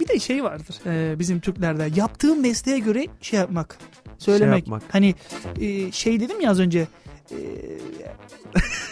bir 0.00 0.08
de 0.08 0.18
şey 0.18 0.44
vardır 0.44 0.76
e, 0.86 1.18
bizim 1.18 1.40
Türklerde. 1.40 1.88
Yaptığım 1.94 2.40
mesleğe 2.42 2.78
göre 2.78 3.06
şey 3.20 3.38
yapmak. 3.40 3.78
Söylemek. 4.18 4.58
yapmak. 4.58 4.82
Hani 4.92 5.14
e, 5.60 5.92
şey 5.92 6.20
dedim 6.20 6.40
ya 6.40 6.50
az 6.50 6.60
önce. 6.60 6.86
E, 7.30 7.38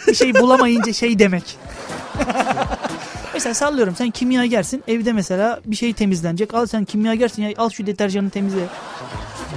bir 0.07 0.13
şey 0.13 0.33
bulamayınca 0.33 0.93
şey 0.93 1.19
demek. 1.19 1.57
mesela 3.33 3.53
sallıyorum 3.53 3.95
sen 3.95 4.09
kimyagersin 4.09 4.83
evde 4.87 5.13
mesela 5.13 5.59
bir 5.65 5.75
şey 5.75 5.93
temizlenecek 5.93 6.53
al 6.53 6.65
sen 6.65 6.85
kimyagersin 6.85 7.43
ya 7.43 7.53
al 7.57 7.69
şu 7.69 7.85
deterjanı 7.85 8.29
temizle. 8.29 8.67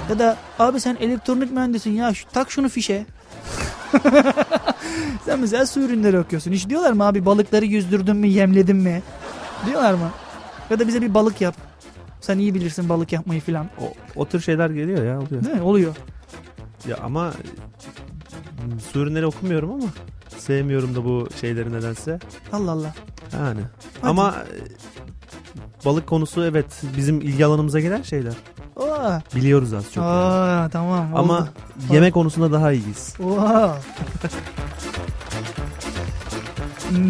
Ya 0.09 0.19
da 0.19 0.37
abi 0.59 0.79
sen 0.79 0.97
elektronik 0.99 1.51
mühendisin 1.51 1.91
ya 1.91 2.13
şu, 2.13 2.29
tak 2.29 2.51
şunu 2.51 2.69
fişe. 2.69 3.05
Sen 5.25 5.39
mesela 5.39 5.65
su 5.65 5.79
ürünleri 5.81 6.19
okuyorsun. 6.19 6.51
Hiç 6.51 6.69
diyorlar 6.69 6.91
mı 6.91 7.03
abi 7.03 7.25
balıkları 7.25 7.65
yüzdürdün 7.65 8.15
mü 8.15 8.27
yemledin 8.27 8.75
mi? 8.75 9.01
Diyorlar 9.65 9.93
mı? 9.93 10.11
Ya 10.69 10.79
da 10.79 10.87
bize 10.87 11.01
bir 11.01 11.13
balık 11.13 11.41
yap. 11.41 11.55
Sen 12.21 12.37
iyi 12.37 12.53
bilirsin 12.53 12.89
balık 12.89 13.13
yapmayı 13.13 13.41
filan. 13.41 13.67
O, 13.81 13.93
o 14.15 14.25
tür 14.25 14.41
şeyler 14.41 14.69
geliyor 14.69 15.05
ya 15.05 15.19
oluyor. 15.19 15.43
Değil 15.43 15.55
mi? 15.55 15.61
Oluyor. 15.61 15.95
Ya 16.87 16.97
ama 17.03 17.33
su 18.91 18.99
ürünleri 18.99 19.25
okumuyorum 19.25 19.71
ama 19.71 19.83
sevmiyorum 20.37 20.95
da 20.95 21.05
bu 21.05 21.27
şeyleri 21.41 21.73
nedense. 21.73 22.19
Allah 22.53 22.71
Allah. 22.71 22.95
Yani. 23.33 23.61
Hadi. 24.01 24.09
Ama 24.09 24.35
e, 24.35 25.85
balık 25.85 26.07
konusu 26.07 26.43
evet 26.45 26.81
bizim 26.97 27.21
ilgi 27.21 27.45
alanımıza 27.45 27.79
giren 27.79 28.01
şeyler. 28.01 28.33
Aa, 28.77 29.19
Biliyoruz 29.35 29.73
az 29.73 29.83
çok. 29.93 30.03
yani. 30.03 30.13
Aa 30.13 30.69
tamam. 30.69 31.13
oldu. 31.13 31.19
Ama 31.21 31.47
yemek 31.91 32.13
konusunda 32.13 32.51
daha 32.51 32.71
iyiyiz. 32.71 33.13
Oha. 33.25 33.77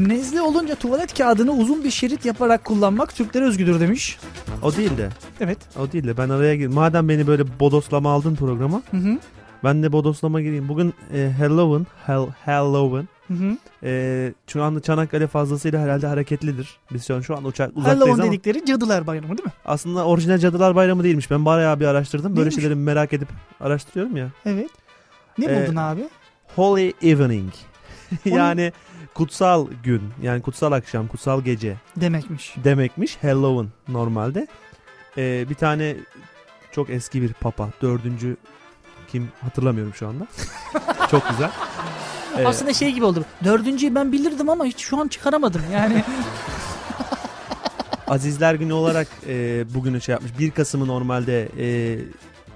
Nezle 0.08 0.42
olunca 0.42 0.76
tuvalet 0.76 1.18
kağıdını 1.18 1.52
uzun 1.52 1.84
bir 1.84 1.92
şerit 1.92 2.26
yaparak 2.26 2.66
kullanmak 2.66 3.16
Türklere 3.16 3.44
özgüdür 3.46 3.80
demiş. 3.80 4.20
O 4.62 4.76
değil 4.76 4.98
de. 4.98 5.10
Evet. 5.40 5.58
O 5.80 5.92
değil 5.92 6.08
de 6.08 6.18
ben 6.18 6.30
araya 6.30 6.56
gir. 6.56 6.68
Madem 6.68 7.10
beni 7.10 7.28
böyle 7.28 7.60
bodoslama 7.60 8.12
aldın 8.12 8.36
programa. 8.36 8.82
Hı 8.92 8.98
hı. 8.98 9.18
Ben 9.66 9.84
de 9.84 9.92
bodoslama 9.92 10.42
gireyim. 10.42 10.70
Bugün 10.70 10.94
e, 11.14 11.32
Halloween. 11.38 11.88
Hell, 12.06 12.26
Halloween. 12.46 13.08
Hı 13.28 13.34
hı. 13.34 13.58
E, 13.84 14.34
şu 14.48 14.64
anda 14.64 14.80
Çanakkale 14.82 15.28
fazlasıyla 15.28 15.82
herhalde 15.82 16.08
hareketlidir. 16.08 16.78
Biz 16.94 17.08
şu 17.08 17.16
an, 17.16 17.22
şu 17.22 17.38
an 17.38 17.46
uçak 17.46 17.70
uzaktayız 17.78 18.00
Halloween 18.02 18.24
ama 18.24 18.32
dedikleri 18.34 18.66
cadılar 18.66 19.08
bayramı 19.08 19.28
değil 19.38 19.46
mi? 19.46 19.54
aslında 19.66 20.06
orijinal 20.06 20.38
Cadılar 20.38 20.76
Bayramı 20.76 21.04
değilmiş. 21.04 21.32
Ben 21.32 21.46
bayağı 21.46 21.80
bir 21.80 21.86
araştırdım. 21.86 22.32
Böyle 22.32 22.40
Neymiş? 22.40 22.56
şeyleri 22.56 22.76
merak 22.76 23.14
edip 23.14 23.28
araştırıyorum 23.60 24.18
ya. 24.18 24.28
Evet. 24.46 24.70
Ne 25.38 25.46
Ee, 25.46 25.64
buldun 25.68 25.76
abi? 25.76 26.10
Holy 26.56 26.94
Evening. 27.02 27.54
yani 28.26 28.72
kutsal 29.14 29.68
gün. 29.84 30.02
Yani 30.22 30.42
kutsal 30.42 30.72
akşam, 30.72 31.08
kutsal 31.08 31.42
gece 31.42 31.76
Demekmiş. 31.96 32.56
demekmiş. 32.64 33.18
Halloween 33.22 33.70
normalde. 33.88 34.48
E, 35.18 35.46
bir 35.50 35.56
tane 35.56 35.96
çok 36.72 36.90
eski 36.90 37.22
bir 37.22 37.34
papa. 37.34 37.70
Dördüncü 37.82 38.38
kim 39.16 39.30
hatırlamıyorum 39.42 39.94
şu 39.94 40.08
anda. 40.08 40.28
çok 41.12 41.30
güzel. 41.30 41.50
E, 42.38 42.48
Aslında 42.48 42.74
şey 42.74 42.92
gibi 42.92 43.06
oldu. 43.06 43.26
Dördüncüyü 43.44 43.96
ben 43.96 44.12
bilirdim 44.12 44.50
ama 44.50 44.66
hiç 44.66 44.80
şu 44.80 44.98
an 45.02 45.08
çıkaramadım. 45.08 45.62
Yani 45.74 46.04
Azizler 48.08 48.54
Günü 48.56 48.74
olarak 48.74 49.08
e, 49.28 49.66
bugünü 49.74 50.02
şey 50.02 50.14
yapmış. 50.14 50.32
1 50.40 50.52
Kasım'ı 50.52 50.88
normalde 50.88 51.50
e, 51.60 51.98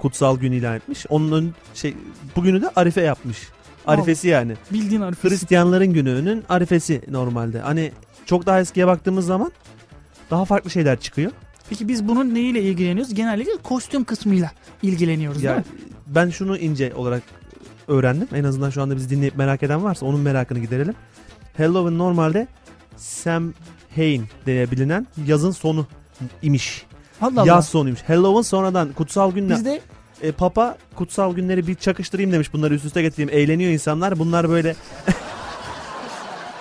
kutsal 0.02 0.38
gün 0.40 0.52
ilan 0.52 0.76
etmiş. 0.76 1.06
Onun 1.10 1.32
ön- 1.32 1.54
şey 1.74 1.96
bugünü 2.36 2.62
de 2.62 2.70
Arife 2.76 3.02
yapmış. 3.02 3.38
Arifesi 3.88 4.28
yani. 4.28 4.54
bildiğin 4.72 5.02
harfi. 5.02 5.30
Hristiyanların 5.30 5.94
gününün 5.94 6.44
Arifesi 6.50 7.02
normalde. 7.08 7.60
Hani 7.60 7.92
çok 8.26 8.46
daha 8.46 8.60
eskiye 8.60 8.88
baktığımız 8.88 9.26
zaman 9.26 9.52
daha 10.32 10.46
farklı 10.46 10.70
şeyler 10.70 11.00
çıkıyor. 11.00 11.32
Peki 11.70 11.88
biz 11.88 12.08
bunun 12.08 12.34
neyle 12.36 12.62
ilgileniyoruz? 12.62 13.14
Genellikle 13.14 13.52
kostüm 13.64 14.04
kısmıyla 14.04 14.52
ilgileniyoruz 14.84 15.44
Ya 15.44 15.52
değil 15.56 15.66
mi? 15.68 15.74
ben 16.08 16.30
şunu 16.30 16.58
ince 16.58 16.94
olarak 16.96 17.24
öğrendim. 17.88 18.28
En 18.34 18.44
azından 18.44 18.70
şu 18.70 18.82
anda 18.82 18.96
bizi 18.96 19.10
dinleyip 19.10 19.36
merak 19.38 19.64
eden 19.64 19.84
varsa 19.84 20.06
onun 20.06 20.20
merakını 20.20 20.60
giderelim. 20.60 20.94
Halloween 21.58 21.98
normalde 21.98 22.48
Samhain 22.98 24.26
diye 24.46 24.72
bilinen 24.72 25.08
yazın 25.26 25.52
sonu 25.52 25.88
imiş. 26.42 26.86
Allah 27.22 27.42
Allah. 27.42 27.48
Yaz 27.48 27.70
sonuymuş. 27.70 28.02
Halloween 28.02 28.42
sonradan 28.42 28.94
kutsal 28.94 29.32
günle 29.32 29.54
Bizde 29.54 29.82
e, 30.22 30.32
Papa 30.32 30.78
kutsal 30.96 31.36
günleri 31.36 31.68
bir 31.68 31.76
çakıştırayım 31.76 32.32
demiş. 32.32 32.54
Bunları 32.54 32.74
üst 32.74 32.86
üste 32.86 33.02
getireyim. 33.02 33.30
Eğleniyor 33.34 33.72
insanlar. 33.72 34.20
Bunlar 34.20 34.50
böyle 34.50 34.76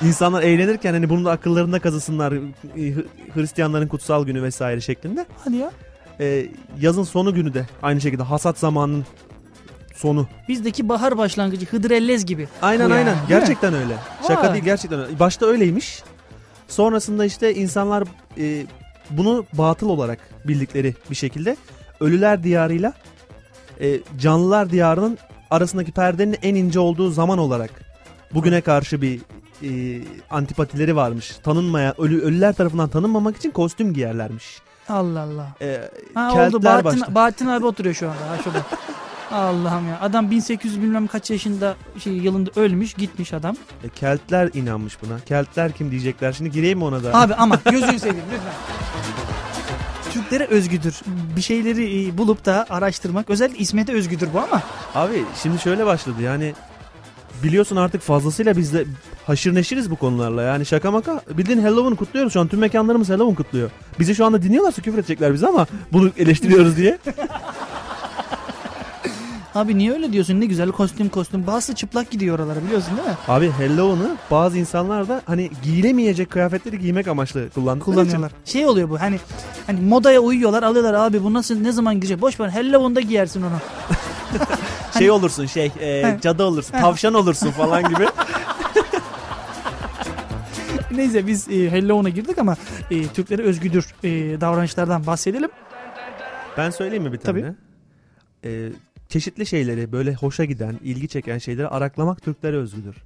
insanlar 0.03 0.43
eğlenirken 0.43 0.93
hani 0.93 1.09
bunu 1.09 1.25
da 1.25 1.31
akıllarında 1.31 1.81
kazısınlar. 1.81 2.33
E, 2.33 2.95
Hristiyanların 3.35 3.89
kutsal 3.89 4.27
günü 4.27 4.43
vesaire 4.43 4.81
şeklinde. 4.81 5.27
hadi 5.45 5.57
ya. 5.57 5.71
E, 6.21 6.47
yazın 6.81 7.03
sonu 7.03 7.35
günü 7.35 7.55
de 7.55 7.67
aynı 7.83 8.01
şekilde 8.01 8.23
hasat 8.23 8.59
zamanının 8.59 9.05
sonu. 9.95 10.29
Bizdeki 10.49 10.89
bahar 10.89 11.19
başlangıcı 11.19 11.67
Hıdrellez 11.67 12.27
gibi. 12.27 12.49
Aynen 12.63 12.83
yani, 12.83 12.95
aynen. 12.95 13.17
Gerçekten 13.29 13.75
öyle. 13.75 13.95
Şaka 14.29 14.43
Vay. 14.43 14.53
değil 14.53 14.65
gerçekten 14.65 15.01
öyle. 15.01 15.19
Başta 15.19 15.47
öyleymiş. 15.47 16.03
Sonrasında 16.69 17.25
işte 17.25 17.55
insanlar 17.55 18.05
e, 18.39 18.67
bunu 19.11 19.45
batıl 19.53 19.89
olarak 19.89 20.19
bildikleri 20.45 20.95
bir 21.11 21.15
şekilde 21.15 21.57
ölüler 22.01 22.43
diyarıyla 22.43 22.93
e, 23.81 24.01
canlılar 24.19 24.71
diyarının 24.71 25.19
arasındaki 25.51 25.93
perdenin 25.93 26.37
en 26.43 26.55
ince 26.55 26.81
olduğu 26.81 27.11
zaman 27.11 27.39
olarak 27.39 27.71
bugüne 28.35 28.61
karşı 28.61 29.03
bir 29.03 29.21
e, 29.63 29.69
antipatileri 30.31 30.97
varmış. 30.97 31.37
Tanınmayan 31.43 32.01
ölü, 32.01 32.23
ölüler 32.23 32.53
tarafından 32.55 32.89
tanınmamak 32.89 33.37
için 33.37 33.51
kostüm 33.51 33.95
giyerlermiş. 33.95 34.59
Allah 34.89 35.21
Allah. 35.21 35.47
E, 35.63 35.91
Ha 36.15 36.29
Keltler 36.29 36.49
oldu. 36.49 36.65
Bahattin, 36.65 36.85
başta. 37.01 37.15
Bahattin 37.15 37.47
abi 37.47 37.67
oturuyor 37.67 37.95
şu 37.95 38.07
anda. 38.11 38.21
Ha 38.31 38.39
şurada. 38.45 38.63
Allah'ım 39.33 39.89
ya. 39.89 39.99
Adam 40.01 40.31
1800 40.31 40.83
bilmem 40.83 41.07
kaç 41.07 41.31
yaşında 41.31 41.77
şey 41.99 42.13
yılında 42.13 42.51
ölmüş 42.57 42.95
gitmiş 42.95 43.33
adam. 43.33 43.57
e, 43.85 43.89
Keltler 43.89 44.51
inanmış 44.55 44.99
buna. 45.03 45.21
Keltler 45.21 45.73
kim 45.73 45.91
diyecekler. 45.91 46.33
Şimdi 46.33 46.51
gireyim 46.51 46.79
mi 46.79 46.85
ona 46.85 47.05
da? 47.05 47.15
Abi 47.15 47.35
ama 47.35 47.59
gözünü 47.71 47.99
seveyim 47.99 48.25
lütfen. 48.33 48.53
Türklere 50.13 50.45
özgüdür. 50.47 51.01
Bir 51.37 51.41
şeyleri 51.41 52.07
e, 52.09 52.19
bulup 52.19 52.45
da 52.45 52.67
araştırmak. 52.71 53.31
Özellikle 53.31 53.59
İsmet'e 53.59 53.93
özgüdür 53.93 54.29
bu 54.35 54.39
ama. 54.41 54.63
Abi 54.95 55.25
şimdi 55.43 55.59
şöyle 55.59 55.87
başladı 55.87 56.23
yani 56.23 56.55
biliyorsun 57.43 57.77
artık 57.77 58.03
fazlasıyla 58.03 58.57
biz 58.57 58.73
de 58.75 58.85
haşır 59.27 59.55
neşiriz 59.55 59.91
bu 59.91 59.97
konularla. 59.97 60.43
Yani 60.43 60.67
şaka 60.67 60.91
maka 60.91 61.21
bildiğin 61.31 61.63
Halloween 61.63 61.95
kutluyoruz 61.97 62.33
şu 62.33 62.41
an 62.41 62.49
tüm 62.49 62.61
mekanlarımız 62.61 63.09
Halloween 63.09 63.35
kutluyor. 63.35 63.71
Bizi 63.99 64.15
şu 64.15 64.25
anda 64.25 64.43
dinliyorlarsa 64.43 64.83
küfür 64.83 64.99
edecekler 64.99 65.35
bize 65.35 65.47
ama 65.47 65.67
bunu 65.93 66.11
eleştiriyoruz 66.19 66.77
diye. 66.77 66.99
Abi 69.55 69.79
niye 69.79 69.93
öyle 69.93 70.13
diyorsun? 70.13 70.41
Ne 70.41 70.47
güzel 70.47 70.71
kostüm 70.71 71.09
kostüm. 71.09 71.47
Bazısı 71.47 71.75
çıplak 71.75 72.11
gidiyor 72.11 72.39
oralara 72.39 72.65
biliyorsun 72.65 72.97
değil 72.97 73.09
mi? 73.09 73.15
Abi 73.29 73.49
Halloween'ı 73.51 74.17
bazı 74.31 74.59
insanlar 74.59 75.09
da 75.09 75.23
hani 75.27 75.51
giyilemeyecek 75.63 76.31
kıyafetleri 76.31 76.79
giymek 76.79 77.09
amaçlı 77.09 77.51
kullandıkları 77.51 77.95
Kullanıyorlar. 77.97 78.33
Şey 78.45 78.67
oluyor 78.67 78.91
bu 78.91 79.01
hani 79.01 79.19
hani 79.67 79.81
modaya 79.81 80.21
uyuyorlar 80.21 80.63
alıyorlar 80.63 80.95
abi 80.95 81.25
bu 81.25 81.35
nasıl 81.35 81.61
ne 81.61 81.73
zaman 81.73 81.95
giyecek? 82.01 82.21
Boş 82.21 82.41
ver 82.41 82.49
Halloween'da 82.49 83.01
giyersin 83.01 83.43
onu. 83.43 83.57
için 84.99 85.05
şey 85.05 85.11
olursun 85.11 85.47
şey 85.47 85.73
e, 85.81 86.19
cadı 86.23 86.45
olursun 86.45 86.73
tavşan 86.73 87.15
olursun 87.15 87.51
falan 87.51 87.89
gibi. 87.89 88.07
Neyse 90.91 91.27
biz 91.27 91.49
e, 91.49 91.71
Halloween'a 91.71 92.09
girdik 92.09 92.39
ama 92.39 92.57
e, 92.91 93.07
Türklere 93.07 93.43
özgüdür 93.43 93.95
e, 94.05 94.41
davranışlardan 94.41 95.07
bahsedelim. 95.07 95.51
Ben 96.57 96.71
söyleyeyim 96.71 97.03
mi 97.03 97.13
bir 97.13 97.19
tane? 97.19 97.41
Tabii. 97.41 97.55
Ee, 98.45 98.69
çeşitli 99.09 99.47
şeyleri 99.47 99.93
böyle 99.93 100.15
hoşa 100.15 100.45
giden, 100.45 100.79
ilgi 100.85 101.09
çeken 101.09 101.39
şeyleri 101.39 101.69
araklamak 101.69 102.23
Türklere 102.23 102.57
özgüdür. 102.57 102.97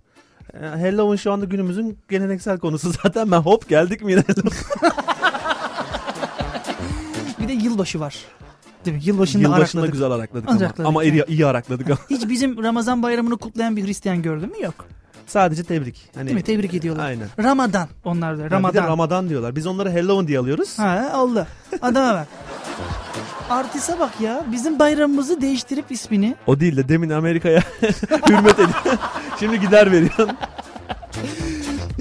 Ee, 0.55 0.59
Halloween 0.67 1.17
şu 1.17 1.33
anda 1.33 1.45
günümüzün 1.45 1.99
geleneksel 2.11 2.59
konusu 2.59 2.93
zaten. 3.03 3.31
Ben 3.31 3.39
hop 3.41 3.69
geldik 3.69 4.03
mi 4.03 4.13
yine? 4.13 4.25
Bir 7.41 7.49
de 7.49 7.53
yılbaşı 7.53 8.01
var. 8.01 8.17
Değil 8.85 8.97
mi? 8.97 9.03
Yılbaşında 9.05 9.43
Yılbaşında 9.43 9.81
arakladık. 9.83 9.93
güzel 9.93 10.11
arakladık 10.11 10.49
ama. 10.49 10.59
Arakladık, 10.59 10.87
Ama 10.87 11.05
evet. 11.05 11.29
iyi, 11.29 11.37
iyi 11.37 11.47
arakladık. 11.47 11.87
Hiç 12.11 12.29
bizim 12.29 12.63
Ramazan 12.63 13.03
bayramını 13.03 13.37
kutlayan 13.39 13.77
bir 13.77 13.87
Hristiyan 13.87 14.23
gördün 14.23 14.49
mü? 14.51 14.63
Yok. 14.65 14.75
Sadece 15.27 15.65
tebrik. 15.65 16.09
Hani, 16.15 16.27
Değil 16.27 16.37
mi? 16.37 16.43
Tebrik 16.43 16.75
ediyorlar. 16.75 17.05
Aynen. 17.07 17.29
Ramadan 17.43 17.89
onlar 18.05 18.39
da. 18.39 18.43
Ha, 18.43 18.47
bir 18.47 18.51
de 18.51 18.55
Ramadan. 18.57 18.87
Ramadan 18.87 19.29
diyorlar. 19.29 19.57
Biz 19.57 19.67
onları 19.67 19.91
Halloween 19.91 20.29
diye 20.29 20.39
alıyoruz. 20.39 20.79
ha 20.79 21.13
oldu. 21.17 21.47
Adama 21.83 22.15
bak. 22.15 22.27
Artiste 23.51 23.99
bak 24.01 24.21
ya. 24.21 24.45
Bizim 24.53 24.79
bayramımızı 24.79 25.41
değiştirip 25.41 25.93
ismini. 25.93 26.35
O 26.47 26.61
değil 26.61 26.77
de 26.77 26.89
demin 26.89 27.11
Amerika'ya 27.11 27.61
hürmet 28.29 28.55
ediyor. 28.55 28.99
Şimdi 29.41 29.61
gider 29.61 29.93
veriyor. 29.93 30.29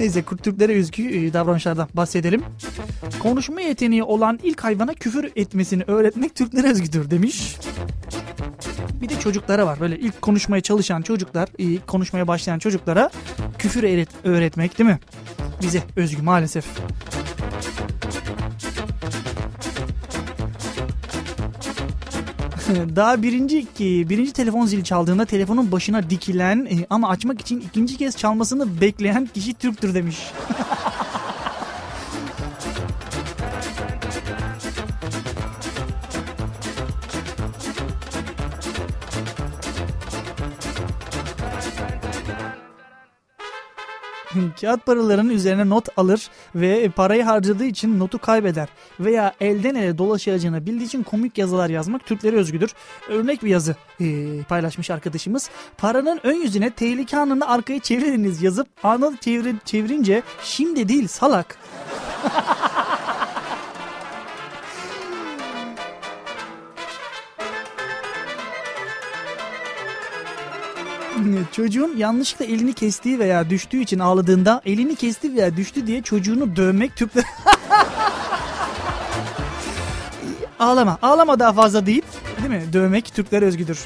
Neyse 0.01 0.21
Kürt 0.21 0.43
Türklere 0.43 0.75
özgü 0.79 1.03
e, 1.09 1.33
davranışlardan 1.33 1.89
bahsedelim. 1.93 2.43
Konuşma 3.19 3.61
yeteneği 3.61 4.03
olan 4.03 4.39
ilk 4.43 4.63
hayvana 4.63 4.93
küfür 4.93 5.31
etmesini 5.35 5.83
öğretmek 5.87 6.35
Türklere 6.35 6.67
özgüdür 6.67 7.11
demiş. 7.11 7.55
Bir 9.01 9.09
de 9.09 9.19
çocuklara 9.19 9.65
var. 9.65 9.79
Böyle 9.79 9.99
ilk 9.99 10.21
konuşmaya 10.21 10.61
çalışan 10.61 11.01
çocuklar, 11.01 11.49
ilk 11.57 11.87
konuşmaya 11.87 12.27
başlayan 12.27 12.59
çocuklara 12.59 13.09
küfür 13.57 13.83
öğret- 13.83 14.09
öğretmek 14.23 14.79
değil 14.79 14.89
mi? 14.89 14.99
Bize 15.61 15.83
özgü 15.95 16.21
maalesef. 16.21 16.65
Daha 22.95 23.23
birinci 23.23 23.67
birinci 23.79 24.33
telefon 24.33 24.65
zili 24.65 24.83
çaldığında 24.83 25.25
telefonun 25.25 25.71
başına 25.71 26.09
dikilen 26.09 26.65
e, 26.65 26.85
ama 26.89 27.09
açmak 27.09 27.41
için 27.41 27.59
ikinci 27.61 27.97
kez 27.97 28.17
çalmasını 28.17 28.81
bekleyen 28.81 29.29
kişi 29.33 29.53
Türktür 29.53 29.93
demiş. 29.93 30.17
Kağıt 44.61 44.85
paraların 44.85 45.29
üzerine 45.29 45.69
not 45.69 45.89
alır 45.97 46.29
ve 46.55 46.89
parayı 46.89 47.23
harcadığı 47.23 47.65
için 47.65 47.99
notu 47.99 48.19
kaybeder. 48.19 48.69
Veya 48.99 49.33
elden 49.41 49.75
ele 49.75 49.97
dolaşacağını 49.97 50.65
bildiği 50.65 50.85
için 50.85 51.03
komik 51.03 51.37
yazılar 51.37 51.69
yazmak 51.69 52.05
Türklere 52.05 52.35
özgüdür. 52.35 52.73
Örnek 53.09 53.43
bir 53.43 53.49
yazı 53.49 53.75
eee, 53.99 54.43
paylaşmış 54.49 54.89
arkadaşımız. 54.89 55.49
Paranın 55.77 56.19
ön 56.23 56.35
yüzüne 56.35 56.69
tehlike 56.69 57.17
anında 57.17 57.49
arkayı 57.49 57.79
çeviriniz 57.79 58.43
yazıp 58.43 58.67
anı 58.83 59.17
çevir, 59.21 59.55
çevirince 59.65 60.21
şimdi 60.43 60.87
değil 60.87 61.07
salak. 61.07 61.57
Çocuğun 71.51 71.97
yanlışlıkla 71.97 72.45
elini 72.45 72.73
kestiği 72.73 73.19
veya 73.19 73.49
düştüğü 73.49 73.81
için 73.81 73.99
ağladığında 73.99 74.61
elini 74.65 74.95
kesti 74.95 75.35
veya 75.35 75.57
düştü 75.57 75.87
diye 75.87 76.01
çocuğunu 76.01 76.55
dövmek 76.55 76.95
Türkler... 76.95 77.23
Ağlama. 80.59 80.97
Ağlama 81.01 81.39
daha 81.39 81.53
fazla 81.53 81.85
deyip 81.85 82.05
değil 82.37 82.49
mi? 82.49 82.73
Dövmek 82.73 83.13
Türkler 83.15 83.41
özgüdür. 83.41 83.79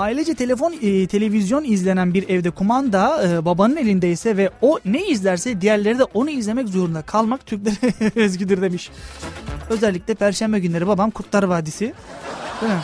Ailece 0.00 0.34
telefon 0.34 0.74
e, 0.82 1.06
televizyon 1.06 1.64
izlenen 1.64 2.14
bir 2.14 2.28
evde 2.28 2.50
kumanda 2.50 3.28
e, 3.28 3.44
babanın 3.44 3.76
elindeyse 3.76 4.36
ve 4.36 4.50
o 4.62 4.78
ne 4.84 5.06
izlerse 5.06 5.60
diğerleri 5.60 5.98
de 5.98 6.04
onu 6.04 6.30
izlemek 6.30 6.68
zorunda 6.68 7.02
kalmak 7.02 7.46
Türklere 7.46 8.10
özgüdür 8.24 8.62
demiş. 8.62 8.90
Özellikle 9.70 10.14
perşembe 10.14 10.58
günleri 10.58 10.86
babam 10.86 11.10
Kurtlar 11.10 11.42
Vadisi. 11.42 11.94
Değil 12.60 12.72
mi? 12.72 12.78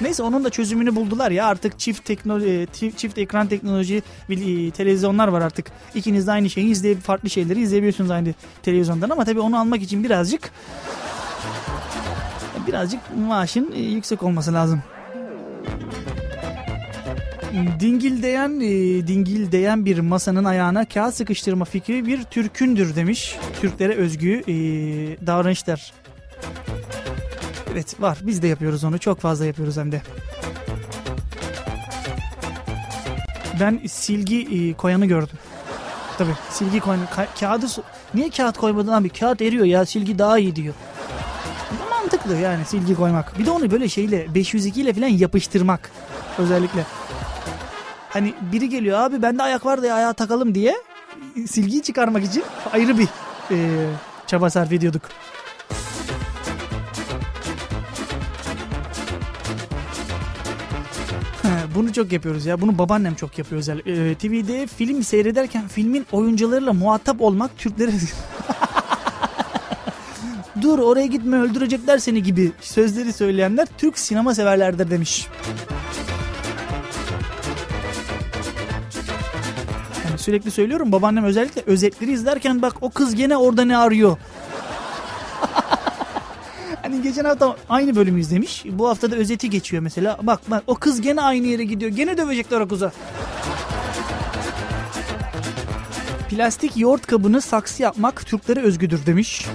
Neyse 0.00 0.22
onun 0.22 0.44
da 0.44 0.50
çözümünü 0.50 0.96
buldular 0.96 1.30
ya 1.30 1.46
artık 1.46 1.78
çift 1.78 2.04
teknoloji 2.04 2.66
çift, 2.72 2.98
çift 2.98 3.18
ekran 3.18 3.46
teknoloji 3.46 4.02
e, 4.30 4.70
televizyonlar 4.70 5.28
var 5.28 5.40
artık. 5.40 5.66
İkiniz 5.94 6.26
de 6.26 6.32
aynı 6.32 6.50
şeyi 6.50 6.70
izleyip 6.70 7.00
farklı 7.00 7.30
şeyleri 7.30 7.60
izleyebiliyorsunuz 7.60 8.10
aynı 8.10 8.34
televizyondan 8.62 9.10
ama 9.10 9.24
tabii 9.24 9.40
onu 9.40 9.60
almak 9.60 9.82
için 9.82 10.04
birazcık 10.04 10.50
birazcık 12.66 13.00
maaşın 13.28 13.72
e, 13.74 13.78
yüksek 13.78 14.22
olması 14.22 14.52
lazım. 14.52 14.82
Dingildeyen, 17.80 18.60
e, 18.60 19.06
dingildeyen 19.06 19.84
bir 19.84 19.98
masanın 19.98 20.44
ayağına 20.44 20.84
kağıt 20.84 21.14
sıkıştırma 21.14 21.64
fikri 21.64 22.06
bir 22.06 22.22
Türkündür 22.22 22.96
demiş. 22.96 23.36
Türklere 23.60 23.94
özgü 23.94 24.42
e, 24.48 24.54
davranışlar. 25.26 25.92
Evet 27.72 28.00
var 28.00 28.18
biz 28.22 28.42
de 28.42 28.46
yapıyoruz 28.46 28.84
onu 28.84 28.98
çok 28.98 29.20
fazla 29.20 29.44
yapıyoruz 29.46 29.76
hem 29.76 29.92
de. 29.92 30.02
Ben 33.60 33.80
silgi 33.86 34.70
e, 34.70 34.74
koyanı 34.74 35.06
gördüm. 35.06 35.38
Tabii 36.18 36.34
silgi 36.50 36.80
koyan 36.80 37.06
ka- 37.16 37.40
kağıdı 37.40 37.66
niye 38.14 38.30
kağıt 38.30 38.58
koymadın 38.58 38.92
abi? 38.92 39.08
Kağıt 39.08 39.42
eriyor 39.42 39.64
ya 39.64 39.86
silgi 39.86 40.18
daha 40.18 40.38
iyi 40.38 40.56
diyor. 40.56 40.74
Mantıklı 42.00 42.36
yani 42.36 42.64
silgi 42.64 42.94
koymak. 42.94 43.38
Bir 43.38 43.46
de 43.46 43.50
onu 43.50 43.70
böyle 43.70 43.88
şeyle 43.88 44.34
502 44.34 44.80
ile 44.80 44.92
falan 44.92 45.08
yapıştırmak 45.08 45.90
özellikle. 46.38 46.86
Hani 48.10 48.34
biri 48.52 48.68
geliyor 48.68 48.98
abi 48.98 49.22
bende 49.22 49.42
ayak 49.42 49.66
var 49.66 49.82
da 49.82 49.86
ya 49.86 49.94
ayağa 49.94 50.12
takalım 50.12 50.54
diye 50.54 50.74
silgiyi 51.46 51.82
çıkarmak 51.82 52.24
için 52.24 52.44
ayrı 52.72 52.98
bir 52.98 53.08
e, 53.50 53.56
çaba 54.26 54.50
sarf 54.50 54.72
ediyorduk. 54.72 55.02
Bunu 61.74 61.92
çok 61.92 62.12
yapıyoruz 62.12 62.46
ya. 62.46 62.60
Bunu 62.60 62.78
babaannem 62.78 63.14
çok 63.14 63.38
yapıyor 63.38 63.58
özel. 63.58 63.78
Ee, 63.78 64.14
TV'de 64.14 64.66
film 64.66 65.02
seyrederken 65.02 65.68
filmin 65.68 66.06
oyuncularıyla 66.12 66.72
muhatap 66.72 67.20
olmak 67.20 67.58
Türkleri... 67.58 67.90
Dur 70.62 70.78
oraya 70.78 71.06
gitme 71.06 71.36
öldürecekler 71.36 71.98
seni 71.98 72.22
gibi 72.22 72.52
sözleri 72.60 73.12
söyleyenler 73.12 73.68
Türk 73.78 73.98
sinema 73.98 74.34
severlerdir 74.34 74.90
demiş. 74.90 75.28
Yani 80.04 80.18
sürekli 80.18 80.50
söylüyorum 80.50 80.92
babaannem 80.92 81.24
özellikle 81.24 81.62
özetleri 81.66 82.12
izlerken 82.12 82.62
bak 82.62 82.76
o 82.80 82.90
kız 82.90 83.14
gene 83.14 83.36
orada 83.36 83.64
ne 83.64 83.76
arıyor. 83.76 84.16
Hani 86.82 87.02
geçen 87.02 87.24
hafta 87.24 87.56
aynı 87.68 87.96
bölümü 87.96 88.20
izlemiş. 88.20 88.64
Bu 88.68 88.88
hafta 88.88 89.10
da 89.10 89.16
özeti 89.16 89.50
geçiyor 89.50 89.82
mesela. 89.82 90.18
Bak 90.22 90.40
bak 90.48 90.62
o 90.66 90.74
kız 90.74 91.00
gene 91.00 91.22
aynı 91.22 91.46
yere 91.46 91.64
gidiyor. 91.64 91.90
Gene 91.90 92.16
dövecekler 92.16 92.60
o 92.60 92.68
kıza. 92.68 92.92
Plastik 96.30 96.76
yoğurt 96.76 97.06
kabını 97.06 97.40
saksı 97.40 97.82
yapmak 97.82 98.26
Türklere 98.26 98.60
özgüdür 98.60 99.06
demiş. 99.06 99.46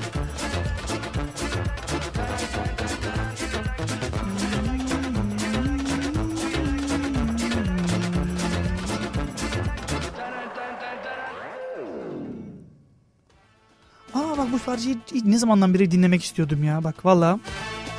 Parçayı 14.66 14.97
ne 15.26 15.38
zamandan 15.38 15.74
beri 15.74 15.91
dinlemek 15.91 16.24
istiyordum 16.24 16.63
ya. 16.63 16.84
Bak 16.84 17.05
valla. 17.05 17.39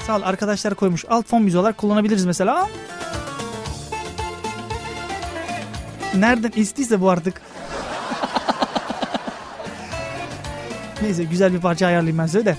Sağ 0.07 0.17
ol 0.17 0.23
arkadaşlar 0.25 0.75
koymuş. 0.75 1.05
Alt 1.09 1.27
fon 1.27 1.43
müziği 1.43 1.61
olarak 1.61 1.79
kullanabiliriz 1.79 2.25
mesela. 2.25 2.69
Nereden 6.15 6.53
istiyse 6.57 7.01
bu 7.01 7.11
artık. 7.11 7.43
Neyse 11.03 11.25
güzel 11.25 11.53
bir 11.53 11.61
parça 11.61 11.87
ayarlayayım 11.87 12.19
ben 12.19 12.27
size 12.27 12.45
de. 12.45 12.57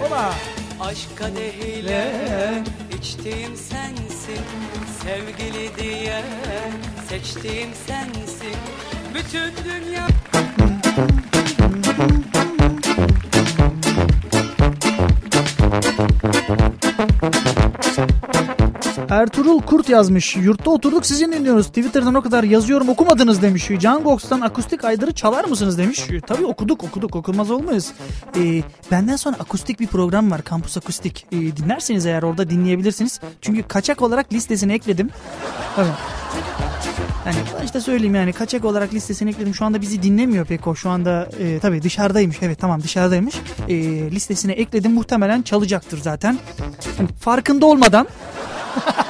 Hola. 0.00 0.34
Aşk 0.80 1.18
kadehiyle 1.18 2.12
içtiğim 2.98 3.56
sensin 3.56 4.44
Sevgili 5.04 5.70
diye 5.78 6.22
seçtiğim 7.14 7.68
sensin 7.86 8.56
Bütün 9.14 9.52
dünya 9.64 10.06
Ertuğrul 19.10 19.62
Kurt 19.62 19.88
yazmış. 19.88 20.36
Yurtta 20.36 20.70
oturduk 20.70 21.06
sizin 21.06 21.32
dinliyoruz. 21.32 21.66
Twitter'dan 21.66 22.14
o 22.14 22.22
kadar 22.22 22.44
yazıyorum 22.44 22.88
okumadınız 22.88 23.42
demiş. 23.42 23.70
Can 23.80 24.02
Gox'tan 24.02 24.40
akustik 24.40 24.84
aydırı 24.84 25.12
çalar 25.12 25.44
mısınız 25.44 25.78
demiş. 25.78 26.10
E, 26.10 26.20
Tabii 26.20 26.46
okuduk 26.46 26.84
okuduk 26.84 27.16
okunmaz 27.16 27.50
olmayız. 27.50 27.92
Ee, 28.36 28.62
benden 28.90 29.16
sonra 29.16 29.36
akustik 29.36 29.80
bir 29.80 29.86
program 29.86 30.30
var. 30.30 30.42
Kampus 30.42 30.76
Akustik. 30.76 31.26
Ee, 31.32 31.36
dinlerseniz 31.36 32.06
eğer 32.06 32.22
orada 32.22 32.50
dinleyebilirsiniz. 32.50 33.20
Çünkü 33.40 33.62
kaçak 33.62 34.02
olarak 34.02 34.32
listesine 34.32 34.74
ekledim. 34.74 35.10
Tabii. 35.76 35.88
Yani 37.26 37.36
başta 37.62 37.80
söyleyeyim 37.80 38.14
yani 38.14 38.32
kaçak 38.32 38.64
olarak 38.64 38.94
listesine 38.94 39.30
ekledim. 39.30 39.54
Şu 39.54 39.64
anda 39.64 39.80
bizi 39.80 40.02
dinlemiyor 40.02 40.46
pek 40.46 40.66
o. 40.66 40.74
Şu 40.74 40.90
anda 40.90 41.28
e, 41.38 41.58
tabii 41.58 41.82
dışarıdaymış. 41.82 42.36
Evet 42.42 42.58
tamam 42.58 42.82
dışarıdaymış. 42.82 43.34
E, 43.68 43.74
listesine 44.10 44.52
ekledim. 44.52 44.92
Muhtemelen 44.92 45.42
çalacaktır 45.42 45.98
zaten. 45.98 46.38
Hani 46.96 47.08
farkında 47.08 47.66
olmadan 47.66 48.08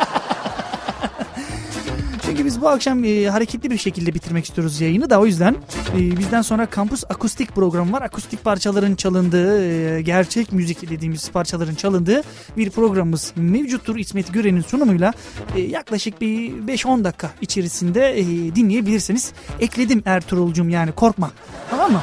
bu 2.65 2.69
akşam 2.69 3.05
e, 3.05 3.27
hareketli 3.27 3.71
bir 3.71 3.79
şekilde 3.79 4.15
bitirmek 4.15 4.45
istiyoruz 4.45 4.81
yayını 4.81 5.11
da 5.11 5.21
o 5.21 5.27
yüzden 5.27 5.57
e, 5.97 6.19
bizden 6.19 6.43
sonra 6.43 6.67
kampus 6.67 7.05
akustik 7.09 7.55
programı 7.55 7.93
var. 7.93 8.03
Akustik 8.03 8.45
parçaların 8.45 8.95
çalındığı, 8.95 9.65
e, 9.65 10.03
gerçek 10.03 10.53
müzik 10.53 10.91
dediğimiz 10.91 11.31
parçaların 11.31 11.75
çalındığı 11.75 12.23
bir 12.57 12.71
programımız 12.71 13.33
mevcuttur. 13.37 13.97
İsmet 13.97 14.33
Gören'in 14.33 14.61
sunumuyla 14.61 15.13
e, 15.57 15.61
yaklaşık 15.61 16.21
bir 16.21 16.51
5-10 16.51 17.05
dakika 17.05 17.31
içerisinde 17.41 18.19
e, 18.19 18.25
dinleyebilirsiniz. 18.55 19.33
Ekledim 19.61 20.03
Ertuğrul'cum 20.07 20.69
yani 20.69 20.93
korkma. 20.93 21.31
Tamam 21.71 21.93
mı? 21.93 22.01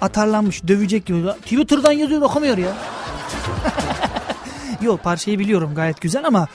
Atarlanmış, 0.00 0.68
dövecek 0.68 1.06
diyor. 1.06 1.34
Twitter'dan 1.34 1.92
yazıyor 1.92 2.22
okumuyor 2.22 2.58
ya. 2.58 2.76
Yok 4.82 5.02
parçayı 5.02 5.38
biliyorum 5.38 5.74
gayet 5.74 6.00
güzel 6.00 6.26
ama 6.26 6.48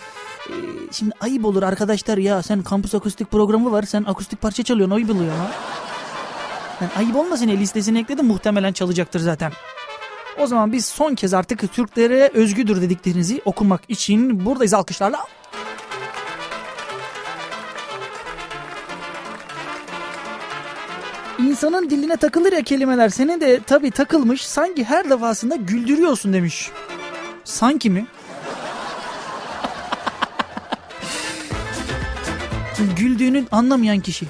e, 0.49 0.53
şimdi 0.91 1.11
ayıp 1.19 1.45
olur 1.45 1.63
arkadaşlar 1.63 2.17
ya 2.17 2.43
sen 2.43 2.61
kampüs 2.63 2.95
akustik 2.95 3.32
programı 3.32 3.71
var 3.71 3.84
sen 3.84 4.03
akustik 4.03 4.41
parça 4.41 4.63
çalıyorsun 4.63 4.95
ayıp 4.95 5.09
oluyor 5.09 5.34
ama. 5.34 5.49
Yani 6.82 6.91
ayıp 6.97 7.15
olmasın 7.15 7.47
ya 7.47 7.57
listesine 7.57 7.99
ekledim 7.99 8.25
muhtemelen 8.25 8.73
çalacaktır 8.73 9.19
zaten. 9.19 9.51
O 10.39 10.47
zaman 10.47 10.71
biz 10.71 10.86
son 10.86 11.15
kez 11.15 11.34
artık 11.34 11.73
Türklere 11.73 12.32
özgüdür 12.34 12.82
dediklerinizi 12.82 13.41
okumak 13.45 13.82
için 13.89 14.45
buradayız 14.45 14.73
alkışlarla. 14.73 15.19
İnsanın 21.39 21.89
diline 21.89 22.17
takılır 22.17 22.53
ya 22.53 22.61
kelimeler. 22.61 23.09
Senin 23.09 23.41
de 23.41 23.59
tabii 23.67 23.91
takılmış. 23.91 24.47
Sanki 24.47 24.84
her 24.84 25.09
defasında 25.09 25.55
güldürüyorsun 25.55 26.34
demiş. 26.34 26.71
Sanki 27.43 27.89
mi? 27.89 28.05
Güldüğünü 32.97 33.45
anlamayan 33.51 33.99
kişi. 33.99 34.25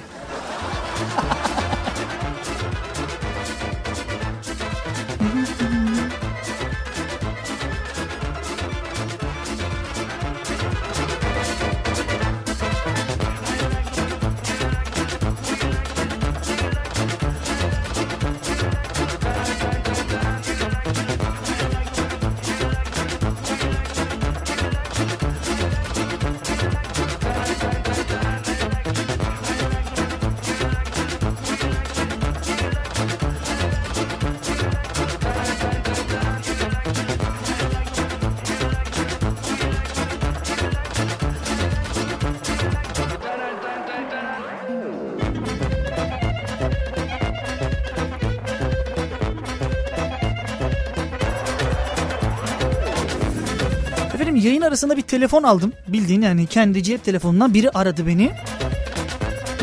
Efendim 54.18 54.36
yayın 54.36 54.62
arasında 54.62 54.96
bir 54.96 55.02
telefon 55.02 55.42
aldım. 55.42 55.72
Bildiğin 55.88 56.22
yani 56.22 56.46
kendi 56.46 56.82
cep 56.82 57.04
telefonundan 57.04 57.54
biri 57.54 57.70
aradı 57.70 58.06
beni. 58.06 58.30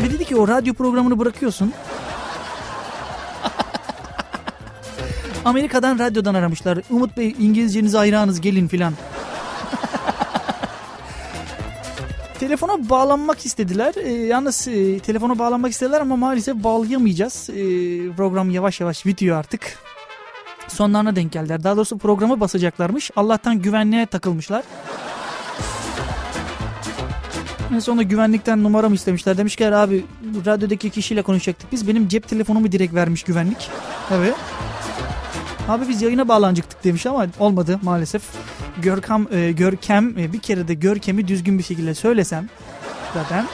Ve 0.02 0.10
dedi 0.10 0.24
ki 0.24 0.36
o 0.36 0.48
radyo 0.48 0.74
programını 0.74 1.18
bırakıyorsun. 1.18 1.72
Amerika'dan 5.44 5.98
radyodan 5.98 6.34
aramışlar. 6.34 6.78
Umut 6.90 7.16
Bey 7.16 7.34
İngilizcenize 7.40 7.98
hayranız 7.98 8.40
gelin 8.40 8.68
filan. 8.68 8.92
Telefona 12.40 12.88
bağlanmak 12.88 13.46
istediler. 13.46 13.94
Ee, 13.96 14.12
yalnız 14.12 14.68
e, 14.68 14.98
telefona 14.98 15.38
bağlanmak 15.38 15.72
istediler 15.72 16.00
ama 16.00 16.16
maalesef 16.16 16.56
bağlayamayacağız. 16.56 17.50
Ee, 17.50 17.54
program 18.16 18.50
yavaş 18.50 18.80
yavaş 18.80 19.06
bitiyor 19.06 19.38
artık. 19.38 19.78
Sonlarına 20.76 21.16
denk 21.16 21.32
geldiler. 21.32 21.64
Daha 21.64 21.76
doğrusu 21.76 21.98
programı 21.98 22.40
basacaklarmış. 22.40 23.10
Allah'tan 23.16 23.62
güvenliğe 23.62 24.06
takılmışlar. 24.06 24.62
En 27.74 27.78
sonunda 27.78 28.02
güvenlikten 28.02 28.62
numaramı 28.62 28.94
istemişler. 28.94 29.38
Demişler 29.38 29.72
abi 29.72 30.04
radyodaki 30.46 30.90
kişiyle 30.90 31.22
konuşacaktık. 31.22 31.72
Biz 31.72 31.88
benim 31.88 32.08
cep 32.08 32.28
telefonumu 32.28 32.72
direkt 32.72 32.94
vermiş 32.94 33.22
güvenlik. 33.22 33.70
Evet. 34.12 34.34
Abi 35.68 35.88
biz 35.88 36.02
yayına 36.02 36.28
bağlanacaktık 36.28 36.84
demiş 36.84 37.06
ama 37.06 37.26
olmadı 37.38 37.80
maalesef. 37.82 38.22
Görkem, 38.82 39.26
e, 39.32 39.52
Görkem 39.52 40.18
e, 40.18 40.32
bir 40.32 40.38
kere 40.38 40.68
de 40.68 40.74
Görkem'i 40.74 41.28
düzgün 41.28 41.58
bir 41.58 41.62
şekilde 41.62 41.94
söylesem 41.94 42.48
zaten. 43.14 43.46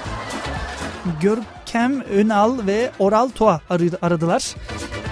Görkem 1.73 2.01
Önal 2.01 2.67
ve 2.67 2.91
Oral 2.99 3.29
Toa 3.29 3.61
aradılar. 4.03 4.55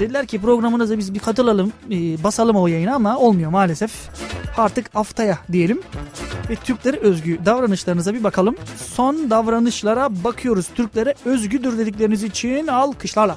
Dediler 0.01 0.27
ki 0.27 0.41
programınıza 0.41 0.99
biz 0.99 1.15
bir 1.15 1.19
katılalım, 1.19 1.73
e, 1.91 2.25
basalım 2.25 2.57
o 2.57 2.67
yayını 2.67 2.95
ama 2.95 3.19
olmuyor 3.19 3.51
maalesef. 3.51 3.93
Artık 4.57 4.95
haftaya 4.95 5.39
diyelim. 5.53 5.81
Ve 6.51 6.57
Türklere 6.57 6.97
özgü 6.97 7.39
davranışlarınıza 7.45 8.15
bir 8.15 8.25
bakalım. 8.25 8.57
Son 8.77 9.31
davranışlara 9.31 10.25
bakıyoruz. 10.25 10.67
Türklere 10.75 11.15
özgüdür 11.25 11.79
dedikleriniz 11.79 12.23
için 12.23 12.67
alkışlarla. 12.67 13.37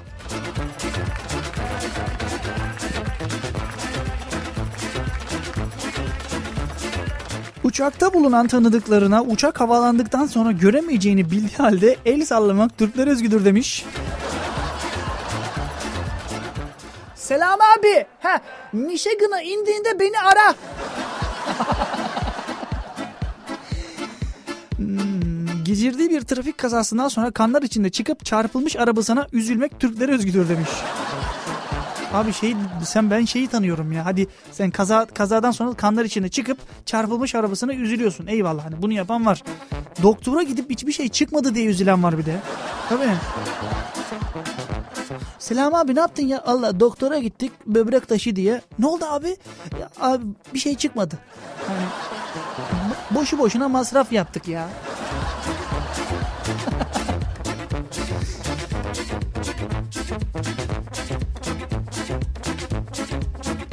Uçakta 7.73 8.13
bulunan 8.13 8.47
tanıdıklarına 8.47 9.23
uçak 9.23 9.59
havalandıktan 9.59 10.25
sonra 10.25 10.51
göremeyeceğini 10.51 11.31
bildiği 11.31 11.57
halde 11.57 11.97
el 12.05 12.25
sallamak 12.25 12.77
Türkler 12.77 13.07
özgüdür 13.07 13.45
demiş. 13.45 13.85
Selam 17.15 17.59
abi. 17.61 18.05
Ha, 18.19 18.39
Michigan'a 18.73 19.41
indiğinde 19.41 19.99
beni 19.99 20.19
ara. 20.19 20.55
hmm, 24.77 25.63
geçirdiği 25.63 26.09
bir 26.09 26.21
trafik 26.21 26.57
kazasından 26.57 27.07
sonra 27.07 27.31
kanlar 27.31 27.61
içinde 27.61 27.89
çıkıp 27.89 28.25
çarpılmış 28.25 28.75
arabasına 28.75 29.27
üzülmek 29.31 29.79
Türklere 29.79 30.11
özgüdür 30.11 30.49
demiş. 30.49 30.69
Abi 32.13 32.33
şey 32.33 32.55
sen 32.85 33.11
ben 33.11 33.25
şeyi 33.25 33.47
tanıyorum 33.47 33.91
ya. 33.91 34.05
Hadi 34.05 34.27
sen 34.51 34.71
kaza 34.71 35.05
kazadan 35.05 35.51
sonra 35.51 35.73
kanlar 35.73 36.05
içinde 36.05 36.29
çıkıp 36.29 36.57
çarpılmış 36.85 37.35
arabasına 37.35 37.73
üzülüyorsun. 37.73 38.27
Eyvallah 38.27 38.65
hani 38.65 38.81
bunu 38.81 38.93
yapan 38.93 39.25
var. 39.25 39.43
Doktora 40.03 40.43
gidip 40.43 40.69
hiçbir 40.69 40.91
şey 40.91 41.09
çıkmadı 41.09 41.55
diye 41.55 41.65
üzülen 41.65 42.03
var 42.03 42.17
bir 42.17 42.25
de. 42.25 42.35
Tabii. 42.89 43.03
Selam 45.39 45.75
abi 45.75 45.95
ne 45.95 45.99
yaptın 45.99 46.23
ya? 46.27 46.43
Allah 46.45 46.79
doktora 46.79 47.17
gittik 47.17 47.51
böbrek 47.67 48.07
taşı 48.07 48.35
diye. 48.35 48.61
Ne 48.79 48.87
oldu 48.87 49.05
abi? 49.05 49.37
Ya, 49.79 49.89
abi 50.01 50.23
bir 50.53 50.59
şey 50.59 50.75
çıkmadı. 50.75 51.17
Yani 51.69 51.83
boşu 53.11 53.37
boşuna 53.39 53.69
masraf 53.69 54.11
yaptık 54.11 54.47
ya. 54.47 54.69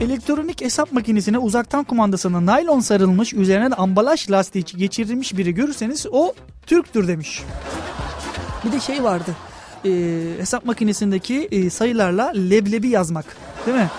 Elektronik 0.00 0.60
hesap 0.60 0.92
makinesine 0.92 1.38
uzaktan 1.38 1.84
kumandasına 1.84 2.46
naylon 2.46 2.80
sarılmış 2.80 3.34
üzerine 3.34 3.70
de 3.70 3.74
ambalaj 3.74 4.30
lastiği 4.30 4.64
geçirilmiş 4.64 5.36
biri 5.36 5.54
görürseniz 5.54 6.06
o 6.12 6.34
Türktür 6.66 7.08
demiş. 7.08 7.42
Bir 8.64 8.72
de 8.72 8.80
şey 8.80 9.04
vardı. 9.04 9.36
E, 9.84 9.90
hesap 10.38 10.64
makinesindeki 10.64 11.48
e, 11.50 11.70
sayılarla 11.70 12.32
leblebi 12.34 12.88
yazmak. 12.88 13.24
Değil 13.66 13.76
mi? 13.76 13.90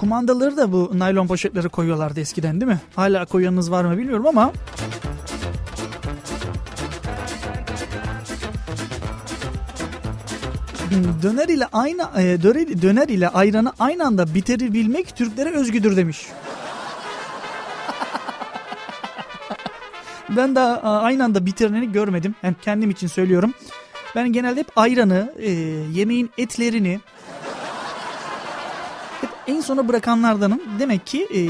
Kumandaları 0.00 0.56
da 0.56 0.72
bu 0.72 0.90
naylon 0.94 1.26
poşetlere 1.26 1.68
koyuyorlardı 1.68 2.20
eskiden 2.20 2.60
değil 2.60 2.72
mi? 2.72 2.80
Hala 2.96 3.24
koyanınız 3.26 3.70
var 3.70 3.84
mı 3.84 3.98
bilmiyorum 3.98 4.26
ama 4.26 4.52
döner 11.22 11.48
ile 11.48 11.66
aynı 11.72 12.02
e, 12.02 12.42
döner 12.82 13.08
ile 13.08 13.28
ayranı 13.28 13.72
aynı 13.78 14.06
anda 14.06 14.34
bitirebilmek 14.34 15.16
Türklere 15.16 15.50
özgüdür 15.50 15.96
demiş. 15.96 16.26
ben 20.36 20.54
daha 20.54 21.00
aynı 21.00 21.24
anda 21.24 21.46
bitireni 21.46 21.92
görmedim. 21.92 22.34
Yani 22.42 22.54
kendim 22.62 22.90
için 22.90 23.06
söylüyorum. 23.06 23.54
Ben 24.16 24.32
genelde 24.32 24.60
hep 24.60 24.78
ayranı, 24.78 25.32
e, 25.38 25.50
yemeğin 25.92 26.30
etlerini 26.38 27.00
hep 29.20 29.30
en 29.46 29.60
sona 29.60 29.88
bırakanlardanım. 29.88 30.60
Demek 30.78 31.06
ki 31.06 31.28
e, 31.34 31.40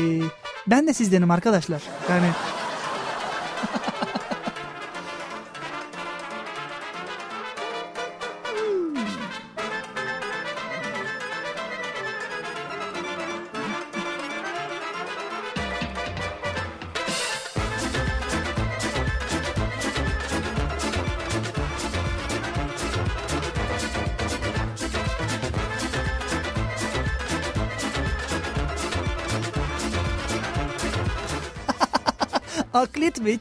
ben 0.67 0.87
de 0.87 0.93
sizdenim 0.93 1.31
arkadaşlar. 1.31 1.83
Yani 2.11 2.27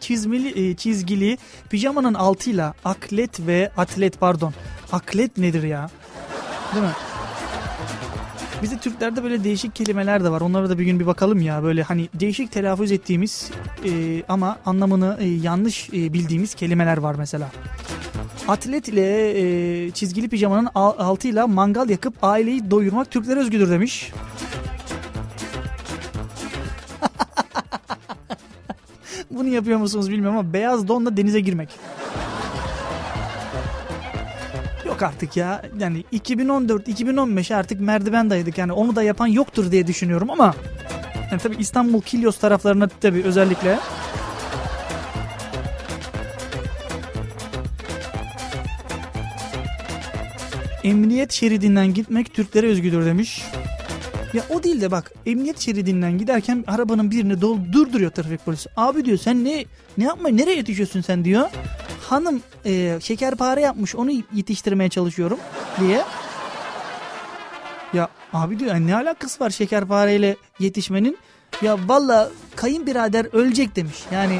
çizmeli 0.05 0.69
e, 0.69 0.75
çizgili 0.75 1.37
pijamanın 1.69 2.13
altıyla 2.13 2.73
aklet 2.85 3.47
ve 3.47 3.71
atlet 3.77 4.19
pardon. 4.19 4.53
Aklet 4.91 5.37
nedir 5.37 5.63
ya? 5.63 5.89
Değil 6.73 6.85
mi? 6.85 6.91
Bizde 8.61 8.77
Türklerde 8.77 9.23
böyle 9.23 9.43
değişik 9.43 9.75
kelimeler 9.75 10.23
de 10.23 10.29
var. 10.29 10.41
Onlara 10.41 10.69
da 10.69 10.79
bir 10.79 10.85
gün 10.85 10.99
bir 10.99 11.05
bakalım 11.05 11.41
ya. 11.41 11.63
Böyle 11.63 11.83
hani 11.83 12.09
değişik 12.13 12.51
telaffuz 12.51 12.91
ettiğimiz 12.91 13.51
e, 13.85 14.23
ama 14.29 14.57
anlamını 14.65 15.17
e, 15.19 15.27
yanlış 15.27 15.89
e, 15.89 16.13
bildiğimiz 16.13 16.55
kelimeler 16.55 16.97
var 16.97 17.15
mesela. 17.17 17.51
Atlet 18.47 18.87
ile 18.87 19.31
e, 19.39 19.91
çizgili 19.91 20.29
pijamanın 20.29 20.69
altıyla 20.75 21.47
mangal 21.47 21.89
yakıp 21.89 22.23
aileyi 22.23 22.71
doyurmak 22.71 23.11
Türklere 23.11 23.39
özgüdür 23.39 23.69
demiş. 23.69 24.11
Bunu 29.35 29.47
yapıyor 29.47 29.79
musunuz 29.79 30.11
bilmiyorum 30.11 30.37
ama 30.37 30.53
beyaz 30.53 30.87
donla 30.87 31.17
denize 31.17 31.39
girmek. 31.39 31.69
Yok 34.85 35.03
artık 35.03 35.37
ya. 35.37 35.61
Yani 35.79 36.03
2014-2015 36.13 37.55
artık 37.55 37.79
merdiven 37.81 38.29
dayadık. 38.29 38.57
Yani 38.57 38.73
onu 38.73 38.95
da 38.95 39.03
yapan 39.03 39.27
yoktur 39.27 39.71
diye 39.71 39.87
düşünüyorum 39.87 40.29
ama 40.29 40.55
yani 41.31 41.41
tabii 41.41 41.55
İstanbul 41.55 42.01
Kilyos 42.01 42.37
taraflarına 42.37 42.87
tabii 42.87 43.23
özellikle 43.23 43.79
Emniyet 50.83 51.31
şeridinden 51.31 51.93
gitmek 51.93 52.33
Türklere 52.33 52.67
özgüdür 52.67 53.05
demiş. 53.05 53.43
Ya 54.35 54.43
o 54.49 54.63
değil 54.63 54.81
de 54.81 54.91
bak 54.91 55.11
emniyet 55.25 55.59
şeridinden 55.59 56.17
giderken 56.17 56.63
arabanın 56.67 57.11
birini 57.11 57.41
dol 57.41 57.57
durduruyor 57.71 58.11
trafik 58.11 58.45
polisi. 58.45 58.69
Abi 58.77 59.05
diyor 59.05 59.17
sen 59.17 59.45
ne 59.45 59.65
ne 59.97 60.03
yapma 60.03 60.29
nereye 60.29 60.55
yetişiyorsun 60.55 61.01
sen 61.01 61.25
diyor. 61.25 61.49
Hanım 62.01 62.41
e, 62.65 62.97
şekerpare 63.01 63.61
yapmış 63.61 63.95
onu 63.95 64.11
yetiştirmeye 64.33 64.89
çalışıyorum 64.89 65.39
diye. 65.79 66.01
Ya 67.93 68.09
abi 68.33 68.59
diyor 68.59 68.75
ne 68.75 68.95
alakası 68.95 69.43
var 69.43 69.49
şekerpareyle 69.49 70.35
yetişmenin? 70.59 71.17
Ya 71.61 71.77
valla 71.87 72.29
kayınbirader 72.55 73.27
ölecek 73.33 73.75
demiş. 73.75 74.03
Yani 74.11 74.39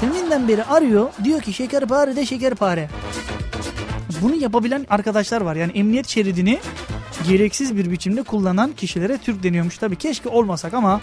teminden 0.00 0.48
beri 0.48 0.64
arıyor 0.64 1.10
diyor 1.24 1.40
ki 1.40 1.52
şekerpare 1.52 2.16
de 2.16 2.26
şekerpare. 2.26 2.88
Bunu 4.22 4.34
yapabilen 4.34 4.86
arkadaşlar 4.90 5.40
var. 5.40 5.56
Yani 5.56 5.72
emniyet 5.72 6.08
şeridini 6.08 6.60
gereksiz 7.28 7.76
bir 7.76 7.90
biçimde 7.90 8.22
kullanan 8.22 8.72
kişilere 8.72 9.18
Türk 9.18 9.42
deniyormuş. 9.42 9.78
Tabii 9.78 9.96
keşke 9.96 10.28
olmasak 10.28 10.74
ama 10.74 11.00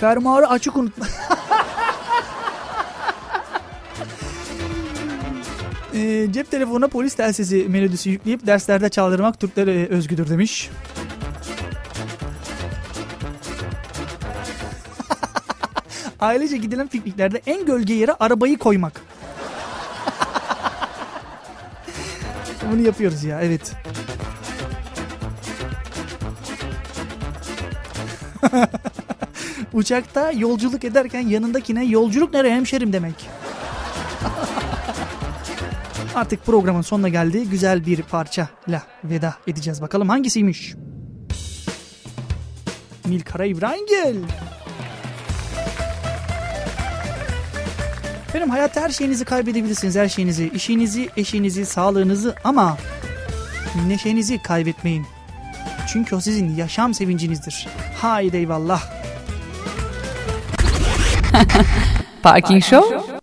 fermuarı 0.00 0.48
açık 0.48 0.76
unutma. 0.76 1.06
e, 5.94 6.32
cep 6.32 6.50
telefonuna 6.50 6.88
polis 6.88 7.14
telsizi 7.14 7.66
melodisi 7.68 8.10
yükleyip 8.10 8.46
derslerde 8.46 8.88
çaldırmak 8.88 9.40
Türklere 9.40 9.86
özgüdür 9.86 10.30
demiş. 10.30 10.70
Ailece 16.20 16.56
gidilen 16.56 16.88
pikniklerde 16.88 17.42
en 17.46 17.66
gölge 17.66 17.94
yere 17.94 18.12
arabayı 18.12 18.58
koymak. 18.58 19.00
Bunu 22.72 22.80
yapıyoruz 22.80 23.24
ya 23.24 23.42
evet. 23.42 23.72
Uçakta 29.72 30.32
yolculuk 30.32 30.84
ederken 30.84 31.20
yanındakine 31.20 31.84
yolculuk 31.84 32.34
nereye 32.34 32.54
hemşerim 32.54 32.92
demek. 32.92 33.14
Artık 36.14 36.46
programın 36.46 36.82
sonuna 36.82 37.08
geldi. 37.08 37.48
Güzel 37.50 37.86
bir 37.86 38.02
parçayla 38.02 38.82
veda 39.04 39.34
edeceğiz. 39.46 39.82
Bakalım 39.82 40.08
hangisiymiş? 40.08 40.74
Milkara 43.04 43.44
İbrahimgil. 43.44 44.22
Benim 48.34 48.50
hayatta 48.50 48.80
her 48.80 48.90
şeyinizi 48.90 49.24
kaybedebilirsiniz. 49.24 49.96
Her 49.96 50.08
şeyinizi, 50.08 50.50
işinizi, 50.54 51.08
eşinizi, 51.16 51.66
sağlığınızı 51.66 52.34
ama 52.44 52.78
neşenizi 53.86 54.42
kaybetmeyin. 54.42 55.06
Çünkü 55.92 56.16
o 56.16 56.20
sizin 56.20 56.56
yaşam 56.56 56.94
sevincinizdir. 56.94 57.68
Haydi 57.96 58.36
eyvallah. 58.36 58.82
Parking 62.22 62.64
Show 62.64 63.21